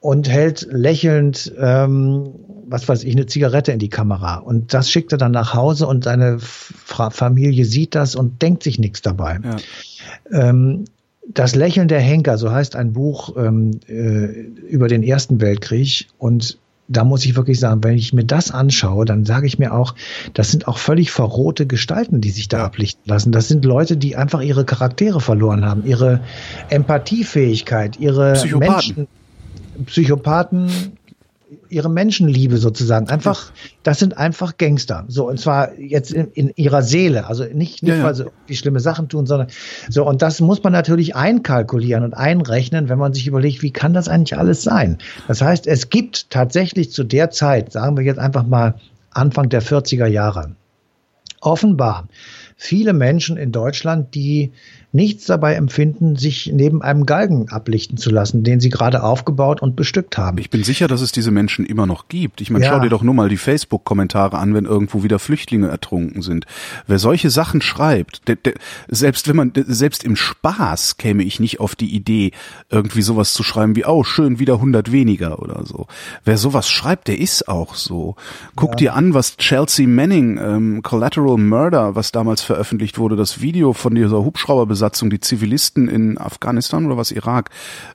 und 0.00 0.28
hält 0.28 0.66
lächelnd, 0.72 1.52
ähm, 1.56 2.30
was 2.66 2.88
weiß 2.88 3.04
ich, 3.04 3.14
eine 3.14 3.26
Zigarette 3.26 3.70
in 3.70 3.78
die 3.78 3.88
Kamera. 3.88 4.38
Und 4.38 4.74
das 4.74 4.90
schickt 4.90 5.12
er 5.12 5.18
dann 5.18 5.30
nach 5.30 5.54
Hause 5.54 5.86
und 5.86 6.02
seine 6.02 6.38
Familie 6.40 7.64
sieht 7.64 7.94
das 7.94 8.16
und 8.16 8.42
denkt 8.42 8.64
sich 8.64 8.80
nichts 8.80 9.02
dabei. 9.02 9.38
Ja. 9.44 10.48
Ähm, 10.48 10.86
das 11.28 11.54
Lächeln 11.54 11.86
der 11.86 12.00
Henker, 12.00 12.38
so 12.38 12.50
heißt 12.50 12.74
ein 12.74 12.92
Buch 12.92 13.36
ähm, 13.36 13.78
äh, 13.86 14.26
über 14.66 14.88
den 14.88 15.04
Ersten 15.04 15.40
Weltkrieg. 15.40 16.08
Und 16.18 16.58
da 16.88 17.04
muss 17.04 17.24
ich 17.24 17.36
wirklich 17.36 17.58
sagen, 17.58 17.82
wenn 17.84 17.96
ich 17.96 18.12
mir 18.12 18.24
das 18.24 18.50
anschaue, 18.50 19.04
dann 19.04 19.24
sage 19.24 19.46
ich 19.46 19.58
mir 19.58 19.72
auch, 19.72 19.94
das 20.34 20.50
sind 20.50 20.68
auch 20.68 20.78
völlig 20.78 21.10
verrohte 21.10 21.66
Gestalten, 21.66 22.20
die 22.20 22.30
sich 22.30 22.48
da 22.48 22.64
ablichten 22.64 23.02
lassen. 23.06 23.32
Das 23.32 23.48
sind 23.48 23.64
Leute, 23.64 23.96
die 23.96 24.16
einfach 24.16 24.40
ihre 24.40 24.64
Charaktere 24.64 25.20
verloren 25.20 25.64
haben, 25.64 25.86
ihre 25.86 26.20
Empathiefähigkeit, 26.68 27.98
ihre 27.98 28.34
Psychopathen. 28.34 28.68
Menschen, 28.70 29.08
Psychopathen, 29.86 30.70
ihre 31.68 31.88
Menschenliebe 31.88 32.58
sozusagen. 32.58 33.08
Einfach, 33.08 33.52
das 33.82 33.98
sind 33.98 34.16
einfach 34.16 34.56
Gangster. 34.56 35.04
So, 35.08 35.28
und 35.28 35.38
zwar 35.38 35.78
jetzt 35.78 36.12
in, 36.12 36.28
in 36.32 36.52
ihrer 36.56 36.82
Seele. 36.82 37.26
Also 37.26 37.44
nicht, 37.44 37.82
nicht 37.82 37.84
ja, 37.84 37.96
ja. 37.96 38.04
weil 38.04 38.14
sie 38.14 38.26
die 38.48 38.56
schlimme 38.56 38.80
Sachen 38.80 39.08
tun, 39.08 39.26
sondern 39.26 39.48
so. 39.88 40.06
Und 40.06 40.22
das 40.22 40.40
muss 40.40 40.62
man 40.62 40.72
natürlich 40.72 41.16
einkalkulieren 41.16 42.04
und 42.04 42.14
einrechnen, 42.14 42.88
wenn 42.88 42.98
man 42.98 43.12
sich 43.14 43.26
überlegt, 43.26 43.62
wie 43.62 43.70
kann 43.70 43.94
das 43.94 44.08
eigentlich 44.08 44.38
alles 44.38 44.62
sein? 44.62 44.98
Das 45.28 45.42
heißt, 45.42 45.66
es 45.66 45.90
gibt 45.90 46.30
tatsächlich 46.30 46.90
zu 46.90 47.04
der 47.04 47.30
Zeit, 47.30 47.72
sagen 47.72 47.96
wir 47.96 48.04
jetzt 48.04 48.18
einfach 48.18 48.46
mal 48.46 48.74
Anfang 49.10 49.48
der 49.48 49.62
40er 49.62 50.06
Jahre, 50.06 50.56
offenbar 51.40 52.08
viele 52.56 52.92
Menschen 52.92 53.36
in 53.36 53.52
Deutschland, 53.52 54.14
die 54.14 54.52
nichts 54.92 55.24
dabei 55.24 55.54
empfinden, 55.54 56.16
sich 56.16 56.50
neben 56.52 56.82
einem 56.82 57.06
Galgen 57.06 57.48
ablichten 57.48 57.96
zu 57.96 58.10
lassen, 58.10 58.44
den 58.44 58.60
sie 58.60 58.68
gerade 58.68 59.02
aufgebaut 59.02 59.62
und 59.62 59.74
bestückt 59.74 60.18
haben. 60.18 60.36
Ich 60.38 60.50
bin 60.50 60.62
sicher, 60.64 60.86
dass 60.86 61.00
es 61.00 61.12
diese 61.12 61.30
Menschen 61.30 61.64
immer 61.64 61.86
noch 61.86 62.08
gibt. 62.08 62.42
Ich 62.42 62.50
meine, 62.50 62.66
ja. 62.66 62.72
schau 62.72 62.80
dir 62.80 62.90
doch 62.90 63.02
nur 63.02 63.14
mal 63.14 63.30
die 63.30 63.38
Facebook-Kommentare 63.38 64.36
an, 64.36 64.54
wenn 64.54 64.66
irgendwo 64.66 65.02
wieder 65.02 65.18
Flüchtlinge 65.18 65.68
ertrunken 65.68 66.20
sind. 66.20 66.44
Wer 66.86 66.98
solche 66.98 67.30
Sachen 67.30 67.62
schreibt, 67.62 68.28
der, 68.28 68.36
der, 68.36 68.54
selbst 68.88 69.28
wenn 69.28 69.36
man, 69.36 69.52
selbst 69.54 70.04
im 70.04 70.14
Spaß 70.14 70.98
käme 70.98 71.22
ich 71.22 71.40
nicht 71.40 71.58
auf 71.58 71.74
die 71.74 71.94
Idee, 71.94 72.32
irgendwie 72.68 73.02
sowas 73.02 73.32
zu 73.32 73.42
schreiben 73.42 73.76
wie, 73.76 73.86
oh, 73.86 74.04
schön, 74.04 74.38
wieder 74.38 74.54
100 74.54 74.92
weniger 74.92 75.40
oder 75.40 75.64
so. 75.64 75.86
Wer 76.24 76.36
sowas 76.36 76.68
schreibt, 76.68 77.08
der 77.08 77.18
ist 77.18 77.48
auch 77.48 77.74
so. 77.74 78.16
Guck 78.56 78.72
ja. 78.72 78.76
dir 78.76 78.94
an, 78.94 79.14
was 79.14 79.38
Chelsea 79.38 79.88
Manning, 79.88 80.38
ähm, 80.38 80.82
Collateral 80.82 81.38
Murder, 81.38 81.94
was 81.94 82.12
damals 82.12 82.42
veröffentlicht 82.42 82.98
wurde, 82.98 83.16
das 83.16 83.40
Video 83.40 83.72
von 83.72 83.94
dieser 83.94 84.22
Hubschrauber 84.22 84.66
Besatzung, 84.82 85.10
die 85.10 85.20
Zivilisten 85.20 85.86
in 85.86 86.18
Afghanistan 86.18 86.86
oder 86.86 86.96
was 86.96 87.12
Irak, 87.12 87.50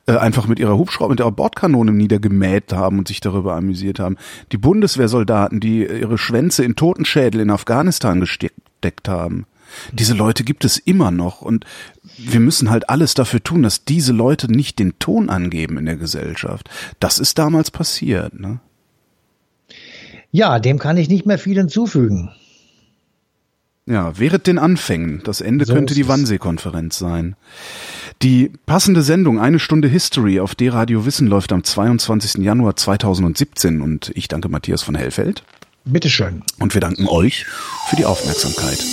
äh, 0.06 0.15
einfach 0.15 0.47
mit 0.47 0.58
ihrer 0.58 0.78
Hubschrauber, 0.78 1.10
mit 1.10 1.19
ihrer 1.19 1.34
Bordkanone 1.34 1.91
niedergemäht 1.91 2.71
haben 2.71 2.97
und 2.97 3.10
sich 3.10 3.19
darüber 3.19 3.56
amüsiert 3.56 4.00
haben. 4.00 4.15
Die 4.54 4.58
Bundeswehrsoldaten, 4.58 5.60
die 5.60 5.86
ihre 5.86 6.17
Schwänze 6.17 6.63
in 6.63 6.78
Totenschädel 6.78 7.41
in 7.41 7.50
Afghanistan 7.50 8.21
gesteckt 8.21 9.10
haben. 9.10 9.47
Diese 9.91 10.13
Leute 10.13 10.45
gibt 10.45 10.63
es 10.63 10.78
immer 10.78 11.12
noch 11.12 11.41
und 11.41 11.65
wir 12.17 12.39
müssen 12.39 12.69
halt 12.69 12.89
alles 12.89 13.15
dafür 13.15 13.43
tun, 13.43 13.63
dass 13.63 13.84
diese 13.84 14.13
Leute 14.13 14.50
nicht 14.50 14.80
den 14.80 14.97
Ton 14.97 15.30
angeben 15.30 15.78
in 15.78 15.88
der 15.88 15.97
Gesellschaft. 15.97 16.69
Das 17.02 17.19
ist 17.19 17.38
damals 17.38 17.69
passiert, 17.69 18.39
ne? 18.39 18.62
Ja, 20.32 20.60
dem 20.60 20.80
kann 20.80 20.95
ich 20.95 21.10
nicht 21.10 21.26
mehr 21.26 21.38
viel 21.38 21.58
hinzufügen. 21.58 22.32
Ja, 23.88 24.19
während 24.19 24.47
den 24.47 24.60
Anfängen. 24.60 25.21
Das 25.23 25.39
Ende 25.39 25.65
so 25.65 25.73
könnte 25.73 25.93
die 25.93 26.08
Wannsee-Konferenz 26.10 27.00
sein. 27.00 27.38
Die 28.21 28.52
passende 28.65 29.02
Sendung 29.02 29.39
Eine 29.39 29.60
Stunde 29.60 29.88
History 29.88 30.41
auf 30.41 30.56
D-Radio 30.56 31.06
Wissen 31.06 31.28
läuft 31.28 31.54
am 31.54 31.63
22. 31.63 32.43
Januar 32.43 32.76
2017 32.76 33.82
und 33.82 34.12
ich 34.13 34.28
danke 34.28 34.50
Matthias 34.50 34.84
von 34.84 34.95
Hellfeld. 34.95 35.43
Bitteschön. 35.86 36.43
Und 36.60 36.73
wir 36.73 36.82
danken 36.82 37.08
euch 37.08 37.45
für 37.89 37.95
die 37.95 38.04
Aufmerksamkeit. 38.04 38.84